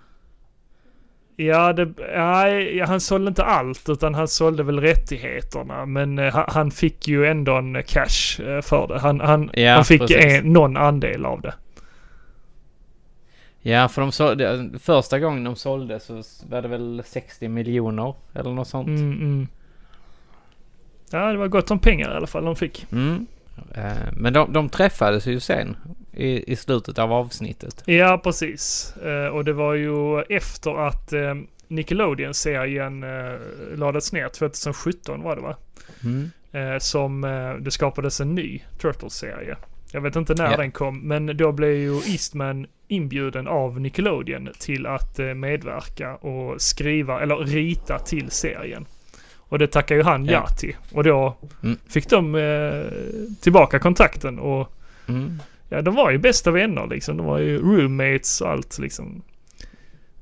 [1.38, 5.86] Ja, det, nej, han sålde inte allt utan han sålde väl rättigheterna.
[5.86, 9.00] Men eh, han, fick ju ändå en cash eh, för det.
[9.00, 11.54] Han, han, Ja, han fick en, någon andel av det.
[13.62, 18.52] Ja, för de sålde, första gången de sålde så var det väl 60 miljoner eller
[18.52, 18.88] något sånt.
[18.88, 19.48] Mm, mm.
[21.12, 22.86] Ja, det var gott om pengar i alla fall de fick.
[22.92, 23.26] Mm.
[23.76, 25.78] Eh, Men de, de träffades ju sen
[26.14, 27.84] i, i slutet av avsnittet.
[27.86, 28.94] Ja, precis.
[28.98, 31.34] Eh, och det var ju efter att eh,
[31.68, 33.06] Nickelodeon-serien
[33.76, 35.56] lades ner 2017 var det va?
[36.04, 36.30] Mm.
[36.80, 37.22] Som
[37.62, 39.56] det skapades en ny Turtles-serie.
[39.92, 40.58] Jag vet inte när Ja.
[40.58, 47.22] den kom, men då blev ju Eastman inbjuden av Nickelodeon till att medverka och skriva,
[47.22, 48.86] eller rita till serien.
[49.50, 50.48] Och det tackar ju han ja, Ja.
[50.48, 50.76] till.
[50.94, 51.78] Och då Mm.
[51.88, 52.82] fick de eh,
[53.42, 54.72] tillbaka kontakten och
[55.08, 55.42] Mm.
[55.70, 57.18] ja, de var ju bästa vänner liksom.
[57.18, 59.22] De var ju roommates och allt liksom.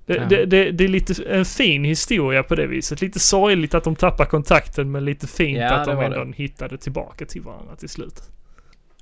[0.05, 0.25] Det, Ja.
[0.25, 3.01] det, det, det är lite en fin historia på det viset.
[3.01, 6.33] Lite sorgligt att de tappar kontakten men lite fint Ja, att de ändå det.
[6.35, 8.21] hittade tillbaka till varandra till slut.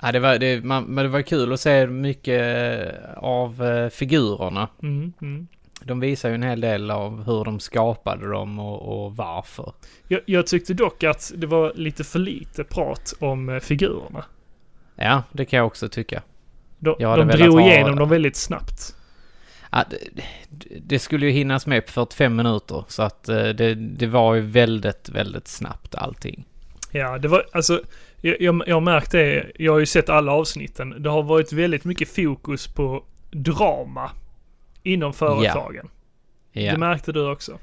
[0.01, 4.67] Ja, det var, det, man, men det var kul att se mycket av eh, figurerna.
[4.83, 5.47] Mm, mm.
[5.83, 9.73] De visar ju en hel del av hur de skapade dem och, och varför.
[10.07, 14.25] Jag, jag tyckte dock att det var lite för lite prat om eh, figurerna.
[14.95, 16.21] Ja, det kan jag också tycka.
[16.79, 18.95] De, de drog igenom dem väldigt snabbt.
[19.71, 20.23] Ja, det,
[20.85, 22.83] det skulle ju hinnas med på 45 minuter.
[22.87, 26.45] Så att eh, det, det var ju väldigt, väldigt snabbt allting.
[26.91, 27.81] Ja, det var alltså,
[28.21, 31.03] jag, jag, jag har märkt det, jag har ju sett alla avsnitten.
[31.03, 34.11] Det har varit väldigt mycket fokus på drama
[34.83, 35.89] inom företagen.
[36.51, 37.57] Ja, Det märkte du också.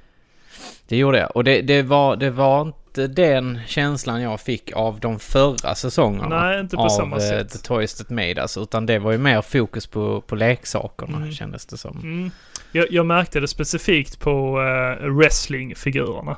[0.89, 1.37] det gjorde jag.
[1.37, 6.43] Och det, det, var, det var inte den känslan jag fick av de förra säsongerna.
[6.43, 7.51] Nej, inte på av samma eh, sätt.
[7.51, 8.57] The Toys That Made Us.
[8.57, 11.33] Utan det var ju mer fokus på, på leksakerna Mm.
[11.33, 11.99] kändes det som.
[12.03, 12.31] Mm.
[12.73, 16.37] Jag, jag märkte det specifikt på uh, wrestlingfigurerna.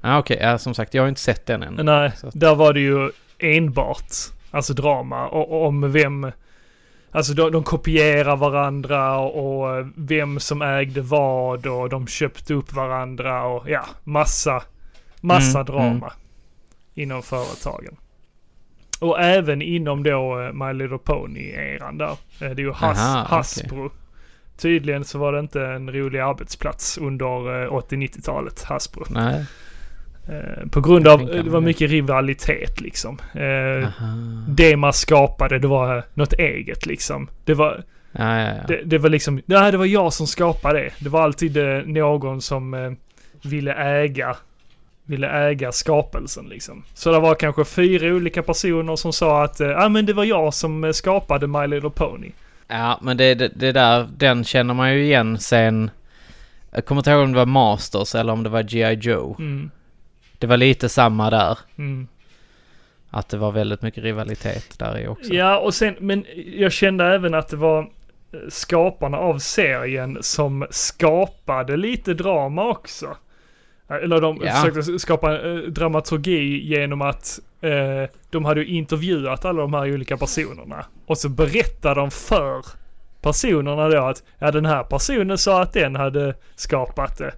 [0.00, 0.38] Ja, okej.
[0.40, 1.74] Ja, som sagt, jag har inte sett den än.
[1.86, 4.06] Nej, där var det ju enbart,
[4.50, 6.32] alltså drama och, och om vem,
[7.16, 12.72] alltså de, de kopierar varandra och, och vem som ägde vad och de köpte upp
[12.72, 14.62] varandra och ja, massa,
[15.20, 16.10] massa Mm, drama mm.
[16.94, 17.96] inom företagen.
[19.00, 22.10] Och även inom då eh, My Little Pony-eran där.
[22.40, 23.36] Eh, Det är ju Has, Aha.
[23.36, 23.90] Hasbro
[24.56, 29.04] tydligen så var det inte en rolig arbetsplats under eh, 80-90-talet, Hasbro.
[29.10, 29.46] Nej.
[30.28, 33.18] Eh, på grund av, det var mycket rivalitet liksom.
[33.34, 33.88] Eh,
[34.48, 37.28] det man skapade, det var något eget liksom.
[37.44, 37.84] Det var,
[38.18, 38.62] Ja, ja, ja.
[38.68, 40.90] det, det var liksom, nej det var jag som skapade det.
[40.98, 42.92] Det var alltid eh, någon som eh,
[43.42, 44.36] ville äga,
[45.04, 46.84] ville äga skapelsen liksom.
[46.94, 50.24] Så det var kanske fyra olika personer som sa att, ja ah, men det var
[50.24, 52.30] jag som eh, skapade My Little Pony.
[52.68, 55.90] Ja, men det, det, det där, den känner man ju igen sen...
[56.70, 58.94] Jag kommer inte ihåg om det var Masters eller om det var G.I.
[58.94, 59.36] Joe.
[59.38, 59.70] Mm,
[60.38, 61.58] Det var lite samma där.
[61.78, 62.08] mm.
[63.10, 65.32] Att det var väldigt mycket rivalitet där i också.
[65.34, 66.24] Ja, och sen, men
[66.56, 67.86] jag kände även att det var eh,
[68.48, 73.06] skaparna av serien som skapade lite drama också.
[73.90, 74.52] Eh, Eller de Ja.
[74.52, 80.16] försökte skapa eh, dramaturgi genom att eh, de hade ju intervjuat alla de här olika
[80.16, 80.86] personerna.
[81.06, 82.64] Och så berättade de för
[83.20, 87.32] personerna då att ja, den här personen sa att den hade skapat det.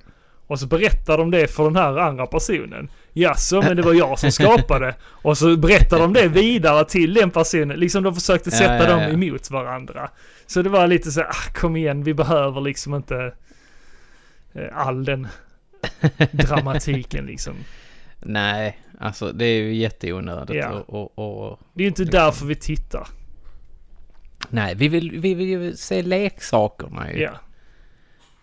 [0.49, 2.91] Och så berättar de det för den här andra personen.
[3.12, 4.95] Jaså, men det var jag som skapade.
[5.05, 7.81] Och så berättar de det vidare till den personen.
[7.81, 9.09] Liksom de försökte Ja, sätta ja, dem ja.
[9.09, 10.11] emot varandra.
[10.47, 13.33] Så det var lite så här, ah, kom igen, vi behöver liksom inte
[14.53, 15.29] eh, all den
[16.33, 17.55] dramatiken liksom.
[18.20, 20.70] Nej, alltså det är ju jätteonödigt Ja.
[20.70, 21.61] och, och, och...
[21.73, 22.20] Det är ju inte Liksom.
[22.20, 23.09] därför vi tittar.
[24.49, 27.20] Nej, vi vill, vi vill ju se leksakerna ju.
[27.20, 27.31] Ja.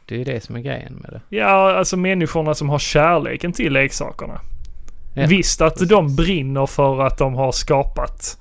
[0.06, 1.38] Det är ju det som är grejen med det.
[1.38, 4.42] Ja, alltså människorna som har kärleken till leksakerna.
[5.14, 5.90] Ja, Visst att precis.
[5.90, 8.38] de brinner för att de har skapat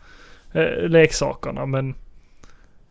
[0.53, 1.95] eh, leksakerna men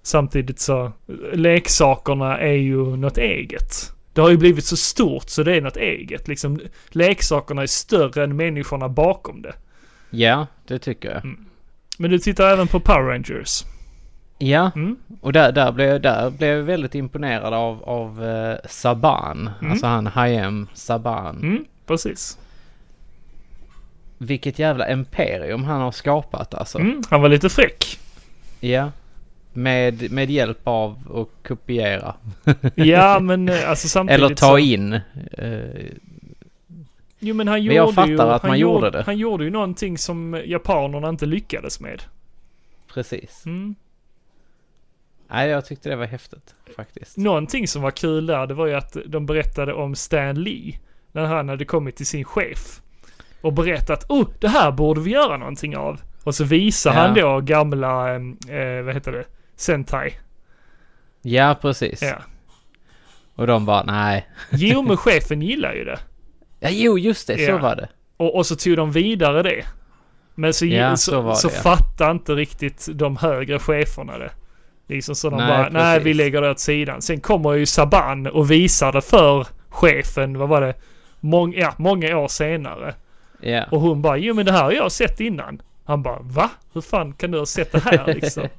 [0.04, 0.91] samtidigt så
[1.34, 3.91] leksakerna är ju något eget.
[4.14, 6.28] Det har ju blivit så stort så det är något eget.
[6.28, 6.60] Liksom,
[6.90, 9.54] leksakerna är större än människorna bakom det.
[10.10, 11.26] Ja, det tycker jag.
[11.26, 11.45] Mm.
[11.98, 13.64] Men du tittar även på Power Rangers.
[14.45, 14.95] Ja, Mm.
[15.22, 19.49] och där, där, blev, jag- där blev jag väldigt imponerad av, av eh, Saban.
[19.60, 19.72] Mm.
[19.72, 21.36] Alltså han Hayem Saban.
[21.41, 22.38] Mm, precis.
[24.18, 26.80] Vilket jävla imperium han har skapat alltså.
[26.80, 27.99] Mm, han var lite fräck.
[28.60, 28.91] Ja.
[29.53, 32.15] Med, med hjälp av att kopiera.
[32.76, 34.94] Ja, men eh, alltså samtidigt Eller ta in.
[34.94, 35.64] Eh,
[37.20, 39.03] Jo men han Men gjorde jag fattar ju, att han man gjorde det.
[39.06, 42.02] Han gjorde ju någonting som japanerna inte lyckades med.
[42.94, 43.45] precis.
[43.45, 43.76] Mm.
[45.30, 47.18] Nej, jag tyckte det var häftigt faktiskt.
[47.18, 50.80] Någonting som var kul där, det var ju att de berättade om Stan Lee.
[51.12, 52.82] När han hade kommit till sin chef.
[53.41, 56.02] Och berättat, oh, det här borde vi göra någonting av.
[56.24, 57.00] Och så visar Ja.
[57.00, 59.24] han då gamla, eh, vad heter det,
[59.56, 60.14] Sentai.
[61.22, 62.02] Ja, precis.
[62.02, 62.16] Ja.
[63.36, 64.30] Och de bara, nej.
[64.52, 66.00] Jo, men chefen gillar ju det.
[66.60, 67.58] Ja, jo, just det, så Ja.
[67.58, 67.90] var det.
[68.18, 69.66] Och, och så tog de vidare det.
[70.36, 71.62] Men så, Ja, så, så så ja.
[71.62, 74.32] fattar inte riktigt de högre cheferna det.
[74.88, 77.02] Liksom så de Nej, bara, nej vi lägger det åt sidan.
[77.02, 80.74] Sen kommer ju Saban och visar det för chefen, vad var det,
[81.20, 82.96] Mång, ja, många år senare.
[83.42, 83.64] Ja.
[83.72, 85.62] Och hon bara, jo men det här har jag sett innan.
[85.86, 86.50] Han bara, va?
[86.74, 88.48] Hur fan kan du ha sett det här liksom?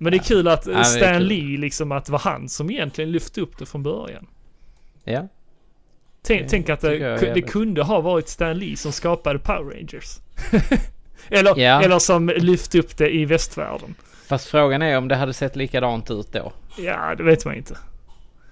[0.00, 1.26] Men det är kul att Ja, Stan kul.
[1.26, 4.26] Lee, liksom att det var han som egentligen lyfte upp det från början.
[5.04, 5.28] Ja.
[6.22, 10.18] Tänk, Det tänk att det, det kunde ha varit Stan Lee som skapade Power Rangers.
[11.28, 11.82] eller, Ja.
[11.82, 13.94] eller som lyfte upp det i västvärlden.
[14.28, 16.52] Fast frågan är om det hade sett likadant ut då.
[16.78, 17.76] Ja, det vet man inte.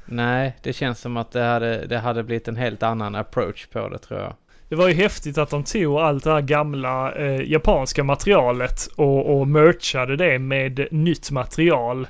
[0.05, 3.89] Nej, det känns som att det hade, det hade blivit en helt annan approach på
[3.89, 4.35] det tror jag.
[4.69, 9.39] Det var ju häftigt att de tog allt det här gamla eh, japanska materialet och,
[9.39, 12.07] och merchade det med nytt material.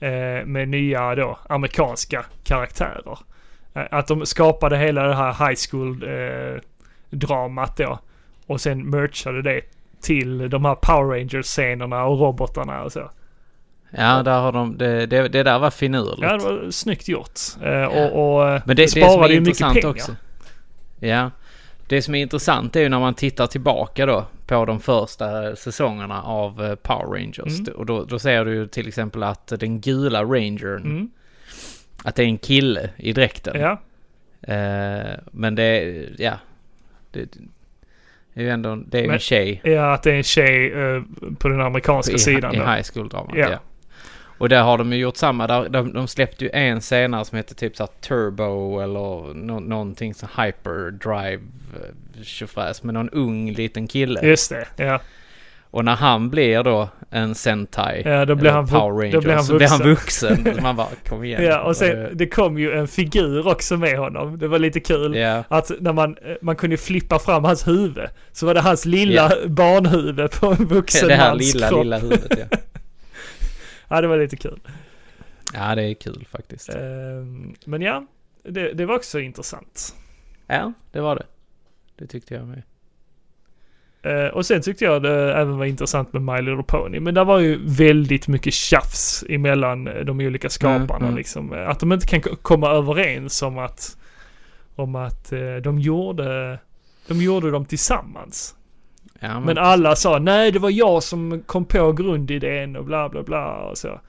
[0.00, 3.18] Eh, med nya då amerikanska karaktärer.
[3.74, 6.60] Eh, att de skapade hela det här high school eh,
[7.10, 7.98] dramat då.
[8.46, 9.60] Och sen merchade det
[10.02, 13.10] till de här Power Rangers-scenerna och robotarna och så.
[13.90, 16.22] Ja, där har de, det, det, det där var finurligt.
[16.22, 17.40] Ja, det var snyggt gjort.
[17.62, 19.88] Eh, och, och eh, Men det, sparade är ju mycket intressant pengar.
[19.90, 20.16] också.
[21.00, 21.30] Ja.
[21.86, 26.22] Det som är intressant är ju när man tittar tillbaka då på de första säsongerna
[26.22, 27.60] av eh, Power Rangers.
[27.60, 27.74] Mm.
[27.76, 31.10] Och då, då ser du ju till exempel att den gula rangern, Mm,
[32.04, 33.60] att det är en kille i dräkten.
[33.60, 33.80] ja,
[34.42, 36.32] Eh, men det, ja.
[37.10, 37.36] Det,
[38.34, 40.72] det är ju ändå, det är Men- en tjej ja, att det är en tjej
[40.72, 41.02] eh,
[41.38, 42.62] på den amerikanska i, sidan i då.
[42.64, 43.34] high school-dramat.
[43.36, 43.50] Ja.
[43.50, 43.58] Ja.
[44.38, 45.46] Och där har de ju gjort samma.
[45.46, 50.14] Där, de, de släppte ju en senare som heter typ såhär Turbo eller nå, någonting
[50.14, 51.42] som Hyperdrive
[51.74, 54.20] eh, tjofräs med någon ung liten kille.
[54.22, 55.00] Just det, ja.
[55.70, 59.34] Och när han blir då en Sentai, Ja, då blir han, Power Ranger, då blir
[59.34, 60.56] han så blir han vuxen.
[60.62, 61.44] man bara, kom igen.
[61.44, 64.38] Ja, och sen det kom ju en figur också med honom.
[64.38, 65.16] Det var lite kul.
[65.16, 68.08] Ja, Att när man, eh, man kunde flippa fram hans huvud.
[68.32, 71.84] Så var det hans lilla barnhuvud på en vuxen det här lilla, kropp.
[71.84, 72.58] lilla huvudet ja.
[73.88, 74.60] Ja, det var lite kul.
[75.54, 76.68] Ja, det är kul faktiskt.
[76.68, 76.80] Eh,
[77.64, 78.06] men ja,
[78.42, 79.94] det, det var också intressant.
[80.46, 81.26] Ja, det var det.
[81.98, 82.62] Det tyckte jag med.
[84.02, 87.00] Eh, och sen tyckte jag det även var intressant med My Little Pony.
[87.00, 91.14] Men det var ju väldigt mycket tjafs emellan eh, de olika skaparna Mm, mm.
[91.16, 91.52] liksom.
[91.54, 93.96] Eh, Att de inte kan komma överens om att,
[94.76, 95.32] om att
[95.62, 96.58] de gjorde,
[97.08, 98.54] de gjorde dem tillsammans.
[99.20, 103.08] Ja, men, Men alla sa nej det var jag som kom på grundidén och bla
[103.08, 104.00] bla bla och så.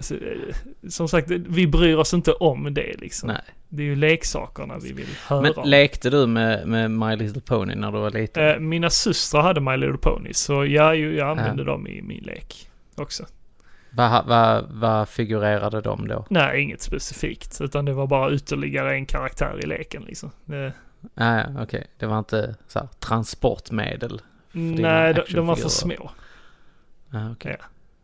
[0.00, 0.54] Alltså, eh,
[0.88, 3.26] som sagt, vi bryr oss inte om det liksom.
[3.26, 3.42] Nej.
[3.68, 5.68] Det är ju leksakerna vi vill höra Men om.
[5.68, 8.48] lekte du med, med My Little Pony när du var liten?
[8.48, 12.70] Eh, mina systrar hade My Little Pony så jag, jag använde dem i min lek
[12.96, 13.26] också.
[13.90, 16.26] Vad va, va figurerade de då?
[16.30, 17.60] Nej, inget specifikt.
[17.60, 20.30] Utan det var bara ytterligare en karaktär i leken liksom.
[20.44, 20.72] Det,
[21.14, 21.86] Ah, ja, okej.
[21.98, 24.20] Det var inte så här, transportmedel?
[24.52, 26.10] dina nej, de, de var för små.
[27.10, 27.56] Ah, okej.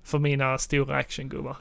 [0.04, 1.56] För mina stora actiongubbar.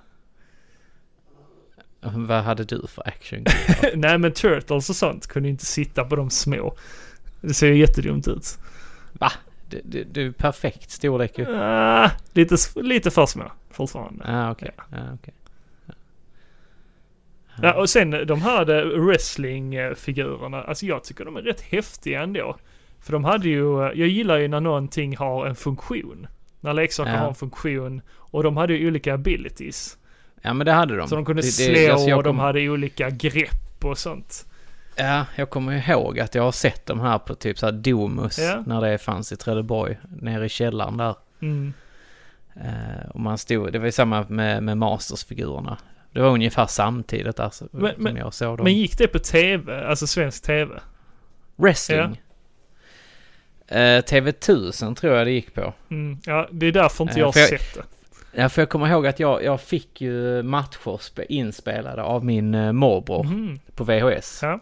[2.14, 3.44] Vad hade du för action?
[3.96, 6.76] nej men Turtles och sånt kunde inte sitta på de små.
[7.42, 8.58] Det ser ju jättedumt ut.
[9.14, 9.32] Va?
[9.70, 11.46] Du, du, du är perfekt storlek ju.
[11.56, 14.24] Ah, lite, lite för små fortfarande.
[14.28, 14.72] Ah, okej.
[14.78, 15.34] Ah, okej.
[17.62, 18.66] Ja, och sen de här
[19.08, 22.58] wrestlingfigurerna, alltså jag tycker de är rätt häftiga ändå.
[23.00, 26.28] För de hade ju, jag gillar ju när någonting har en funktion.
[26.60, 27.18] När leksaker Ja.
[27.18, 28.02] har en funktion.
[28.12, 29.98] Och de hade ju olika abilities.
[30.46, 31.08] Ja, men det hade de.
[31.08, 34.46] Så de kunde det, slå det, alltså, och de kom- hade olika grepp och sånt.
[34.96, 38.40] Ja, jag kommer ihåg att jag har sett de här på typ så här Domus
[38.40, 38.64] Ja.
[38.66, 41.16] när det fanns i Trelleborg, nere i källaren där.
[41.42, 41.74] Mm.
[42.56, 45.78] Eh, och man stod, det var ju samma med, med Masters-figurerna.
[46.12, 48.64] Det var ungefär samtidigt där så- Men- som men- jag såg dem.
[48.64, 49.86] Men gick det på tv?
[49.88, 50.80] Alltså svensk tv?
[51.56, 52.22] Wrestling?
[53.68, 55.74] Eh, TV1000 tror jag det gick på.
[55.92, 56.18] Mm.
[56.26, 57.82] Ja, det är därför inte Eh, jag har sett det.
[58.38, 62.56] Ja, för jag kommer ihåg att jag, jag fick ju matcher spe, inspelade av min
[62.56, 63.60] uh, morbror Mhm.
[63.76, 64.40] på VHS.
[64.44, 64.60] Ja,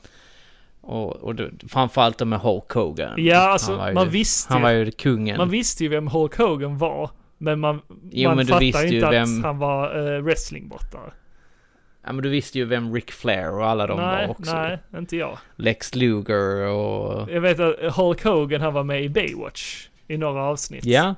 [0.81, 3.13] Och, och då, framförallt med Hulk Hogan.
[3.17, 5.37] ja alltså ju, man visste Han var ju, ju kungen.
[5.37, 7.09] man visste ju vem Hulk Hogan var.
[7.37, 7.81] Men man,
[8.11, 11.11] Jo, man men fattade ju inte vem- att han var uh, wrestlingbrottare.
[12.05, 14.53] Ja, men du visste ju vem Ric Flair och alla de nej, var också.
[14.55, 15.37] nej, inte jag.
[15.55, 17.31] Lex Luger och...
[17.31, 20.85] Jag vet att Hulk Hogan han var med i Baywatch i några avsnitt.
[20.85, 21.15] Ja,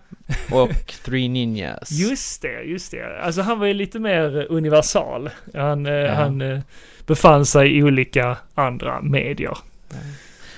[0.52, 1.92] och Three Ninjas.
[2.10, 3.20] Just det, just det.
[3.22, 5.30] Alltså han var ju lite mer universal.
[5.54, 6.14] Han, eh, Ja.
[6.14, 6.60] han eh,
[7.08, 9.58] befann sig i olika andra medier.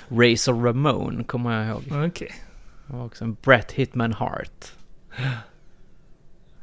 [0.09, 2.05] Razor Ramon kommer jag ihåg.
[2.07, 2.31] Okej.
[2.87, 4.65] Och också en Bret Hitman Hart.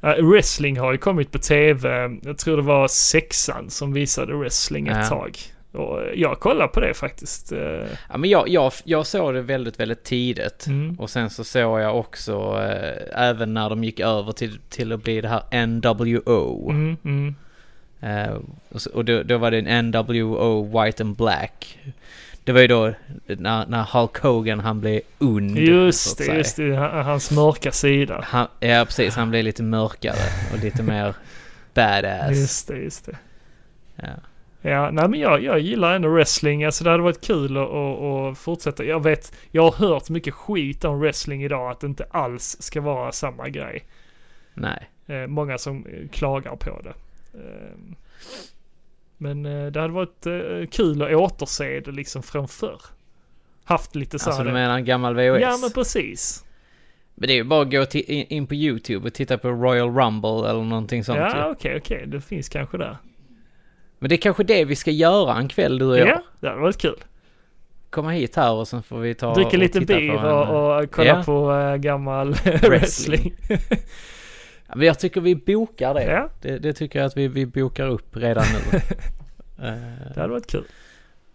[0.01, 2.11] Ja, wrestling har ju kommit på tv.
[2.23, 5.07] Jag tror det var sexan som visade wrestling ett Ja.
[5.09, 5.39] tag.
[5.75, 7.53] Och jag kollade på det faktiskt.
[7.53, 10.67] eh, Ja, men jag, jag, jag såg det väldigt, väldigt tidigt.
[10.67, 11.01] Mm.
[11.01, 15.03] Och sen så såg jag också, eh, även när de gick över till, till att
[15.03, 16.71] bli det här NWO.
[16.71, 17.35] Mm, mm.
[18.01, 18.37] Eh,
[18.69, 21.79] och så, och då, då var det en NWO White and Black.
[22.45, 22.93] Det var ju då
[23.27, 25.59] när, när Hulk Hogan han blev ond.
[25.59, 26.75] Just det, just det.
[26.77, 28.25] Han- Hans mörka sida.
[28.27, 29.15] Han, ja, precis.
[29.17, 31.15] Han blev lite mörkare och lite mer
[31.75, 32.31] badass.
[32.39, 33.17] Just det, just det.
[33.97, 34.09] Ja.
[34.67, 36.65] Ja, nej men jag, jag gillar ändå wrestling.
[36.65, 38.85] Alltså det hade varit kul att, att, att fortsätta.
[38.85, 41.71] Jag vet, jag har hört mycket skit om wrestling idag.
[41.71, 43.85] Att det inte alls ska vara samma grej.
[44.55, 44.91] Nej.
[45.07, 46.95] Eh, många som eh, klagar på det.
[47.39, 47.97] Eh,
[49.17, 50.27] men eh, det hade varit
[50.71, 52.81] kul att återse det liksom från förr.
[53.65, 55.43] Haft lite så Alltså du menar en gammal VHS?
[55.43, 56.45] ja men precis.
[57.15, 60.51] Men det är ju bara att gå in, på YouTube och titta på Royal Rumble
[60.51, 62.05] eller någonting sånt ja okej okej.
[62.07, 62.97] Det finns kanske där.
[64.05, 66.21] Men det är kanske det vi ska göra en kväll du och Ja, jag.
[66.41, 66.97] det hade varit kul.
[67.91, 71.23] Komma hit här och sen får vi ta Dricka lite bir och, och kolla Ja.
[71.27, 72.33] på eh, gammal
[72.63, 73.35] wrestling.
[74.69, 76.05] Ja, Men jag tycker vi bokar det.
[76.05, 78.79] ja, Det, det tycker jag att vi, vi bokar upp redan nu.
[79.69, 79.73] Eh,
[80.15, 80.65] det hade varit kul.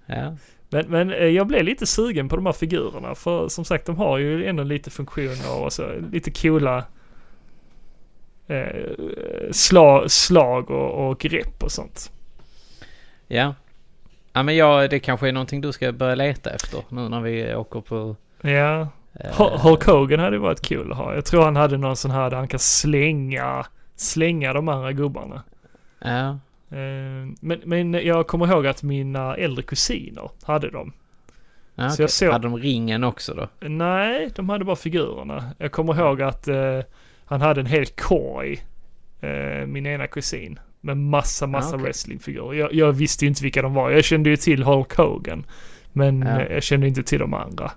[0.05, 0.35] ja.
[0.69, 3.15] Men, men eh, jag blev lite sugen på de här figurerna.
[3.15, 6.83] För som sagt, de har ju ändå lite funktioner och så lite coola
[8.47, 8.91] eh,
[9.51, 12.11] slag, slag och, och grepp och sånt.
[13.29, 13.53] Ja.
[14.33, 17.55] Ja men jag, det kanske är någonting du ska börja leta efter nu när vi
[17.55, 18.15] åker på...
[18.41, 18.79] Ja,
[19.13, 21.15] eh, Hu- Hulk Hogan hade varit kul att ha.
[21.15, 23.65] Jag tror han hade någon sån här där han kan slänga,
[23.95, 25.43] slänga de andra gubbarna.
[25.99, 26.29] Ja.
[26.77, 30.93] Eh, men, men jag kommer ihåg att mina äldre kusiner hade dem.
[31.75, 33.47] ja Så jag såg- Hade de ringen också då?
[33.67, 35.43] Nej, de hade bara figurerna.
[35.57, 36.79] Jag kommer ihåg att eh,
[37.25, 38.59] han hade en hel korg,
[39.21, 40.59] eh, min ena kusin.
[40.81, 41.83] Med massa, massa Ah, okej.
[41.83, 42.53] wrestlingfigurer.
[42.53, 43.89] Jag, jag visste inte vilka de var.
[43.91, 45.45] Jag kände ju till Hulk Hogan.
[45.93, 46.41] Men Ja.
[46.41, 47.71] eh, jag kände inte till de andra.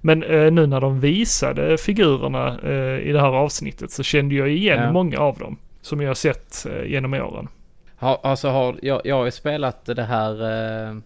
[0.00, 4.50] Men eh, nu när de visade figurerna eh, i det här avsnittet så kände jag
[4.50, 4.92] igen Ja.
[4.92, 5.56] många av dem.
[5.80, 7.48] Som jag har sett eh, genom åren.
[7.96, 10.32] Har, alltså har, jag, jag har ju spelat det här
[10.88, 10.96] eh,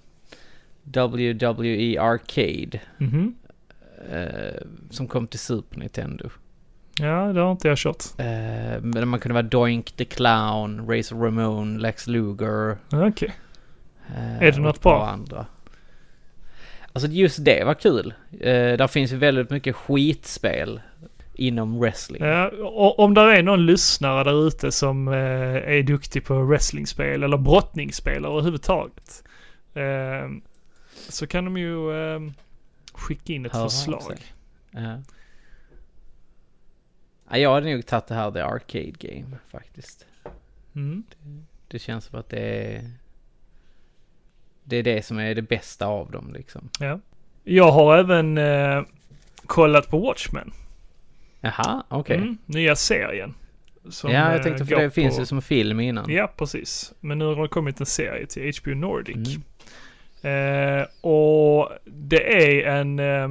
[0.85, 2.81] WWE Arcade.
[2.99, 3.35] Mhm.
[4.13, 6.29] Eh, som kom till Super Nintendo.
[7.01, 8.05] Ja, det har inte jag kört.
[8.19, 12.77] Eh, men man kunde vara Doink the Clown, Razor Ramon, Lex Luger.
[12.93, 13.33] Okej.
[14.17, 15.07] Eh, Är det något bra?
[15.07, 15.47] Andra.
[16.93, 18.15] Alltså just det var kul.
[18.41, 20.81] Eh, där finns ju väldigt mycket skitspel
[21.35, 22.23] inom wrestling.
[22.25, 27.23] Ja, och om det är någon lyssnare där ute som eh, är duktig på wrestlingspel
[27.23, 29.25] eller brottningsspel överhuvudtaget.
[29.75, 30.29] Eh,
[31.09, 32.21] så kan de ju eh,
[32.93, 34.17] skicka in ett Höra av förslag.
[34.71, 34.99] Ja.
[37.31, 40.07] Ja, jag hade nog tagit det här The Arcade Game faktiskt.
[40.75, 41.05] Mm.
[41.69, 42.91] Det känns som att det är...
[44.65, 46.69] Det är det som är det bästa av dem liksom.
[46.81, 47.01] Ja.
[47.45, 48.83] Jag har även eh,
[49.47, 50.53] kollat på Watchmen.
[51.41, 52.17] Jaha, okej.
[52.17, 53.35] Mm, nya serien.
[53.89, 56.11] Som, Ja, eh, jag tänkte för det finns på- ju som film innan.
[56.11, 56.93] Ja, precis.
[57.01, 59.37] Men nu har det kommit en serie till HBO Nordic.
[60.23, 60.79] Mm.
[60.81, 62.99] Eh, och det är en...
[62.99, 63.29] Eh,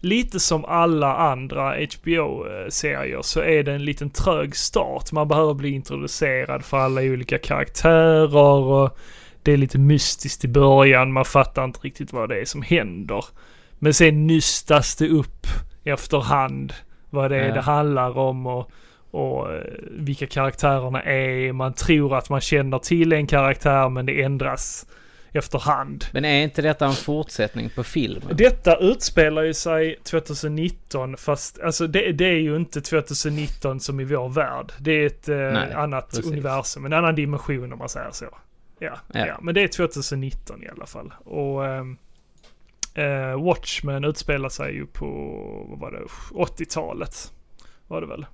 [0.00, 5.12] lite som alla andra HBO-serier så är det en liten trög start.
[5.12, 8.98] Man behöver bli introducerad för alla olika karaktärer och
[9.42, 11.12] det är lite mystiskt i början.
[11.12, 13.24] Man fattar inte riktigt vad det är som händer.
[13.78, 15.46] Men sen nystas det upp
[15.84, 16.72] efterhand
[17.10, 17.54] vad det är Ja.
[17.54, 18.70] det handlar om och,
[19.10, 21.52] och eh, vilka karaktärerna är.
[21.52, 24.86] Man tror att man känner till en karaktär men det ändras
[25.32, 26.04] efterhand.
[26.12, 28.36] Men är inte detta en fortsättning på filmen?
[28.36, 34.04] Detta utspelar ju sig 2019 fast alltså det, det är ju inte 2019 som i
[34.04, 34.72] vår värld.
[34.78, 36.26] Det är ett eh, Nej, annat precis.
[36.32, 38.38] universum, en annan dimension om man säger så.
[38.78, 39.26] Ja, ja.
[39.26, 39.38] Ja.
[39.42, 41.14] men det är 2019 i alla fall.
[41.24, 41.96] Och ehm,
[42.94, 45.06] eh, Watchmen utspelar sig ju på,
[45.70, 46.02] vad var det,
[46.34, 47.32] 80-talet.
[47.86, 48.26] Var det väl?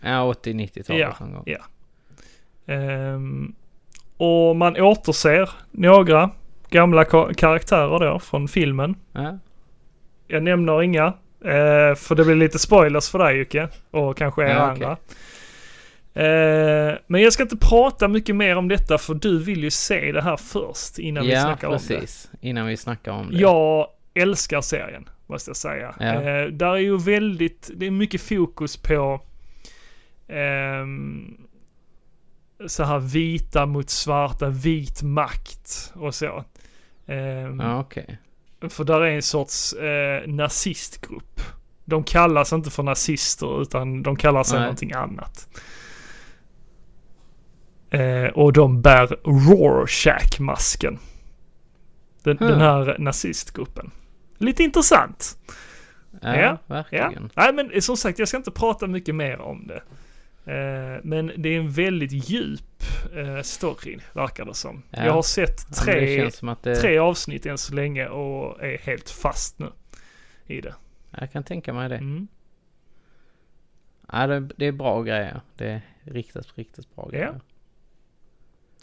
[0.00, 1.42] Ja, 80-90-talet Ja, någon gång.
[1.46, 1.60] ja.
[2.74, 3.54] Ehm,
[4.20, 6.30] och man återser några
[6.70, 8.94] gamla ka- karaktärer då från filmen.
[9.12, 9.38] Ja.
[10.28, 11.04] Jag nämner inga.
[11.44, 13.68] Eh, för det blir lite spoilers för dig Jocke.
[13.90, 14.96] Och kanske er Ja, andra.
[16.14, 20.12] Eh, men jag ska inte prata mycket mer om detta för du vill ju se
[20.12, 22.30] det här först innan vi Ja, snackar om precis.
[22.40, 23.34] Innan vi snackar om det.
[23.36, 23.40] det.
[23.40, 25.94] Jag älskar serien, måste jag säga.
[26.00, 26.04] Ja.
[26.06, 29.20] Eh, där är ju väldigt, det är mycket fokus på
[30.28, 31.36] ehm,
[32.66, 36.44] så här vita mot svarta, vit makt och så.
[37.06, 38.18] Ehm, Ja, okej.
[38.70, 41.40] för där är en sorts eh, nazistgrupp.
[41.84, 44.64] De kallas inte för nazister utan de kallar sig Nej.
[44.66, 45.48] någonting annat.
[47.90, 50.98] Eh, och de bär Rorschach-masken.
[52.22, 52.48] Den, Hmm.
[52.48, 53.90] den här nazistgruppen.
[54.38, 55.38] Lite intressant.
[56.22, 57.30] Ja, Ja, verkligen.
[57.36, 59.82] Nej men som sagt jag ska inte prata mycket mer om det.
[60.44, 62.82] Eh, men det är en väldigt djup
[63.16, 64.82] eh, story verkar det som.
[64.90, 65.04] Ja.
[65.04, 66.76] Jag har sett Ja, tre att det...
[66.76, 69.72] tre avsnitt än så länge och är helt fast nu
[70.46, 70.74] i det.
[71.10, 71.96] Jag kan tänka mig det.
[71.96, 72.28] Mm.
[74.12, 75.40] Ja, det, det är bra grejer.
[75.56, 77.40] Det är riktigt, riktigt bra grejer.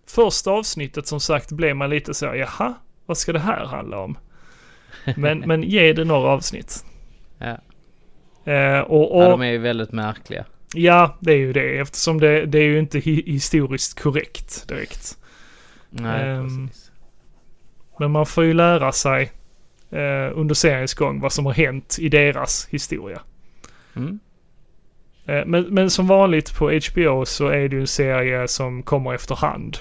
[0.06, 2.74] Första avsnittet som sagt blev man lite så, jaha,
[3.06, 4.18] vad ska det här handla om?
[5.16, 6.86] Men, men ge det några avsnitt.
[7.38, 7.58] Ja.
[8.52, 10.46] Eh, och, och ja, de är ju väldigt märkliga.
[10.74, 15.18] Ja, det är ju det eftersom det, det är ju inte hi historiskt korrekt direkt.
[15.90, 16.92] Nej, precis.
[18.00, 19.32] Men man får ju lära sig
[19.92, 23.22] eh, under seriens gång vad som har hänt i deras historia.
[23.96, 24.20] Mm.
[25.26, 29.14] Eh, Men, men som vanligt på HBO så är det ju en serie som kommer
[29.14, 29.78] efterhand.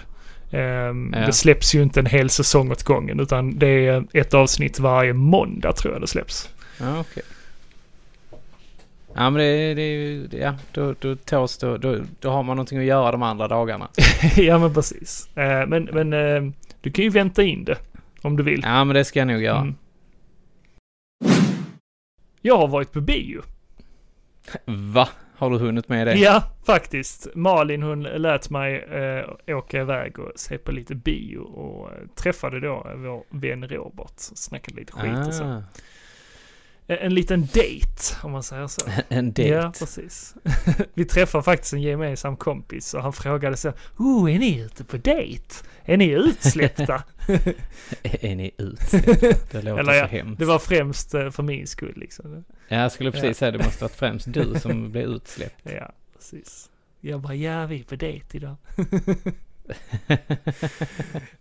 [0.52, 1.26] Um, Ja.
[1.26, 5.12] Det släpps ju inte en hel säsong åt gången utan det är ett avsnitt varje
[5.12, 6.48] måndag tror jag det släpps.
[6.80, 7.22] Ja, okej.
[9.16, 12.78] Ja, men det, det det- Ja, då, då, tås, då, då, då har man någonting
[12.78, 13.88] att göra de andra dagarna.
[14.36, 15.36] ja men precis.
[15.36, 17.78] Eh, men men eh, du kan ju vänta in det
[18.22, 18.60] om du vill.
[18.64, 19.58] Ja, men det ska jag nog göra.
[19.58, 19.74] Mm.
[22.42, 23.42] Jag har varit på bio.
[24.64, 25.08] Va?
[25.38, 26.14] Har du hunnit med det?
[26.18, 27.28] Ja, faktiskt.
[27.34, 28.76] Malin hon lät mig
[29.46, 34.12] eh, åka iväg och se på lite bio och träffade då vår vän Robert.
[34.16, 35.62] Snackade lite skit och så.
[36.88, 38.80] Ah, En, en liten date, om man säger så.
[39.08, 39.54] en dejt.
[39.54, 40.34] Ja, precis.
[40.94, 44.96] Vi träffade faktiskt en gemensam kompis och han frågade så Oh, är ni ute på
[44.96, 45.54] dejt?
[45.84, 47.02] Är ni utsläppta?
[48.02, 48.90] är ni ut?
[48.90, 50.38] Det låter Eller så ja, hemskt.
[50.38, 52.44] det var främst eh, för min skull liksom.
[52.68, 53.34] Ja, jag skulle precis Ja.
[53.34, 55.62] säga det måste varit främst du som blev utsläppt.
[55.62, 56.70] Ja, precis.
[57.00, 58.56] Jag bara, ja vi är på dejt idag.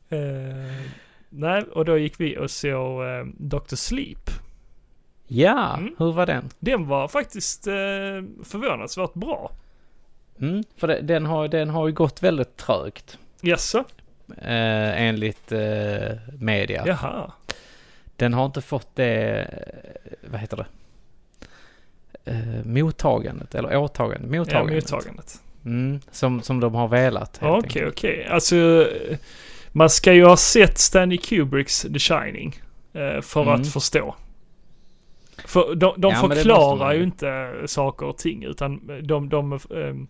[0.10, 0.72] Eh,
[1.30, 3.76] nej, och då gick vi och såg uh, Dr.
[3.76, 4.30] Sleep.
[5.28, 5.96] Ja, Mm.
[5.98, 6.50] hur var den?
[6.60, 7.74] Den var faktiskt uh,
[8.44, 9.52] förvånansvärt bra.
[10.42, 13.18] Mm, för det, den, har, den har ju gått väldigt trögt.
[13.42, 13.78] Jaså?
[14.38, 16.84] Eh, enligt eh, media.
[16.88, 17.32] Jaha.
[18.16, 20.66] Den har inte fått det, eh, vad heter det?
[22.26, 24.92] Eh, mottagandet, eller åtagandet, Ja, mottagandet.
[24.92, 25.42] mottagandet.
[25.66, 27.38] Mm, som, som de har velat.
[27.38, 27.98] helt Okej, enkelt.
[27.98, 28.28] okej.
[28.30, 28.88] Alltså,
[29.72, 32.60] man ska ju ha sett Stanley Kubricks The Shining
[32.94, 33.54] eh, för Mm.
[33.62, 34.16] att förstå.
[35.46, 37.04] För de, de Ja, det förklarar ju.
[37.04, 40.08] inte saker och ting utan de, de, ehm,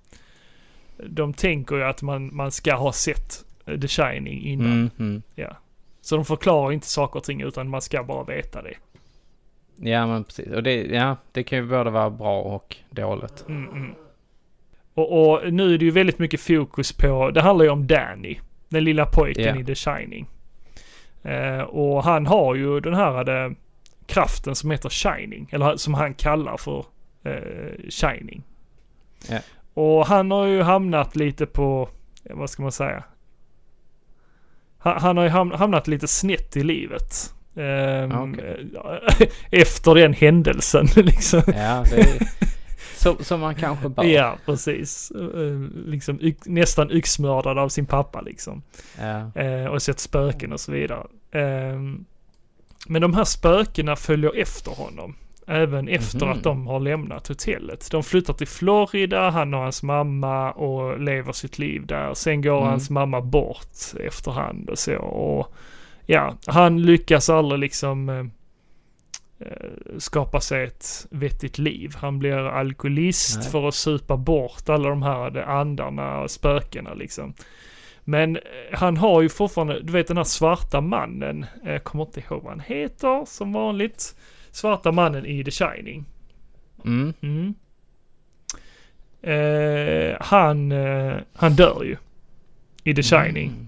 [0.98, 3.46] de tänker ju att man, man ska ha sett
[3.82, 4.72] The Shining innan.
[4.72, 5.22] Mm, mm.
[5.36, 5.58] Ja.
[6.02, 8.74] Så de förklarar inte saker och ting utan man ska bara veta det.
[9.90, 10.48] Ja, men precis.
[10.54, 13.46] Och det, ja, det kan ju både vara bra och dåligt.
[13.48, 13.92] Mm.
[14.94, 18.38] Och, och nu är det ju väldigt mycket fokus på, det handlar ju om Danny.
[18.70, 19.62] Den lilla pojken Ja.
[19.62, 20.26] i The Shining.
[21.24, 23.52] Eh, och han har ju den här eh,
[24.08, 25.50] kraften som heter Shining.
[25.52, 26.86] Eller som han kallar för
[27.24, 28.44] eh, Shining.
[29.30, 29.40] Ja.
[29.74, 31.90] Och han har ju hamnat lite på,
[32.24, 33.04] eh, vad ska man säga?
[34.78, 37.34] Han, han har ju ham- hamnat lite snett i livet.
[37.56, 38.40] Ehm,
[39.52, 41.42] Efter den händelsen liksom.
[41.48, 42.20] Ja, det
[42.96, 44.04] så, som man kanske bör.
[44.04, 45.12] Ja, precis.
[45.12, 48.62] Eh, Liksom y- nästan yxmördad av sin pappa liksom.
[49.00, 49.42] Ja.
[49.42, 51.08] Eh, och sett spöken och så vidare.
[51.32, 51.80] Eh,
[52.86, 55.16] men de här spökena följer efter honom.
[55.48, 56.30] Även efter Mhm.
[56.38, 57.92] att de har lämnat hotellet.
[57.92, 62.14] De flyttar till Florida, han och hans mamma och lever sitt liv där.
[62.14, 62.70] Sen går Mm.
[62.70, 64.96] hans mamma bort efterhand och så.
[64.98, 65.54] Och
[66.06, 68.26] ja, han lyckas aldrig liksom eh,
[69.40, 71.96] eh, skapa sig ett vettigt liv.
[71.96, 73.50] Han blir alkoholist Nej.
[73.52, 77.34] för att supa bort alla de här andarna och spökena liksom.
[78.08, 78.42] Men eh,
[78.74, 82.44] han har ju fortfarande, du vet den här svarta mannen, eh, jag kommer inte ihåg
[82.44, 84.16] vad han heter som vanligt.
[84.52, 86.06] Svarta mannen i The Shining.
[86.86, 87.14] Mm.
[87.22, 87.56] Mm.
[89.22, 91.98] Eh, han, eh, han dör ju
[92.84, 93.48] i The Shining.
[93.48, 93.68] Mm.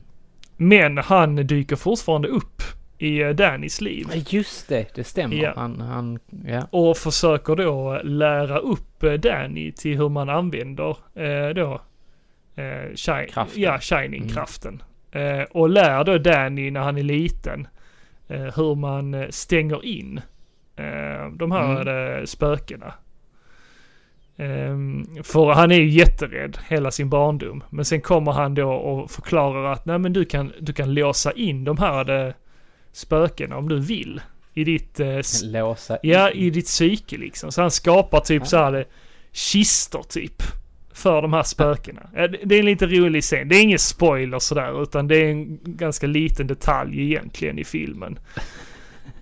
[0.58, 2.62] Men han dyker fortfarande upp
[2.98, 4.08] i eh, Dannys liv.
[4.28, 5.36] Just det, det stämmer.
[5.36, 5.54] Ja.
[5.56, 6.68] Han, han, ja.
[6.72, 11.82] Och försöker då lära upp eh, Danny till hur man använder eh, då
[12.58, 13.62] eh, shi- Kraften.
[13.62, 14.82] Ja, Shining-kraften.
[15.12, 17.68] Eh, och lär då Danny när han är liten
[18.28, 20.22] eh, hur man eh, stänger in
[20.76, 21.88] eh, de här
[22.20, 22.94] eh, spökena.
[24.38, 27.64] Ehm, för han är ju jätterädd hela sin barndom.
[27.70, 31.32] Men sen kommer han då och förklarar att nej men du kan, du kan låsa
[31.32, 32.34] in de här
[32.92, 34.22] spökena om du vill.
[34.54, 35.00] I ditt
[35.44, 36.38] Låsa Ja, in.
[36.44, 37.52] i ditt psyke liksom.
[37.52, 38.46] Så han skapar typ Ja.
[38.46, 38.86] så här
[39.32, 40.44] kister typ.
[40.98, 42.10] För de här spökena.
[42.16, 43.48] Ja, det- är en lite rolig scen.
[43.50, 48.20] Det är ingen spoiler sådär utan det är en ganska liten detalj egentligen i filmen.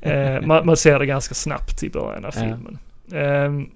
[0.02, 2.42] Eh, man, man ser det ganska snabbt i början av Ja.
[2.42, 2.78] filmen.
[3.14, 3.70] Ehm,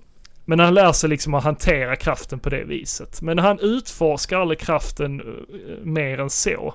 [0.45, 3.21] men han lär sig liksom att hantera kraften på det viset.
[3.21, 6.73] Men han utforskar aldrig kraften eh, mer än så.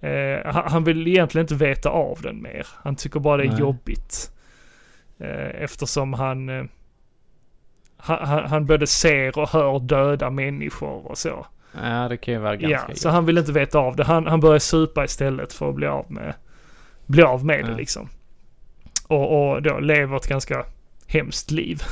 [0.00, 2.66] Eh, han, han vill egentligen inte veta av den mer.
[2.84, 3.60] Han tycker bara det är Nej.
[3.60, 4.30] jobbigt.
[5.18, 6.64] Eh, eftersom han, eh,
[7.96, 11.46] han, han, både ser och hör döda människor och så.
[11.82, 14.04] Ja, det kan ju vara Ja, ganska så han vill inte veta av det.
[14.04, 16.34] Han, han börjar supa istället för att bli av med,
[17.06, 17.76] bli av med det Ja.
[17.76, 18.08] liksom.
[19.08, 20.64] Och, och då lever ett ganska
[21.06, 21.82] hemskt liv.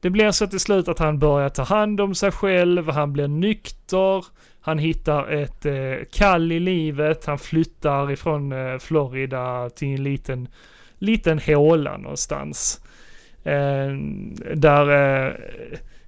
[0.00, 3.28] Det blir så till slut att han börjar ta hand om sig själv, han blir
[3.28, 4.24] nykter,
[4.60, 10.48] han hittar ett eh, kall i livet, han flyttar ifrån eh, Florida till en liten,
[10.98, 12.80] liten håla någonstans.
[13.44, 13.92] Eh,
[14.54, 14.88] där
[15.26, 15.34] eh,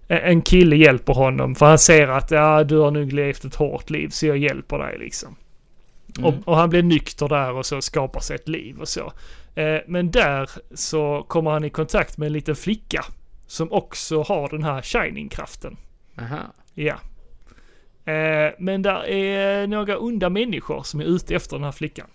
[0.09, 3.91] en kille hjälper honom för han ser att ja, du har nog levt ett hårt
[3.91, 5.37] liv så jag hjälper dig liksom.
[6.19, 6.29] Mm.
[6.29, 9.13] Och, och han blir nykter där och så skapar sig ett liv och så.
[9.55, 13.05] Eh, men där så kommer han i kontakt med en liten flicka
[13.47, 15.77] som också har den här shining-kraften.
[16.21, 16.41] Aha.
[16.75, 16.95] Ja.
[18.13, 22.07] Eh, men där är några onda människor som är ute efter den här flickan.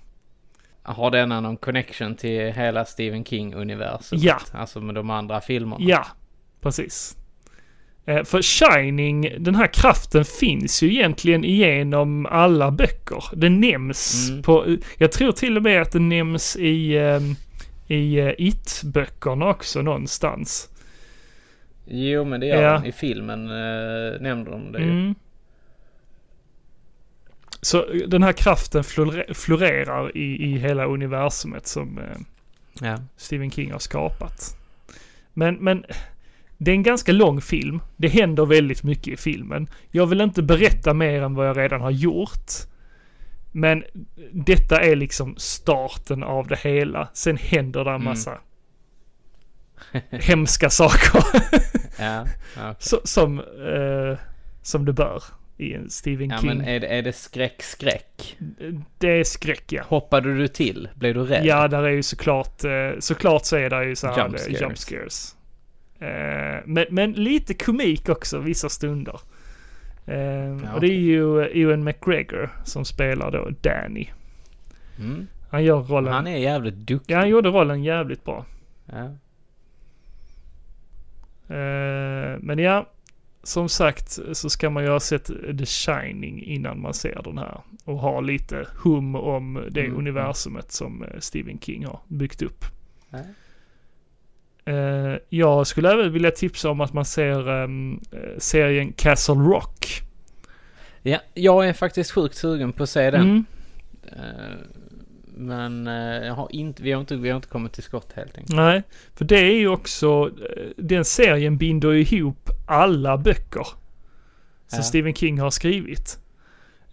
[0.84, 4.24] Har denna någon connection till hela Stephen King-universumet?
[4.24, 4.38] Ja.
[4.54, 5.86] Alltså med de andra filmerna?
[5.86, 6.06] Ja,
[6.62, 7.18] precis.
[8.06, 13.24] Eh, för Shining, den här kraften finns ju egentligen igenom alla böcker.
[13.34, 14.42] Den nämns Mm.
[14.44, 17.36] på, jag tror till och med att den nämns i, ehm,
[17.88, 20.70] i eh, It-böckerna också någonstans.
[21.86, 22.80] Jo, men det gör Ja.
[22.80, 22.88] de.
[22.88, 24.90] I filmen äh, nämner de det ju.
[24.92, 25.16] Mm.
[27.62, 32.18] Så den här kraften flore- florerar i, i hela universumet som eh,
[32.82, 32.98] Ja.
[33.18, 34.58] Stephen King har skapat.
[35.34, 35.86] Men, men
[36.58, 37.80] det är en ganska lång film.
[37.98, 39.68] Det händer väldigt mycket i filmen.
[39.92, 42.52] Jag vill inte berätta mer än vad jag redan har gjort.
[43.52, 43.84] Men
[44.32, 47.10] detta är liksom starten av det hela.
[47.14, 48.06] Sen händer det en Mm.
[48.06, 48.38] massa
[50.10, 51.24] hemska saker.
[52.00, 52.26] Ja,
[52.58, 52.76] okej.
[52.80, 54.18] Så, som, eh,
[54.62, 55.24] som det bör
[55.62, 56.48] i en Stephen Ja King.
[56.48, 58.38] men är det, är det skräck, skräck?
[58.98, 59.84] Det är skräck ja.
[59.84, 60.90] Hoppade du till?
[60.96, 61.46] Blev du rädd?
[61.46, 64.40] Ja, där är ju såklart, eh, såklart så är det ju så här Jump eh,
[64.40, 64.62] scares.
[64.62, 65.36] jump scares.
[66.00, 69.20] Eh, men, men lite komik också vissa stunder.
[70.06, 74.08] Eh, och det är ju Ewan McGregor som spelar då Danny.
[75.00, 75.28] Mm.
[75.52, 77.14] Han gör rollen, Han är jävligt duktig.
[77.14, 78.46] ja han gjorde rollen jävligt bra.
[78.86, 79.16] Ja.
[82.40, 82.86] Men ja,
[83.44, 85.26] som sagt så ska man ju ha sett
[85.58, 87.62] The Shining innan man ser den här.
[87.86, 92.66] Och ha lite hum om det Mm, universumet som eh, Stephen King har byggt upp.
[94.66, 97.68] Eh, jag skulle även vilja tipsa om att man ser eh,
[98.38, 100.02] serien Castle Rock.
[101.02, 103.22] ja, jag är faktiskt sjukt sugen på att se den.
[103.22, 103.46] Mm.
[104.04, 104.81] Eh,
[105.42, 108.38] Men eh, jag har inte, vi, har inte, vi har inte kommit till skott helt
[108.38, 108.56] enkelt.
[108.56, 108.84] Nej,
[109.16, 113.68] för det är ju också, eh, den serien binder ihop alla böcker
[114.68, 114.84] som Ja.
[114.84, 116.20] Stephen King har skrivit.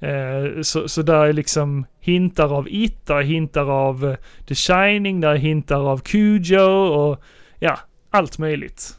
[0.00, 4.16] Eh, Så, så där är liksom hintar av It, där är hintar av
[4.48, 7.22] The Shining, där är hintar av Cujo och
[7.58, 7.78] ja,
[8.10, 8.94] allt möjligt.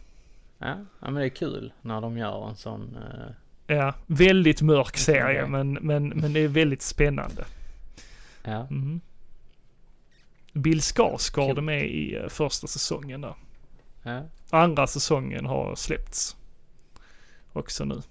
[0.59, 2.97] Ja, men det är kul när de gör en sån...
[2.97, 7.43] eh, Ja, väldigt mörk serie men, men, men det är väldigt spännande.
[8.43, 8.67] ja.
[8.69, 9.01] Mhm.
[10.53, 13.35] Bill Skarsgård är med i eh, första säsongen där.
[14.03, 14.23] ja.
[14.49, 16.35] Andra säsongen har släppts.
[17.53, 18.01] Också nu.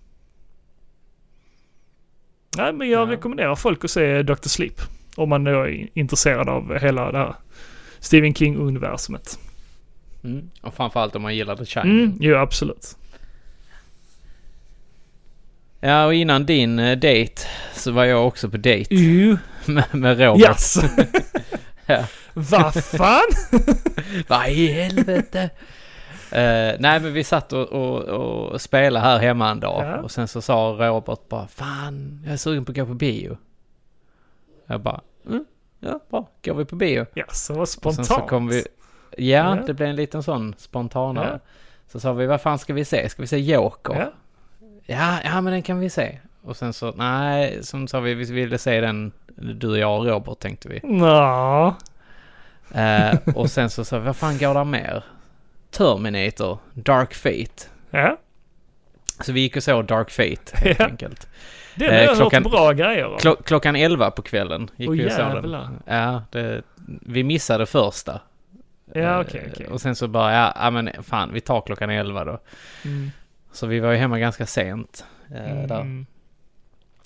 [2.56, 3.12] Nej men jag Ja.
[3.12, 4.48] rekommenderar folk att se Dr.
[4.48, 4.80] Sleep.
[5.16, 7.34] Om man då är intresserad av hela det här
[7.98, 9.38] Stephen King-universumet.
[10.24, 10.50] Mm.
[10.60, 11.98] Och framförallt om man gillar The Shining.
[12.04, 12.96] Mm, jo absolut.
[15.80, 17.42] Ja, och innan din uh, date
[17.74, 18.94] så var jag också på date
[19.66, 20.48] med, med Robert.
[20.48, 20.76] yes.
[21.86, 22.04] Ja.
[22.50, 23.28] Vad fan?
[24.28, 25.50] Vad i helvete?
[26.32, 29.96] Eh, nej men vi satt och, och, och spelade här hemma en dag Ja.
[30.00, 33.38] och sen så sa Robert bara Fan, jag är sugen på att gå på bio.
[34.66, 35.44] Jag bara mm,
[35.80, 36.26] Ja, bra.
[36.44, 37.06] Går vi på bio?
[37.14, 38.06] Yes, så var Och spontant.
[38.06, 38.64] så kom vi...
[39.16, 39.58] Ja, Ja.
[39.66, 41.30] det blev en liten sån spontanare.
[41.44, 41.50] Ja.
[41.92, 43.08] Så sa vi, vad fan ska vi se?
[43.08, 43.94] Ska vi se Joker?
[43.94, 44.12] Ja.
[44.86, 46.18] Ja, ja men den kan vi se.
[46.42, 50.38] Och sen så, nej, som sa vi, vi ville se den, du, jag och Robert
[50.38, 50.80] tänkte vi.
[50.82, 51.74] Nå.
[52.74, 55.04] Eh, och sen så sa vad fan går där mer?
[55.70, 57.64] Terminator, Dark Fate.
[57.90, 58.16] Ja,
[59.20, 60.86] Så vi gick och såg Dark Fate helt Ja.
[60.86, 61.28] enkelt.
[61.74, 63.18] det har Eh, jag klockan- hört bra grejer om.
[63.18, 65.78] Klo- klockan 11 på kvällen gick Åh, vi och såg den.
[65.86, 66.62] Ja, det,
[67.02, 68.20] vi missade första.
[68.94, 69.66] Ja, Eh, okej, okej.
[69.66, 72.38] Och sen så bara, ja, ja men fan vi tar klockan 11 då.
[72.84, 73.10] Mm.
[73.52, 75.04] Så vi var ju hemma ganska sent.
[75.34, 75.50] eh.
[75.78, 76.06] Mm.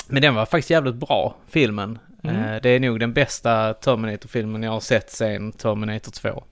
[0.08, 1.98] Men den var faktiskt jävligt bra, filmen.
[2.22, 2.36] Mm.
[2.36, 6.44] Eh, det är nog den bästa Terminator-filmen jag har sett sen Terminator 2.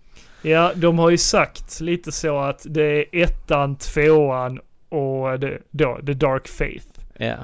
[0.42, 6.00] Ja, de har ju sagt lite så att det är ettan, tvåan och det, då,
[6.06, 6.86] The Dark Faith.
[7.16, 7.36] Ja.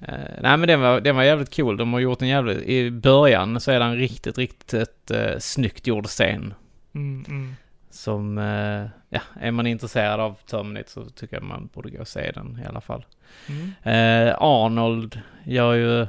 [0.00, 1.76] Eh, nej men den var, den var jävligt cool.
[1.76, 2.62] De har gjort en jävligt...
[2.62, 6.54] I början så är det en riktigt, riktigt uh, snyggt gjord scen.
[6.94, 7.56] Mm, mm.
[7.90, 12.08] Som, eh, ja, är man intresserad av Terminator så tycker jag man borde gå och
[12.08, 13.04] se den i alla fall.
[13.48, 13.72] Mm.
[13.82, 16.06] Eh, Arnold gör ju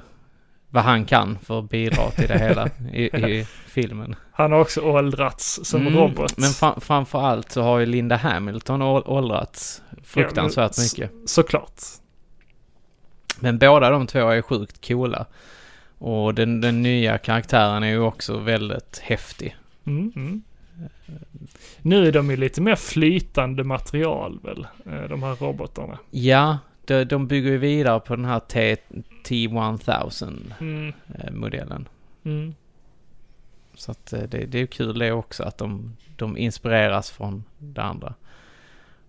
[0.70, 4.16] vad han kan för att bidra till det hela i, i filmen.
[4.32, 6.38] Han har också åldrats som Mm, robot.
[6.38, 11.30] Men fra, framför allt så har ju Linda Hamilton åldrats fruktansvärt Ja, mycket.
[11.30, 11.82] Såklart.
[13.40, 15.26] Men båda de två är sjukt coola.
[15.98, 19.56] Och den, den nya karaktären är ju också väldigt häftig.
[19.86, 20.44] Mm, mm.
[21.82, 26.00] Nu är de ju lite mer flytande material väl, eh, de här robotarna.
[26.12, 28.40] Ja, de, de bygger ju vidare på den här
[29.28, 31.78] T, T1000 Mm, eh,
[32.24, 32.56] mm.
[33.76, 37.82] Så att eh, det, det är kul det också att de, de inspireras från det
[37.82, 38.14] andra.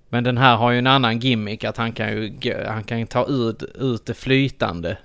[0.08, 3.26] Men den här har ju en annan gimmick att han kan ju han kan ta
[3.26, 4.96] ut, ut det flytande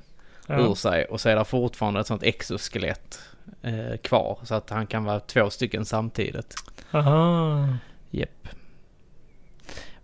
[0.47, 0.75] ur Ja.
[0.75, 3.19] sig och så är det fortfarande ett sånt exoskelett
[3.61, 4.37] eh, kvar.
[4.43, 6.55] Så att han kan vara två stycken samtidigt.
[6.91, 7.67] Aha.
[8.09, 8.47] Japp.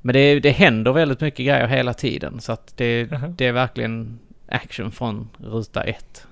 [0.01, 3.33] Men det, det händer väldigt mycket grejer hela tiden så att det, Jaha.
[3.37, 4.19] det är verkligen
[4.51, 6.27] action från ruta ett.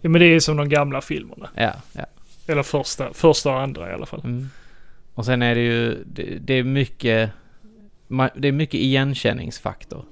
[0.00, 1.50] Ja, men det är som de gamla filmerna.
[1.54, 2.06] Ja, ja.
[2.46, 4.20] Eller första, första och andra i alla fall.
[4.24, 4.50] Mm.
[5.14, 7.30] Och sen är det ju, det, det är mycket,
[8.34, 10.04] det är mycket igenkänningsfaktor.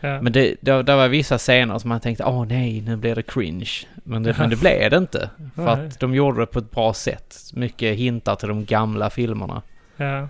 [0.00, 0.22] Ja.
[0.22, 3.22] Men det, det, det var vissa scener som man tänkte, åh nej, nu blir det
[3.22, 3.70] cringe.
[3.94, 5.30] Men det, men det blev det inte.
[5.54, 5.86] För Nej.
[5.86, 7.50] att de gjorde det på ett bra sätt.
[7.54, 9.62] Mycket hintar till de gamla filmerna.
[9.96, 10.28] ja.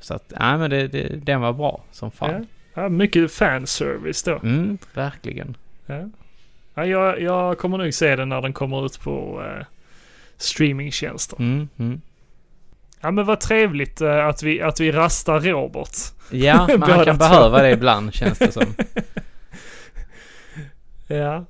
[0.00, 0.88] Så att, nej men det,
[1.24, 2.46] den var bra som fan.
[2.76, 4.38] Ja, mycket fanservice då.
[4.42, 5.56] Mm, verkligen.
[5.86, 6.08] Ja.
[6.74, 9.64] Ja, jag, jag kommer nog se den när den kommer ut på eh,
[10.36, 11.36] streamingtjänster.
[11.40, 12.00] Mm, mm.
[13.00, 15.96] Ja men vad trevligt eh, att vi, att vi rastar Robert.
[16.30, 18.62] Ja, men Båda han kan behöva det ibland känns det som.
[21.08, 21.44] Ja.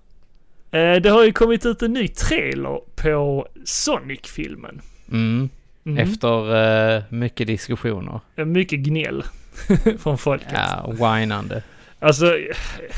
[0.70, 4.80] Eh, Det har ju kommit ut en ny trailer på Sonic-filmen.
[5.12, 5.48] Mm.
[5.84, 5.98] Mm.
[5.98, 6.56] Efter
[6.96, 8.20] eh, mycket diskussioner.
[8.36, 9.24] Eh, Mycket gnäll
[9.98, 10.52] från folket.
[10.52, 11.62] Ja, whinande.
[11.98, 12.26] Alltså,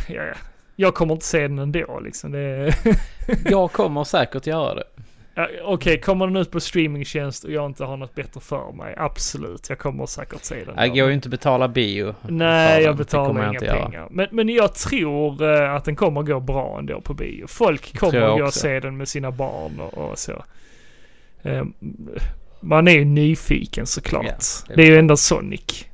[0.08, 0.34] ja, ja.
[0.76, 2.32] jag kommer inte se den ändå liksom.
[2.32, 2.74] Det är...
[3.50, 4.84] Jag kommer säkert göra det.
[5.64, 9.68] Okej, kommer den ut på streamingtjänst och jag inte har något bättre för mig, absolut.
[9.68, 10.74] Jag kommer säkert se den.
[10.76, 12.14] Jag går ju inte betala bio.
[12.28, 13.84] Nej, jag betalar inga jag inte göra.
[13.84, 14.08] pengar.
[14.10, 17.46] Men, men jag tror eh, att den kommer gå bra ändå på bio.
[17.46, 20.44] Folk kommer att gå och se den med sina barn och, och så.
[21.42, 21.64] Eh,
[22.60, 24.24] man är ju nyfiken såklart.
[24.26, 24.34] Ja,
[24.66, 25.87] det är det är ju ändå Sonic.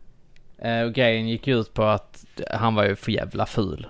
[0.65, 3.87] Eh, och grejen gick ut på att han var ju för jävla ful.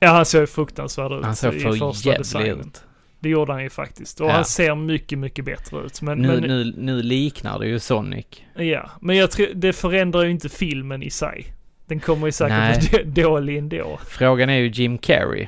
[0.00, 2.84] Ja, han ser ju fruktansvärd ut Han såg för jävlig ut.
[3.20, 4.20] Det gjorde han ju faktiskt.
[4.20, 4.32] Och Ja.
[4.32, 6.02] han ser mycket, mycket bättre ut.
[6.02, 8.26] Men, Nu, men, nu, nu liknar det ju Sonic.
[8.54, 11.46] Ja, men jag tror, det förändrar ju inte filmen i sig.
[11.86, 13.04] Den kommer ju säkert Nej.
[13.04, 13.98] bli dålig ändå.
[14.08, 15.46] Frågan är ju Jim Carrey.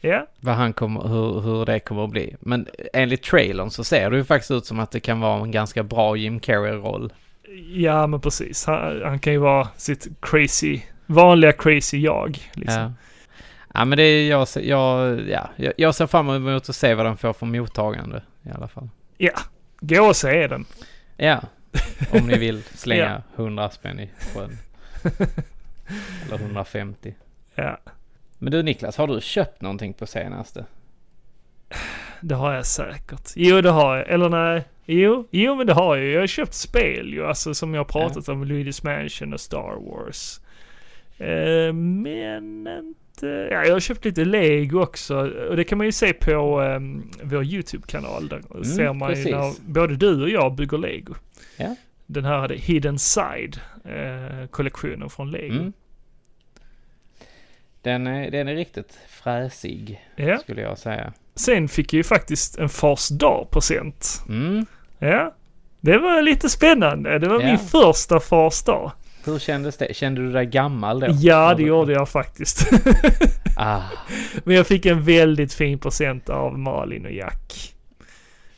[0.00, 2.36] Ja, Vad han kommer, hur, hur det kommer att bli.
[2.40, 5.50] Men enligt trailern så ser det ju faktiskt ut som att det kan vara en
[5.50, 7.12] ganska bra Jim Carrey-roll.
[7.68, 8.66] Ja men precis.
[8.66, 12.38] Han, han kan ju vara sitt crazy, vanliga crazy jag.
[12.52, 12.80] Liksom.
[12.80, 12.92] Ja.
[13.74, 17.06] ja, men det är jag, jag, ja, jag, jag ser fram emot att se vad
[17.06, 18.88] den får för mottagande i alla fall.
[19.80, 20.64] Gå och se den.
[21.16, 21.40] Ja,
[22.12, 23.42] om ni vill slänga Ja.
[23.42, 24.58] 100 spänn i sjön.
[26.26, 27.14] Eller 150.
[27.56, 27.78] Ja,
[28.38, 30.64] Men du Niklas, har du köpt någonting på senaste?
[32.20, 33.32] det har jag säkert.
[33.36, 34.08] Jo, det har jag.
[34.08, 34.64] Eller nej.
[34.86, 36.06] Jo, jo men det har jag.
[36.06, 37.26] Jag har köpt spel ju.
[37.26, 38.44] Alltså som jag pratat om.
[38.44, 40.40] Luigi's Mansion och Star Wars.
[41.18, 43.48] Eh, men inte...
[43.50, 45.16] Ja, jag har köpt lite Lego också.
[45.48, 48.28] Och det kan man ju se på um, vår YouTube-kanal.
[48.28, 49.32] Där ser man ju precis.
[49.32, 51.14] när både du och jag bygger Lego.
[51.56, 51.76] Ja.
[52.06, 55.54] Den här Hidden Side, eh, från Lego.
[55.54, 55.72] Mm.
[57.82, 60.38] Den är, den är riktigt fräsig, Ja.
[60.38, 61.12] skulle jag säga.
[61.36, 64.22] Sen fick jag ju faktiskt en fars dag-present.
[64.28, 64.66] Mm.
[64.98, 65.34] Ja.
[65.80, 67.18] Det var lite spännande.
[67.18, 67.46] Det var Ja.
[67.46, 68.92] min första fars dag.
[69.24, 69.96] Hur kändes det?
[69.96, 71.06] Kände du dig gammal då?
[71.10, 72.70] Ja, det gjorde jag faktiskt.
[73.56, 73.80] Ah,
[74.44, 77.74] Men jag fick en väldigt fin present av Malin och Jack.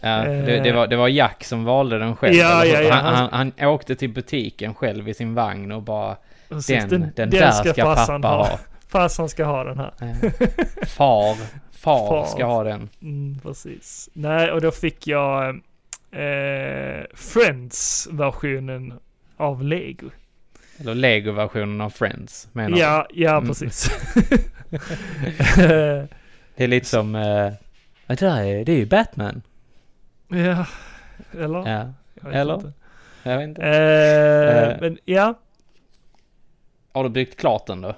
[0.00, 2.34] ja, det, det, var, det var Jack som valde den själv.
[2.34, 2.94] Ja, ja, ja.
[2.94, 6.16] Han, han, han åkte till butiken själv i sin vagn och bara
[6.48, 8.58] Precis, den, den, där ska, farsan pappa ha.
[8.96, 9.92] Farsan ska ha den här.
[10.00, 10.16] Eh,
[10.86, 11.34] Far,
[11.70, 12.24] far, Far.
[12.26, 12.88] ska ha den.
[13.02, 14.08] Mm, precis.
[14.12, 15.48] Nej, och då fick jag
[16.10, 18.94] eh, Friends-versionen
[19.36, 20.10] av Lego.
[20.78, 22.78] Eller Lego-versionen av Friends, menar du?
[22.78, 23.46] Ja, ja Mm.
[23.48, 23.90] precis.
[26.56, 27.14] Det är lite som...
[27.14, 27.52] Uh,
[28.06, 29.42] det, där är, det är ju Batman.
[30.28, 30.66] ja,
[31.32, 31.68] eller?
[31.70, 31.92] Ja,
[32.22, 32.54] Jag eller?
[32.54, 32.72] inte.
[33.22, 33.62] jag vet inte.
[33.62, 34.76] Eh, Eh.
[34.80, 35.34] Men ja,
[36.92, 37.94] Har du byggt klart den då?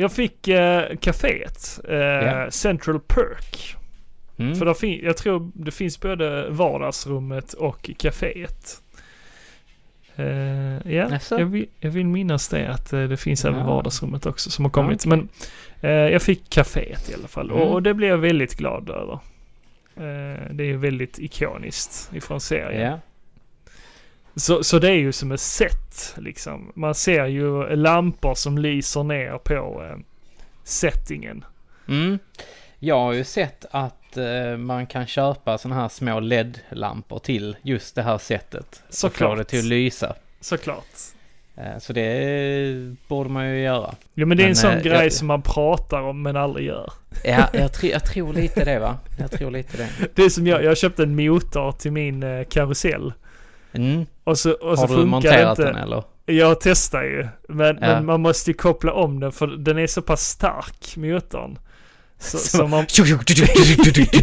[0.00, 1.80] Jag fick eh, kaféet.
[1.88, 2.50] Eh, Ja.
[2.50, 3.76] Central Perk.
[4.38, 4.54] Mm.
[4.54, 8.82] För fin- jag tror det finns både vardagsrummet och kaféet.
[10.16, 11.38] Eh, ja, Jaså?
[11.38, 13.66] jag vill, jag vill minnas det att eh, det finns även Ja.
[13.66, 15.06] vardagsrummet också som har kommit.
[15.06, 15.18] Okej.
[15.18, 15.28] Men
[15.90, 17.62] eh, jag fick kaféet i alla fall Mm.
[17.62, 19.12] och, och det blev jag väldigt glad över.
[19.96, 22.98] Eh, det är väldigt ikoniskt ifrån serien.
[24.36, 26.72] Så, så det är ju som ett set liksom.
[26.74, 29.96] Man ser ju lampor som lyser ner på eh,
[30.64, 31.44] settingen.
[31.88, 32.18] Mm.
[32.78, 37.94] Jag har ju sett att eh, man kan köpa sådana här små LED-lampor till just
[37.94, 38.82] det här sättet.
[38.88, 39.38] Och få Såklart.
[39.38, 40.14] det till att lysa.
[40.40, 40.84] Såklart.
[41.56, 43.94] Eh, så det borde man ju göra.
[44.14, 46.36] Ja men det är Men, en sån eh, grej jag- som man pratar om men
[46.36, 46.92] aldrig gör.
[47.24, 48.98] Ja, jag, tr- jag tror lite det va?
[49.18, 49.88] Jag tror lite det.
[50.14, 53.12] Det är som jag, jag köpte en motor till min eh, karusell.
[53.72, 54.06] Mm.
[54.30, 55.70] Och så, och så Har du monterat inte.
[55.72, 56.04] den eller?
[56.26, 57.28] Jag testar ju.
[57.48, 57.86] Men, Ja.
[57.86, 61.58] men man måste ju koppla om den för den är så pass stark, motorn.
[62.18, 62.86] Så, Så- så man...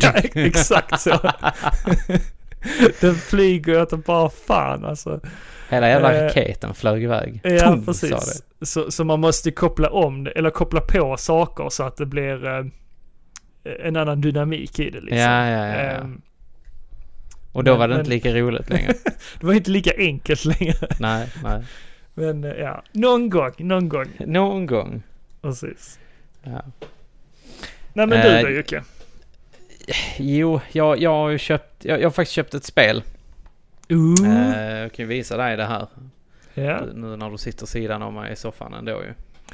[0.01, 1.19] ja, exakt så.
[3.01, 5.19] den flyger ju att bara fan alltså.
[5.69, 7.39] Hela jävla Eh, raketen flög iväg.
[7.43, 8.43] Ja, sa precis.
[8.61, 12.45] Så, så man måste koppla om det, eller koppla på saker så att det blir
[12.47, 12.65] eh,
[13.83, 15.17] en annan dynamik i det liksom.
[15.19, 15.73] Ja, ja, ja.
[15.75, 15.81] ja.
[15.81, 16.21] Ehm,
[17.57, 18.93] Och då men- var det men- inte lika roligt längre.
[19.39, 20.73] det var inte lika enkelt längre.
[20.99, 21.63] nej, nej.
[22.13, 24.05] Men eh, ja, någon gång, någon gång.
[24.19, 25.03] Någon gång.
[25.41, 25.99] Precis.
[26.43, 26.61] Ja.
[27.93, 28.83] Nej men Eh, du då Jocke?
[30.17, 33.03] Jo, jag, jag har ju köpt, jag, jag har faktiskt köpt ett spel.
[33.89, 34.29] Ooh.
[34.53, 35.87] Eh, jag kan ju visa dig det här.
[36.53, 36.81] ja.
[36.93, 39.13] Nu när du sitter sidan av mig i soffan ändå ju.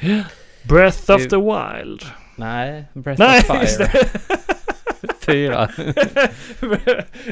[0.64, 2.02] Breath of det- the Wild.
[2.36, 3.46] Nej, Breath Nej, of
[3.78, 3.90] Fire.
[5.26, 5.70] Fyra.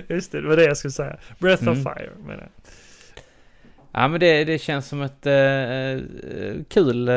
[0.07, 1.17] just det, det var det jag skulle säga.
[1.39, 1.83] Breath of Mm.
[1.83, 2.49] Fire menar jag.
[3.93, 7.13] Ja men det, det känns som ett eh, kul eh,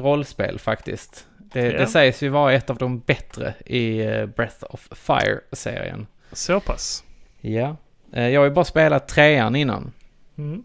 [0.00, 1.26] rollspel faktiskt.
[1.52, 1.78] Det, Ja.
[1.78, 6.06] det sägs ju vara ett av de bättre i eh, Breath of Fire-serien.
[6.32, 7.04] Så pass.
[7.40, 7.76] Ja.
[8.12, 9.92] Eh, jag har ju bara spelat trean innan.
[10.38, 10.62] Mm.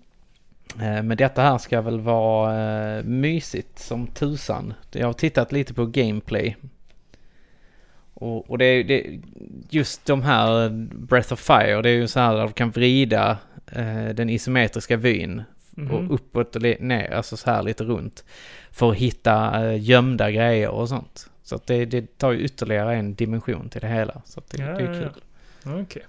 [0.81, 4.73] Eh, Men detta här ska väl vara eh, mysigt som tusan.
[4.91, 6.57] Jag har tittat lite på gameplay.
[8.21, 9.19] Och, och det är det,
[9.69, 12.71] just de här eh, Breath of Fire, det är ju så här där du kan
[12.71, 13.37] vrida
[13.71, 15.43] eh, den isometriska vyn
[15.75, 15.91] Mhm.
[15.91, 18.23] och uppåt och ner, alltså så här lite runt.
[18.71, 21.29] För att hitta eh, gömda grejer och sånt.
[21.43, 24.21] Så att det, det tar ju ytterligare en dimension till det hela.
[24.25, 25.21] Så att det, Ja, det är ja, kul.
[25.63, 25.81] ja.
[25.81, 26.01] Okej.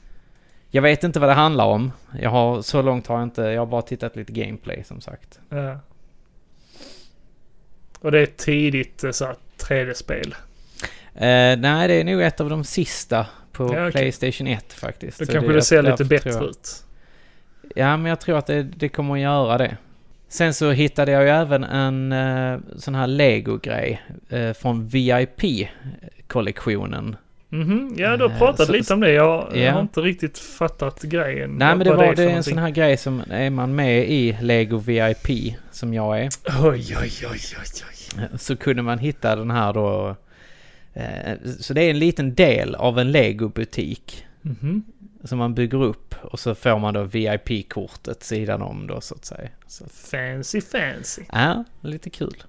[0.71, 1.93] Jag vet inte vad det handlar om.
[2.21, 5.41] Jag har, så långt har jag inte, jag har bara tittat lite gameplay som sagt.
[5.49, 5.79] Ja.
[8.01, 10.35] Och det är ett tidigt eh, så här 3D-spel.
[11.15, 13.93] Eh, nej, det är nog ett av de sista på Ja, okej.
[13.93, 15.19] Playstation 1 faktiskt.
[15.19, 16.85] Då Så kanske det, ser lite bättre jag- ut.
[17.75, 19.77] Ja, men jag tror att det, det kommer att göra det.
[20.29, 27.17] Sen så hittade jag ju även en eh, sån här Lego-grej eh, från VIP-kollektionen.
[27.49, 29.13] Mhm, ja du har Eh, pratat så- lite om det.
[29.13, 29.73] Jag, jag Ja.
[29.73, 31.51] har inte riktigt fattat grejen.
[31.51, 34.37] Nej, men det var det är en sån här grej som är man med i
[34.41, 36.29] Lego VIP, som jag är,
[36.63, 38.29] Oj, oj, oj, oj, oj.
[38.39, 40.17] så kunde man hitta den här då.
[40.95, 44.27] Eh, så det är en liten del av en Lego-butik.
[44.45, 44.83] Mhm.
[45.25, 49.25] som man bygger upp och så får man då VIP-kortet sidan om då så att
[49.25, 49.49] säga.
[49.67, 51.23] Så, Fancy, fancy.
[51.33, 52.43] ja, lite kul.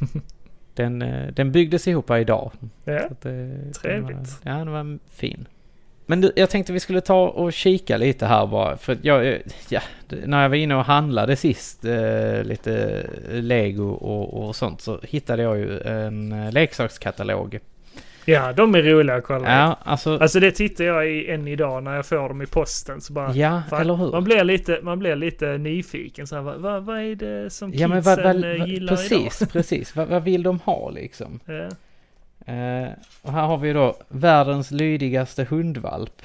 [0.74, 2.52] Den, eh, den byggdes ihop här idag.
[2.84, 4.16] Ja, det, Trevligt.
[4.16, 5.48] Var, ja, den var fin.
[6.06, 8.76] Men du, jag tänkte vi skulle ta och kika lite här bara.
[8.76, 9.38] För jag, eh,
[9.68, 15.00] ja, när jag var inne och handlade sist eh, lite lego och, och sånt så
[15.02, 17.58] hittade jag ju en leksakskatalog.
[18.24, 19.52] Ja de är roliga att kolla.
[19.56, 23.00] Ja, alltså, Alltså det tittar jag i än idag när jag får dem i posten.
[23.00, 24.10] Så bara, ja, fan, eller hur?
[24.12, 26.26] Man blir lite, man blir lite nyfiken.
[26.26, 28.96] Så här, vad, vad, vad är det som Ja kidsen vad, vad, eh, vad, gillar
[28.96, 29.96] precis, precis.
[29.96, 31.40] Vad, vad vill de ha liksom?
[31.46, 31.56] idag?
[32.46, 32.52] Ja.
[32.52, 32.88] Eh,
[33.22, 36.22] och här har vi då världens lydigaste hundvalp.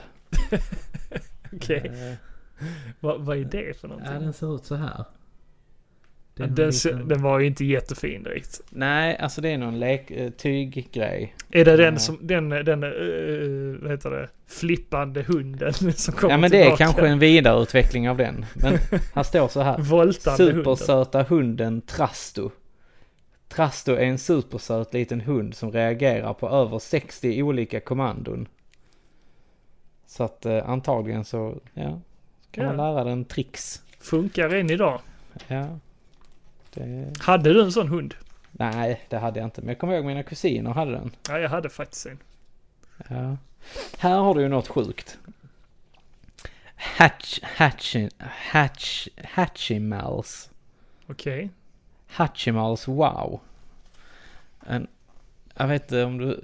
[1.53, 2.13] Okej, Eh,
[2.99, 4.13] vad, vad är det för någonting?
[4.13, 5.05] ja, den ser ut så här.
[6.39, 8.61] Den, den, liten- den var ju inte jättefin direkt.
[8.69, 11.35] Nej, alltså det är någon lek, eh, tyggrej.
[11.51, 16.37] Är det den som, den, den, uh, vad heter det, flippande hunden som kommer Ja
[16.37, 16.83] men det är tillbaka?
[16.83, 18.45] kanske en vidareutveckling av den.
[18.55, 18.77] Men
[19.13, 19.77] här står så här.
[19.77, 20.63] Voltande hunden.
[20.63, 22.51] Supersöta hunden Trasto.
[23.47, 28.47] Trasto är en supersöt liten hund som reagerar på över 60 olika kommandon.
[30.05, 32.01] Så att eh, antagligen så, ja,
[32.51, 32.91] kan man Ja.
[32.93, 33.81] lära den tricks.
[33.99, 35.01] Funkar än idag.
[35.47, 35.67] Ja.
[36.73, 37.13] Det...
[37.19, 38.15] Hade du en sån hund?
[38.51, 39.61] Nej, det hade jag inte.
[39.61, 41.11] Men jag kommer ihåg mina kusiner hade den.
[41.29, 42.17] Ja, jag hade faktiskt en.
[43.09, 43.37] Ja.
[43.97, 45.17] Här har du ju något sjukt.
[46.75, 48.09] Hatch, hatchin,
[48.51, 50.49] hatch, Hatchimals.
[51.07, 51.49] Okej.
[52.07, 53.39] Hatchimals wow.
[54.65, 54.87] En,
[55.55, 56.41] jag vet inte om du...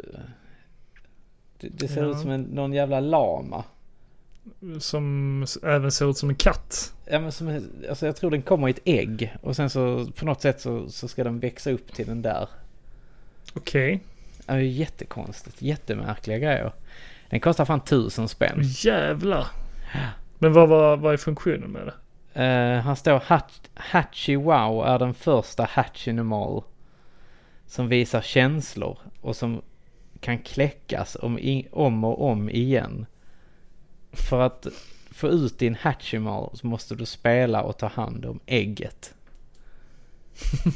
[1.59, 2.09] Det, det ser Ja.
[2.11, 3.63] ut som en, någon jävla lama.
[4.79, 6.93] Som även ser ut som en katt.
[7.05, 10.25] Ja men som, alltså jag tror den kommer i ett ägg och sen så på
[10.25, 12.49] något sätt så, så ska den växa upp till den där.
[13.53, 14.03] Okej.
[14.45, 16.71] Det är jättekonstigt, jättemärkliga grejer.
[17.29, 18.59] Den kostar fan tusen spänn.
[18.63, 19.47] Jävlar.
[20.37, 21.93] Men vad, vad, vad är funktionen med det?
[22.35, 23.23] Uh, han står
[23.75, 26.63] Hatchy Wow är den första Hatchinumal
[27.67, 29.61] som visar känslor och som
[30.19, 33.05] kan kläckas om, om och om igen.
[34.15, 34.67] För att
[35.11, 39.13] få ut din Hatchimal så måste du spela och ta hand om ägget.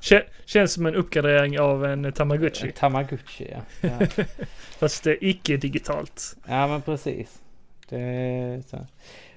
[0.00, 2.66] Kä- känns som en uppgradering av en Tamagotchi.
[2.66, 3.88] en Tamagotchi ja.
[3.88, 4.24] ja.
[4.78, 6.36] Fast det är icke-digitalt.
[6.48, 7.42] Ja men precis.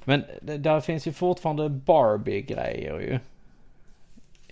[0.03, 3.19] Men där finns ju fortfarande Barbie-grejer ju.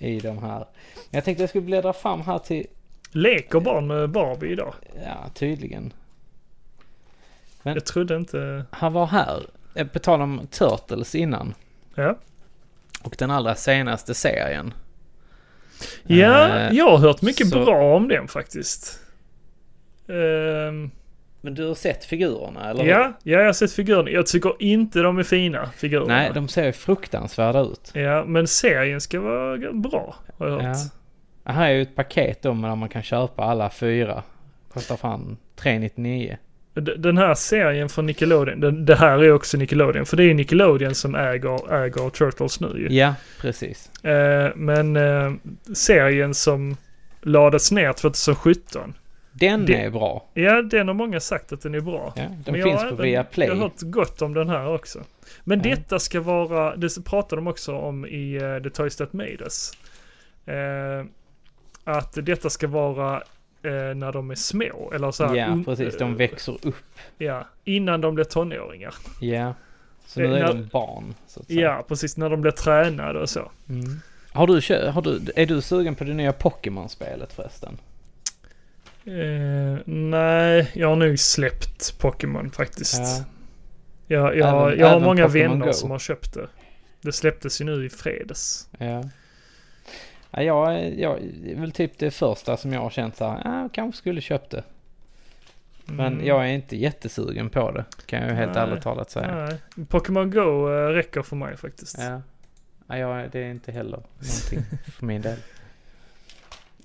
[0.07, 0.65] I de här.
[1.11, 2.67] Jag tänkte jag skulle bläddra fram här till,
[3.11, 4.73] Leker barn med Barbie idag?
[5.05, 5.93] ja tydligen.
[7.63, 8.65] Men- Jag trodde inte...
[8.71, 9.43] Han var här,
[9.75, 11.53] eh, på tal om Turtles innan.
[11.95, 12.17] Ja.
[13.03, 14.73] Och den allra senaste serien.
[16.03, 18.99] Ja, Eh, jag har hört mycket så- bra om den faktiskt.
[20.07, 20.91] Ehm,
[21.41, 22.85] Men du har sett figurerna eller?
[22.85, 24.09] ja, ja, jag har sett figurerna.
[24.09, 26.13] Jag tycker inte de är fina, figurerna.
[26.13, 27.91] Nej, de ser fruktansvärda ut.
[27.93, 30.77] Ja, men serien ska vara bra, har jag hört.
[31.43, 31.51] Ja.
[31.53, 34.23] Här är ju ett paket då där man kan köpa alla fyra.
[34.73, 36.37] Kostar fan 399.
[36.81, 40.33] Den här serien från Nickelodeon, den, det här är också Nickelodeon, för det är ju
[40.33, 42.87] Nickelodeon som äger, äger Turtles nu ju.
[42.97, 44.03] Ja, precis.
[44.05, 45.31] Eh, men eh,
[45.73, 46.77] serien som
[47.21, 48.93] lades ner 2017,
[49.31, 50.29] Den Det- är bra.
[50.33, 52.13] Ja, den har många sagt att den är bra.
[52.15, 53.47] Ja, den Men jag finns har på Viaplay.
[53.47, 54.99] Jag har hört gott om den här också.
[55.43, 55.75] Men Ja.
[55.75, 59.71] detta ska vara, det pratar de också om i uh, The Toys That Made Us.
[60.45, 61.05] Eh,
[61.83, 63.23] att detta ska vara
[63.63, 64.91] när de är små.
[64.95, 65.97] Eller så här, Ja, precis.
[65.97, 66.75] De eh, växer upp.
[67.17, 68.93] Ja, innan de blir tonåringar.
[69.21, 69.53] Ja.
[70.05, 71.13] Så Eh, nu är när- de barn.
[71.47, 72.17] Ja, precis.
[72.17, 73.51] När de blir tränade och så.
[73.69, 73.99] Mm.
[74.31, 74.53] Har du,
[74.91, 77.77] har du, är du sugen på det nya Pokémon-spelet förresten?
[79.05, 82.99] Eh, nej, jag har nog släppt Pokémon faktiskt.
[82.99, 83.23] Ja.
[84.07, 85.73] Jag, jag, Även- jag har många Pokémon vänner Go.
[85.73, 86.47] som har köpt det.
[87.01, 88.69] Det släpptes ju nu i fredags.
[88.77, 89.03] Ja.
[90.31, 93.61] Ja, jag, jag, är väl typ det första som jag har känt så här, ja,
[93.61, 94.63] jag kanske skulle köpt det.
[95.85, 96.25] Men Mm.
[96.25, 98.63] jag är inte jättesugen på det, kan jag helt Nej.
[98.63, 99.35] ärligt talat säga.
[99.35, 101.97] Nej, Pokémon Go eh, räcker för mig faktiskt.
[101.99, 102.21] Ja.
[102.87, 105.37] Ja, jag, det är inte heller någonting för min del.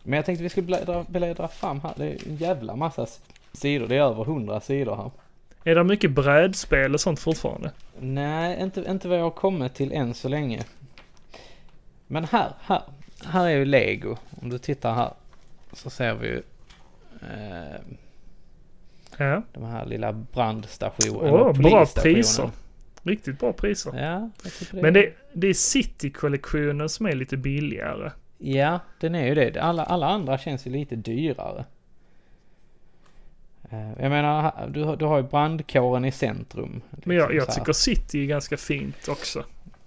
[0.02, 1.92] Men jag tänkte vi skulle bläddra, bläddra fram här.
[1.96, 3.06] Det är en jävla massa
[3.52, 3.86] sidor.
[3.86, 5.10] Det är över hundra sidor här.
[5.64, 7.70] Är det mycket brädspel och sånt fortfarande?
[8.00, 10.62] Nej, inte, inte vad jag har kommit till än så länge.
[12.06, 12.82] Men här, här,
[13.28, 14.16] här är ju Lego.
[14.42, 15.12] Om du tittar här
[15.72, 16.42] så ser vi ju
[17.22, 17.80] eh,
[19.16, 19.42] Ja.
[19.52, 21.28] de här lilla brandstationerna.
[21.28, 22.50] Eller bra priser.
[23.02, 23.92] Riktigt bra priser.
[24.02, 24.30] Ja,
[24.72, 24.82] det.
[24.82, 28.10] Men det, det är City-kollektionen som är lite billigare.
[28.38, 29.62] Ja, den är ju det.
[29.62, 31.64] Alla, alla andra känns ju lite dyrare.
[33.70, 36.80] Eh, Jag menar, du, har- du har ju brandkåren i centrum.
[36.90, 39.44] Men jag, liksom jag tycker City är ganska fint också.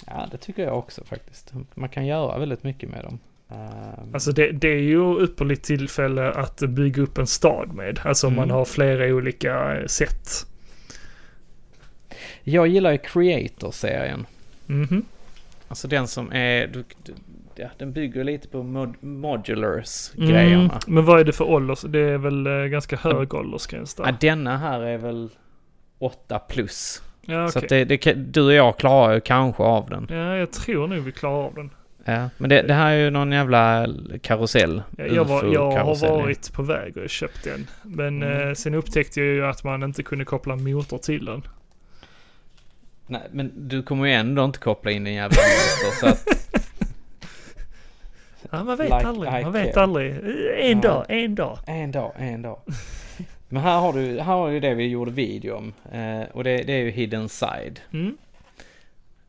[0.08, 1.54] Ja, det tycker jag också faktiskt.
[1.76, 3.20] Man kan göra väldigt mycket med dem.
[3.50, 8.00] Ehm, Alltså det, det är ju ypperligt tillfälle att bygga upp en stad med.
[8.04, 8.56] Alltså om man Mm.
[8.56, 10.30] har flera olika eh, sätt.
[12.44, 14.26] Jag gillar ju Creator-serien.
[14.66, 15.06] Mhm.
[15.68, 16.68] Alltså den som är...
[16.68, 17.14] Du, du,
[17.56, 20.64] ja, den bygger lite på mod, modulars-grejerna.
[20.64, 21.82] Mm, men vad är det för ålders?
[21.82, 24.06] Det är väl eh, ganska hög åldersgräns där.
[24.06, 25.30] Ja, denna här är väl
[26.00, 27.02] 8 plus.
[27.30, 27.82] Ja, Så okej.
[27.82, 30.08] att det, det, du och jag klarar ju kanske av den.
[30.10, 31.70] Ja, jag tror nog vi klarar av den.
[32.06, 33.88] Ja, men det, det här är ju någon jävla
[34.22, 34.82] karusell.
[34.98, 36.12] Ja, Jag, var, jag har UFO-karusell.
[36.12, 37.68] varit på väg och köpt den.
[37.84, 38.48] Men Mm.
[38.48, 41.44] eh, sen upptäckte jag ju att man inte kunde koppla motor till den.
[43.08, 46.28] Nej, men du kommer ju ändå inte koppla in din jävla motor så att...
[48.52, 49.34] Ja, man vet Like aldrig.
[49.40, 50.12] I Man vet aldrig.
[50.60, 50.82] En Ja.
[50.82, 51.60] dag, en dag.
[51.68, 52.60] En dag, en dag.
[53.50, 55.74] Men här har du, här har du det vi gjorde video om.
[55.92, 57.80] Eh, och det, det är ju Hidden Side.
[57.94, 58.18] Mm.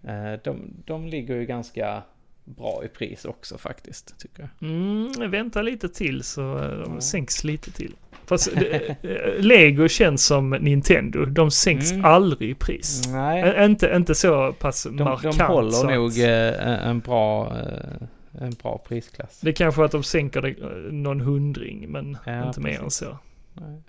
[0.04, 2.02] Eh, de, de ligger ju ganska
[2.44, 4.70] bra i pris också faktiskt, tycker jag.
[4.70, 7.00] Mm, vänta lite till så eh, de Ja.
[7.00, 7.94] sänks lite till.
[8.26, 11.24] Fast det, eh, Lego känns som Nintendo.
[11.24, 12.04] De sänks Mm.
[12.04, 13.02] aldrig i pris.
[13.08, 15.38] Nej, Inte, inte så pass de, markant.
[15.38, 19.40] de håller så att- nog eh, en bra, eh, en bra prisklass.
[19.40, 22.84] Det är kanske att de sänker det eh, någon hundring, men Ja, inte mer än
[22.84, 22.98] precis.
[22.98, 23.18] så.
[23.54, 23.80] Nej.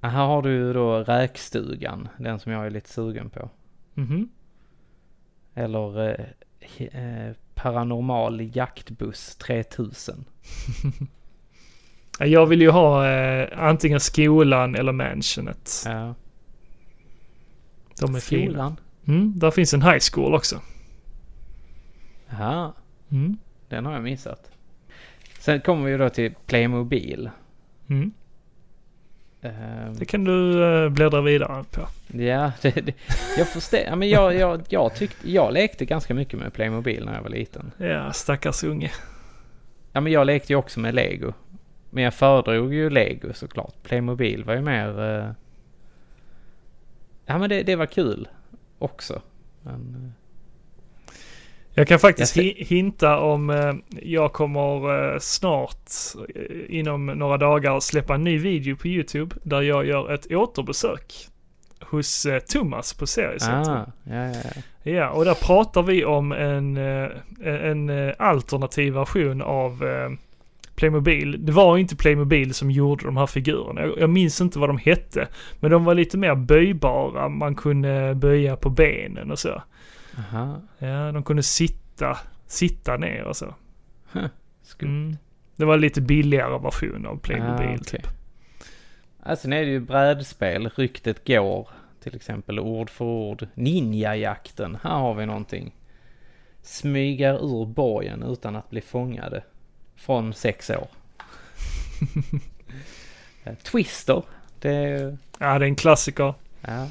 [0.00, 3.50] Här har du ju då räkstugan, den som jag är lite sugen på.
[3.94, 4.28] Mhm.
[5.54, 6.08] Eller
[6.78, 10.24] eh, eh, Paranormal jaktbuss 3000.
[12.18, 15.70] Ja, Jag vill ju ha eh, antingen skolan eller mansionet.
[15.86, 16.14] Ja.
[18.00, 18.44] De är fina.
[18.50, 18.76] Skolan.
[19.06, 20.60] Mm, där finns en high school också.
[22.30, 22.72] Jaha,
[23.10, 23.38] Mm.
[23.68, 24.50] den har jag missat.
[25.38, 27.30] Sen kommer vi då till Playmobil.
[27.88, 28.12] Mm.
[29.42, 31.80] Ehm, Det kan du eh, bläddra vidare på.
[32.18, 32.94] Ja, det, det,
[33.38, 33.80] jag förstår.
[33.80, 37.28] Ja, men jag, jag, jag tyckte, jag lekte ganska mycket med Playmobil när jag var
[37.30, 37.72] liten.
[37.78, 38.90] Ja, stackars unge.
[39.92, 41.32] Ja, men jag lekte ju också med Lego.
[41.90, 43.74] Men jag föredrog ju Lego såklart.
[43.82, 45.00] Playmobil var ju mer...
[45.18, 45.30] eh,
[47.26, 48.28] Ja, men det, det var kul
[48.78, 49.22] också.
[49.62, 50.19] Men, eh,
[51.74, 53.72] Jag kan faktiskt Jag hi- hinta om eh,
[54.02, 55.90] jag kommer eh, snart
[56.34, 56.42] eh,
[56.78, 61.14] inom några dagar släppa en ny video på YouTube där jag gör ett återbesök
[61.80, 63.74] hos eh, Thomas på Seriecentrum.
[63.76, 64.62] ah, ja, ja, ja.
[64.82, 67.08] Ja, och där pratar vi om en, eh,
[67.44, 69.84] en eh, alternativ version av
[70.74, 71.46] Playmobil.
[71.46, 73.80] Det var inte Playmobil som gjorde de här figurerna.
[73.80, 75.28] Jag, jag minns inte vad de hette.
[75.60, 77.28] Men de var lite mer böjbara.
[77.28, 79.62] Man kunde böja på benen och så.
[80.18, 83.54] Aha, Ja, de kunde sitta, sitta ner och så.
[84.62, 84.88] skumt.
[85.06, 85.16] Mm.
[85.56, 88.06] Det var lite billigare version av Playmobil Ah, typ.
[89.22, 91.68] Alltså nu är det ju brädspel, Ryktet går
[92.02, 93.48] till exempel, ord för ord.
[93.54, 95.74] Ninjajakten, här har vi någonting.
[96.62, 99.42] Smyger ur borgen utan att bli fångade.
[99.96, 100.88] Från sex år.
[103.44, 104.22] Eh, Twister,
[104.58, 105.18] det är.
[105.38, 106.34] Ja, det är en klassiker.
[106.60, 106.86] Ja.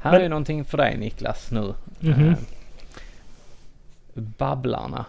[0.00, 1.74] Här Men- är någonting för dig Niklas nu.
[2.04, 2.28] Mhm.
[2.28, 2.36] Eh,
[4.14, 5.04] Babblarna.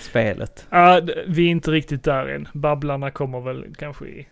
[0.00, 0.66] spelet.
[0.70, 2.48] Ja, vi är inte riktigt där än.
[2.52, 4.28] Babblarna kommer väl kanske i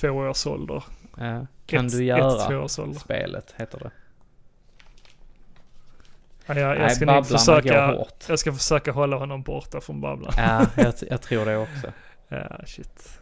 [0.00, 0.84] två års ålder.
[1.16, 1.46] Ja.
[1.66, 2.98] Kan ett, du Ett, två göra års ålder.
[3.00, 3.90] spelet, heter det.
[6.46, 7.96] Ja, jag, jag Nej, ska går försöka,
[8.28, 10.34] jag ska försöka hålla honom borta från Babblarna.
[10.76, 11.92] Ja, jag, jag tror det också.
[12.28, 13.18] Ja, shit.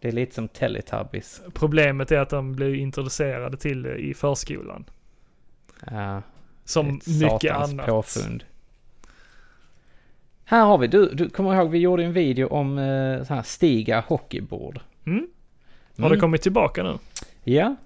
[0.00, 1.42] Det är lite som Teletubbies.
[1.54, 4.84] Problemet är att de blir introducerade till det i förskolan.
[5.90, 6.22] Ja,
[6.68, 7.86] Som mycket annat.
[7.86, 8.44] påfund.
[10.44, 13.42] Här har vi, du, du kommer ihåg vi gjorde en video om eh, så här
[13.42, 14.80] Stiga hockeybord.
[15.06, 15.26] Mm?
[15.96, 16.10] Har Mm.
[16.12, 16.98] det kommit tillbaka nu?
[17.44, 17.76] Ja.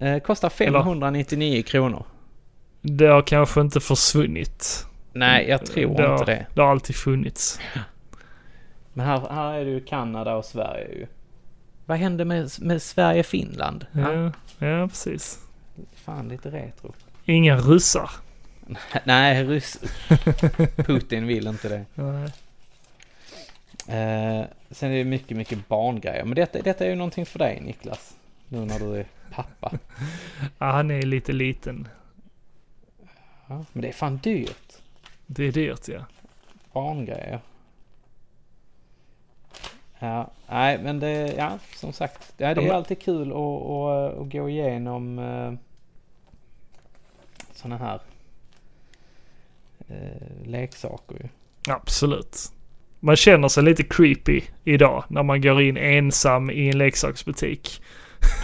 [0.00, 2.04] Eh, kostar 599 kronor.
[2.82, 4.86] Det har kanske inte försvunnit.
[5.12, 6.46] Nej, jag tror det har, inte det.
[6.54, 7.60] Det har alltid funnits.
[8.92, 11.06] Men här, här är det ju Kanada och Sverige ju.
[11.86, 13.86] Vad hände med, med Sverige-Finland?
[13.92, 14.12] Ja.
[14.12, 14.32] Ja,
[14.66, 15.38] ja precis.
[15.94, 16.94] Fan, lite retro.
[17.24, 18.10] Inga ryssar.
[19.04, 19.78] Nej, ryss...
[20.76, 21.84] Putin vill inte det.
[21.94, 22.30] Nej.
[23.88, 26.24] Eh, sen är det mycket, mycket barngrejer.
[26.24, 28.16] Men detta, detta är ju någonting för dig Niklas.
[28.48, 29.72] Nu när du är pappa.
[30.58, 31.88] Ja, han är lite liten.
[33.46, 34.72] Ja, men det är fan dyrt.
[35.26, 36.04] Det är dyrt ja.
[36.72, 37.40] Barngrejer.
[39.98, 42.34] Ja, nej men det, ja som sagt.
[42.36, 45.54] Ja, det är alltid kul att, att, att gå igenom uh,
[47.52, 48.00] sådana här
[49.90, 51.30] uh, leksaker.
[51.68, 52.38] Absolut.
[53.00, 57.82] Man känner sig lite creepy idag när man går in ensam i en leksaksbutik.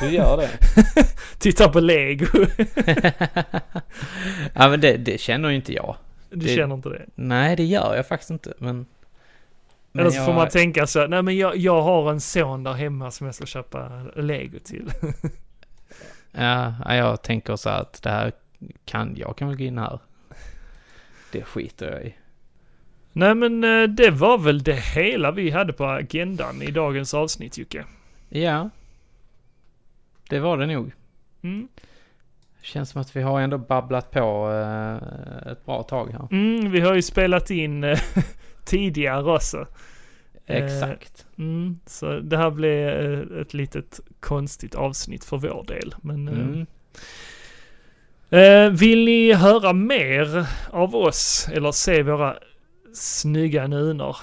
[0.01, 0.51] Du gör det?
[1.39, 2.27] Tittar på lego.
[4.55, 5.97] ja men det, det känner ju inte jag.
[6.31, 7.07] Du Det- känner inte det?
[7.15, 8.87] Nej det gör jag faktiskt inte men...
[9.93, 12.65] men Eller så får jag- man tänka så, nej men jag, jag har en son
[12.65, 14.91] där hemma som jag ska köpa lego till.
[16.35, 18.33] Ja, ja, jag tänker så att det här
[18.85, 19.99] kan, jag kan väl gå in här.
[21.33, 22.15] Det skiter jag i.
[23.13, 27.59] nej men eh, det var väl det hela vi hade på agendan i dagens avsnitt
[27.59, 27.85] Jocke.
[28.29, 28.71] Ja.
[30.29, 30.93] Det var det nog.
[31.43, 31.69] Mm.
[32.63, 36.29] Känns som att vi har ändå babblat på eh, ett bra tag här.
[36.31, 37.99] Mm, vi har ju spelat in eh,
[38.65, 39.67] tidigare också.
[40.47, 41.27] Exakt.
[41.39, 45.95] Mm, så det här blev ett litet konstigt avsnitt för vår del.
[46.03, 46.67] Men Mm.
[48.33, 52.37] Eh, vill ni höra mer av oss eller se våra
[52.95, 54.17] snygga nuner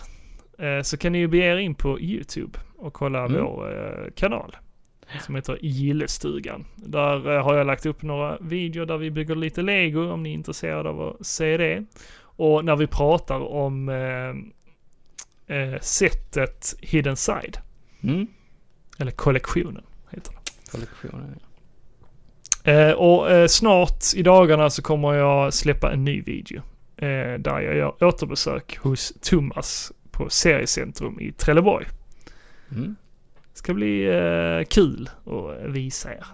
[0.60, 3.44] eh, så kan ni ju bege er in på YouTube och kolla Mm.
[3.44, 3.72] vår
[4.06, 4.56] eh, kanal
[5.26, 6.66] som heter Gillestugan.
[6.76, 10.34] Där har jag lagt upp några videor där vi bygger lite lego om ni är
[10.34, 11.86] intresserade av att se det.
[12.22, 17.58] Och när vi pratar om eh, eh, sättet Hidden Side,
[18.04, 18.28] Mm.
[19.00, 20.72] eller kollektionen heter det.
[20.72, 21.36] Kollektionen.
[21.40, 21.46] ja.
[22.64, 26.62] Eh, och eh, snart i dagarna så kommer jag släppa en ny video.
[26.98, 31.86] Eh, där jag gör återbesök hos Thomas på Seriecentrum i Trelleborg.
[32.72, 32.96] Mm.
[33.54, 36.26] Ska bli eh, kul att visa er.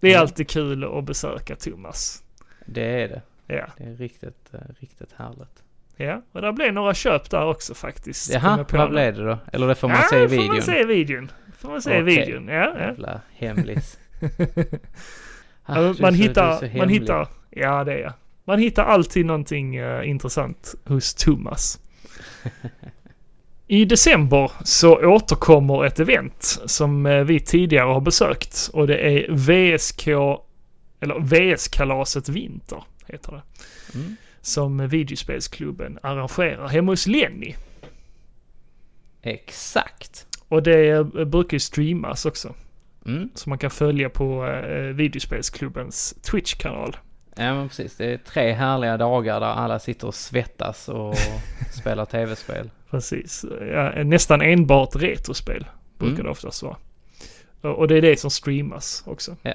[0.00, 0.20] Det är Mm.
[0.22, 2.22] alltid kul att besöka Thomas.
[2.66, 3.22] Det är det.
[3.46, 5.62] Ja, Det är riktigt, eh, riktigt härligt.
[5.96, 6.22] ja.
[6.32, 8.30] Och det blev några köp där också faktiskt.
[8.32, 9.38] Jaha, vad blev det då?
[9.52, 10.62] Eller det får man ja, se i får man videon?
[10.62, 11.30] se i videon.
[11.58, 12.54] Får man se i videon, ja.
[12.78, 12.80] ja.
[12.80, 13.98] Jävla hemlis.
[15.70, 18.12] Ah, är man, hittar, man hittar, ja det är jag.
[18.44, 21.80] Man hittar alltid någonting eh, intressant hos Thomas.
[23.66, 29.32] I december så återkommer ett event som eh, vi tidigare har besökt och det är
[29.32, 30.08] VSK,
[31.00, 33.42] eller VS-kalaset Vinter heter det.
[33.98, 34.16] Mm.
[34.40, 37.54] Som videospelsklubben arrangerar hemma hos Lenny.
[39.22, 40.26] Exakt.
[40.48, 42.54] Och det eh, brukar ju streamas också.
[43.16, 43.30] Mm.
[43.34, 46.96] Så man kan följa på eh, videospelsklubbens Twitch-kanal.
[47.36, 47.96] Ja men precis.
[47.96, 51.14] Det är tre härliga dagar där alla sitter och svettas och
[51.80, 52.70] spelar tv-spel.
[52.90, 53.44] Precis.
[53.72, 55.66] Ja, nästan enbart retrospel
[55.98, 56.24] brukar Mm.
[56.24, 56.76] det oftast vara.
[57.60, 59.36] Och och det är det som streamas också.
[59.42, 59.54] Ja.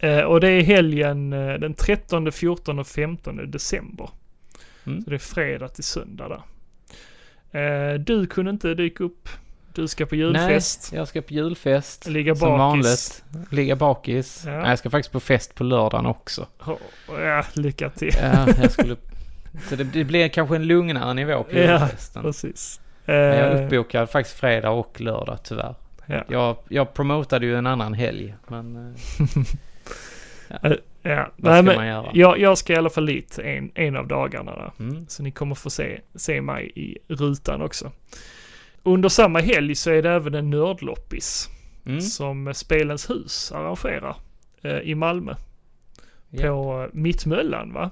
[0.00, 4.10] Eh, och det är helgen eh, den 13, 14 och 15 december.
[4.86, 5.02] Mm.
[5.02, 6.42] Så det är fredag till söndag där.
[7.60, 9.28] Eh, du kunde inte dyka upp.
[9.78, 10.88] Du ska på julfest.
[10.92, 12.06] Nej, jag ska på julfest.
[12.08, 12.58] Ligga som bakis.
[12.58, 13.24] vanligt.
[13.52, 14.42] Ligga bakis.
[14.46, 14.52] Ja.
[14.58, 16.46] Nej, jag ska faktiskt på fest på lördagen också.
[16.66, 16.78] Ja,
[17.08, 18.14] ja, lycka till.
[18.22, 18.96] Ja, jag skulle...
[19.68, 22.22] Så det, det blir kanske en lugnare nivå på Ja, julfesten.
[22.22, 22.80] Precis.
[23.04, 25.74] Men jag Eh, uppbokad faktiskt fredag och lördag tyvärr.
[26.06, 26.24] Ja.
[26.28, 28.76] Jag, jag promotade ju en annan helg, men
[30.62, 30.72] eh,
[31.02, 31.30] ja.
[31.36, 32.10] vad Nej, ska men man göra?
[32.14, 34.72] jag, jag ska i alla fall dit en, en av dagarna där.
[34.78, 35.06] Mm.
[35.08, 37.92] Så ni kommer få se, se mig i rutan också.
[38.82, 41.48] Under samma helg så är det även en nördloppis
[41.86, 42.00] Mm.
[42.00, 44.16] som Spelens hus arrangerar
[44.62, 45.34] eh, i Malmö.
[46.30, 46.42] Ja.
[46.42, 47.90] På eh, Mittmöllan va?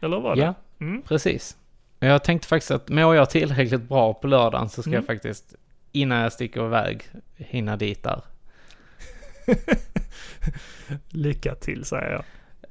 [0.00, 0.42] Eller vad var det?
[0.42, 1.02] ja, Mm.
[1.02, 1.56] precis.
[1.98, 4.94] Men jag tänkte faktiskt att mår jag tillräckligt bra på lördagen så ska Mm.
[4.98, 5.54] jag faktiskt,
[5.92, 7.02] innan jag sticker iväg,
[7.36, 8.22] hinna dit där.
[11.08, 12.24] Lycka till säger jag.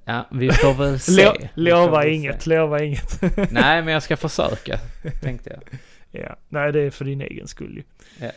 [0.06, 1.26] Ja, vi får väl se.
[1.26, 2.49] Lo- får lova väl inget, se.
[2.49, 3.22] lova inget.
[3.52, 4.80] Nej, men jag ska försöka,
[5.22, 5.80] tänkte jag.
[6.22, 7.84] Ja, nej det är för din egen skull ju.
[8.26, 8.31] Ja.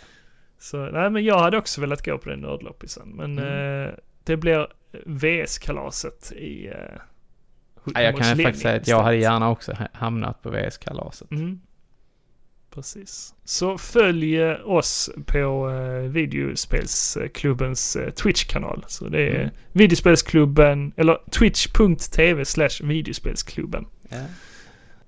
[0.59, 3.09] Så, nej men jag hade också velat gå på den nördloppisen.
[3.09, 3.85] Men Mm.
[3.89, 3.94] eh,
[4.24, 4.66] det blir
[5.07, 6.66] VS-kalaset i...
[6.66, 6.74] Eh,
[7.94, 11.31] Ja, jag kan faktiskt säga att jag hade gärna också ha- hamnat på VS-kalaset.
[11.31, 11.61] Mm.
[12.70, 13.35] Precis.
[13.44, 18.85] Så följ eh, oss på eh, videospelsklubbens eh, Twitch-kanal.
[18.89, 19.51] Så det är Mm.
[19.73, 23.86] videospelsklubben, eller twitch.tv slash videospelsklubben.
[24.09, 24.24] Ja.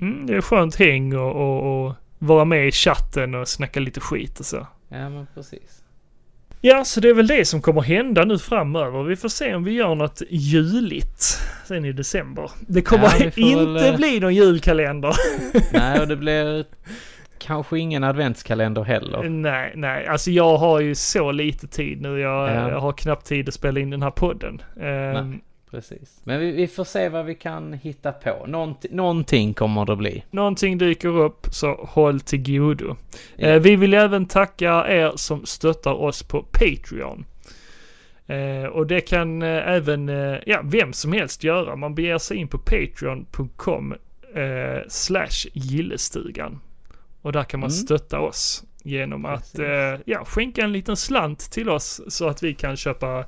[0.00, 4.00] Mm, det är skönt häng och, och, och vara med i chatten och snacka lite
[4.00, 4.66] skit och så.
[4.88, 5.82] ja, men precis.
[6.60, 9.02] Ja, så det är väl det som kommer hända nu framöver.
[9.02, 11.22] Vi får se om vi gör något juligt
[11.66, 12.50] sen i december.
[12.66, 15.14] Det kommer Ja, inte väl, eh, bli någon julkalender.
[15.72, 16.64] Nej, och det blir
[17.38, 19.28] kanske ingen adventskalender heller.
[19.28, 20.06] nej, nej.
[20.06, 22.18] Alltså jag har ju så lite tid nu.
[22.20, 22.70] Jag, Ja.
[22.70, 24.62] jag har knappt tid att spela in den här podden.
[24.76, 25.40] Nej.
[25.70, 26.20] Precis.
[26.24, 28.44] Men vi, vi får se vad vi kan hitta på.
[28.46, 30.24] Någonting, någonting kommer det bli.
[30.30, 32.96] någonting dyker upp så håll till godo.
[33.36, 33.48] Ja.
[33.48, 37.24] Eh, vi vill även tacka er som stöttar oss på Patreon.
[38.26, 41.76] Eh, och det kan eh, även eh, ja, vem som helst göra.
[41.76, 43.92] Man beger sig in på patreon.com
[44.34, 46.60] eh, slash gillestugan.
[47.22, 47.76] Och där kan man Mm.
[47.76, 49.60] stötta oss genom att Precis.
[49.60, 53.24] eh, ja, skänka en liten slant till oss så att vi kan köpa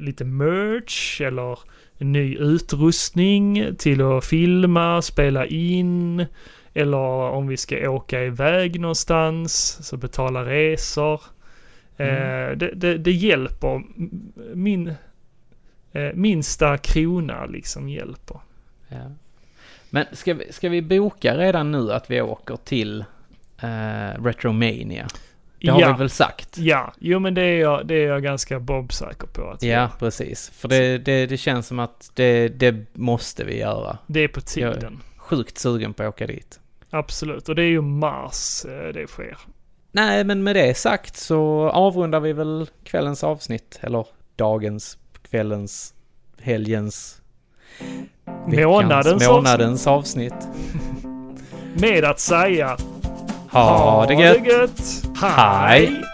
[0.00, 1.58] lite merch eller
[1.98, 6.26] ny utrustning till att filma, spela in
[6.74, 6.98] eller
[7.30, 11.22] om vi ska åka iväg någonstans så betala resor.
[11.96, 12.50] Mm.
[12.50, 13.82] Eh, det, det, det hjälper.
[14.54, 14.94] Min
[15.92, 18.40] eh, minsta krona liksom hjälper.
[18.88, 19.10] Ja.
[19.90, 23.04] Men ska vi, ska vi boka redan nu att vi åker till
[23.62, 25.06] eh, Retromania?
[25.60, 26.58] Det har ja, vi väl sagt?
[26.58, 29.74] ja, jo men det är jag, det är jag ganska bombsäker på att vi Ja,
[29.80, 29.88] gör.
[29.98, 30.50] precis.
[30.54, 33.98] För det, det, det känns som att det, det måste vi göra.
[34.06, 35.00] Det är på tiden.
[35.16, 36.60] Sjukt sugen på att åka dit.
[36.90, 37.48] Absolut.
[37.48, 39.38] Och det är ju mars eh, det sker.
[39.92, 43.78] Nej, men med det sagt så avrundar vi väl kvällens avsnitt.
[43.82, 44.06] Eller
[44.36, 44.98] dagens,
[45.30, 45.94] kvällens,
[46.40, 47.20] helgens,
[48.46, 50.34] veckans, Månadens månadens avsnitt.
[51.74, 52.76] Med att säga
[53.50, 54.44] Ha det gött!
[54.44, 54.80] gött.
[55.20, 55.32] Hej.
[55.36, 56.04] Hej.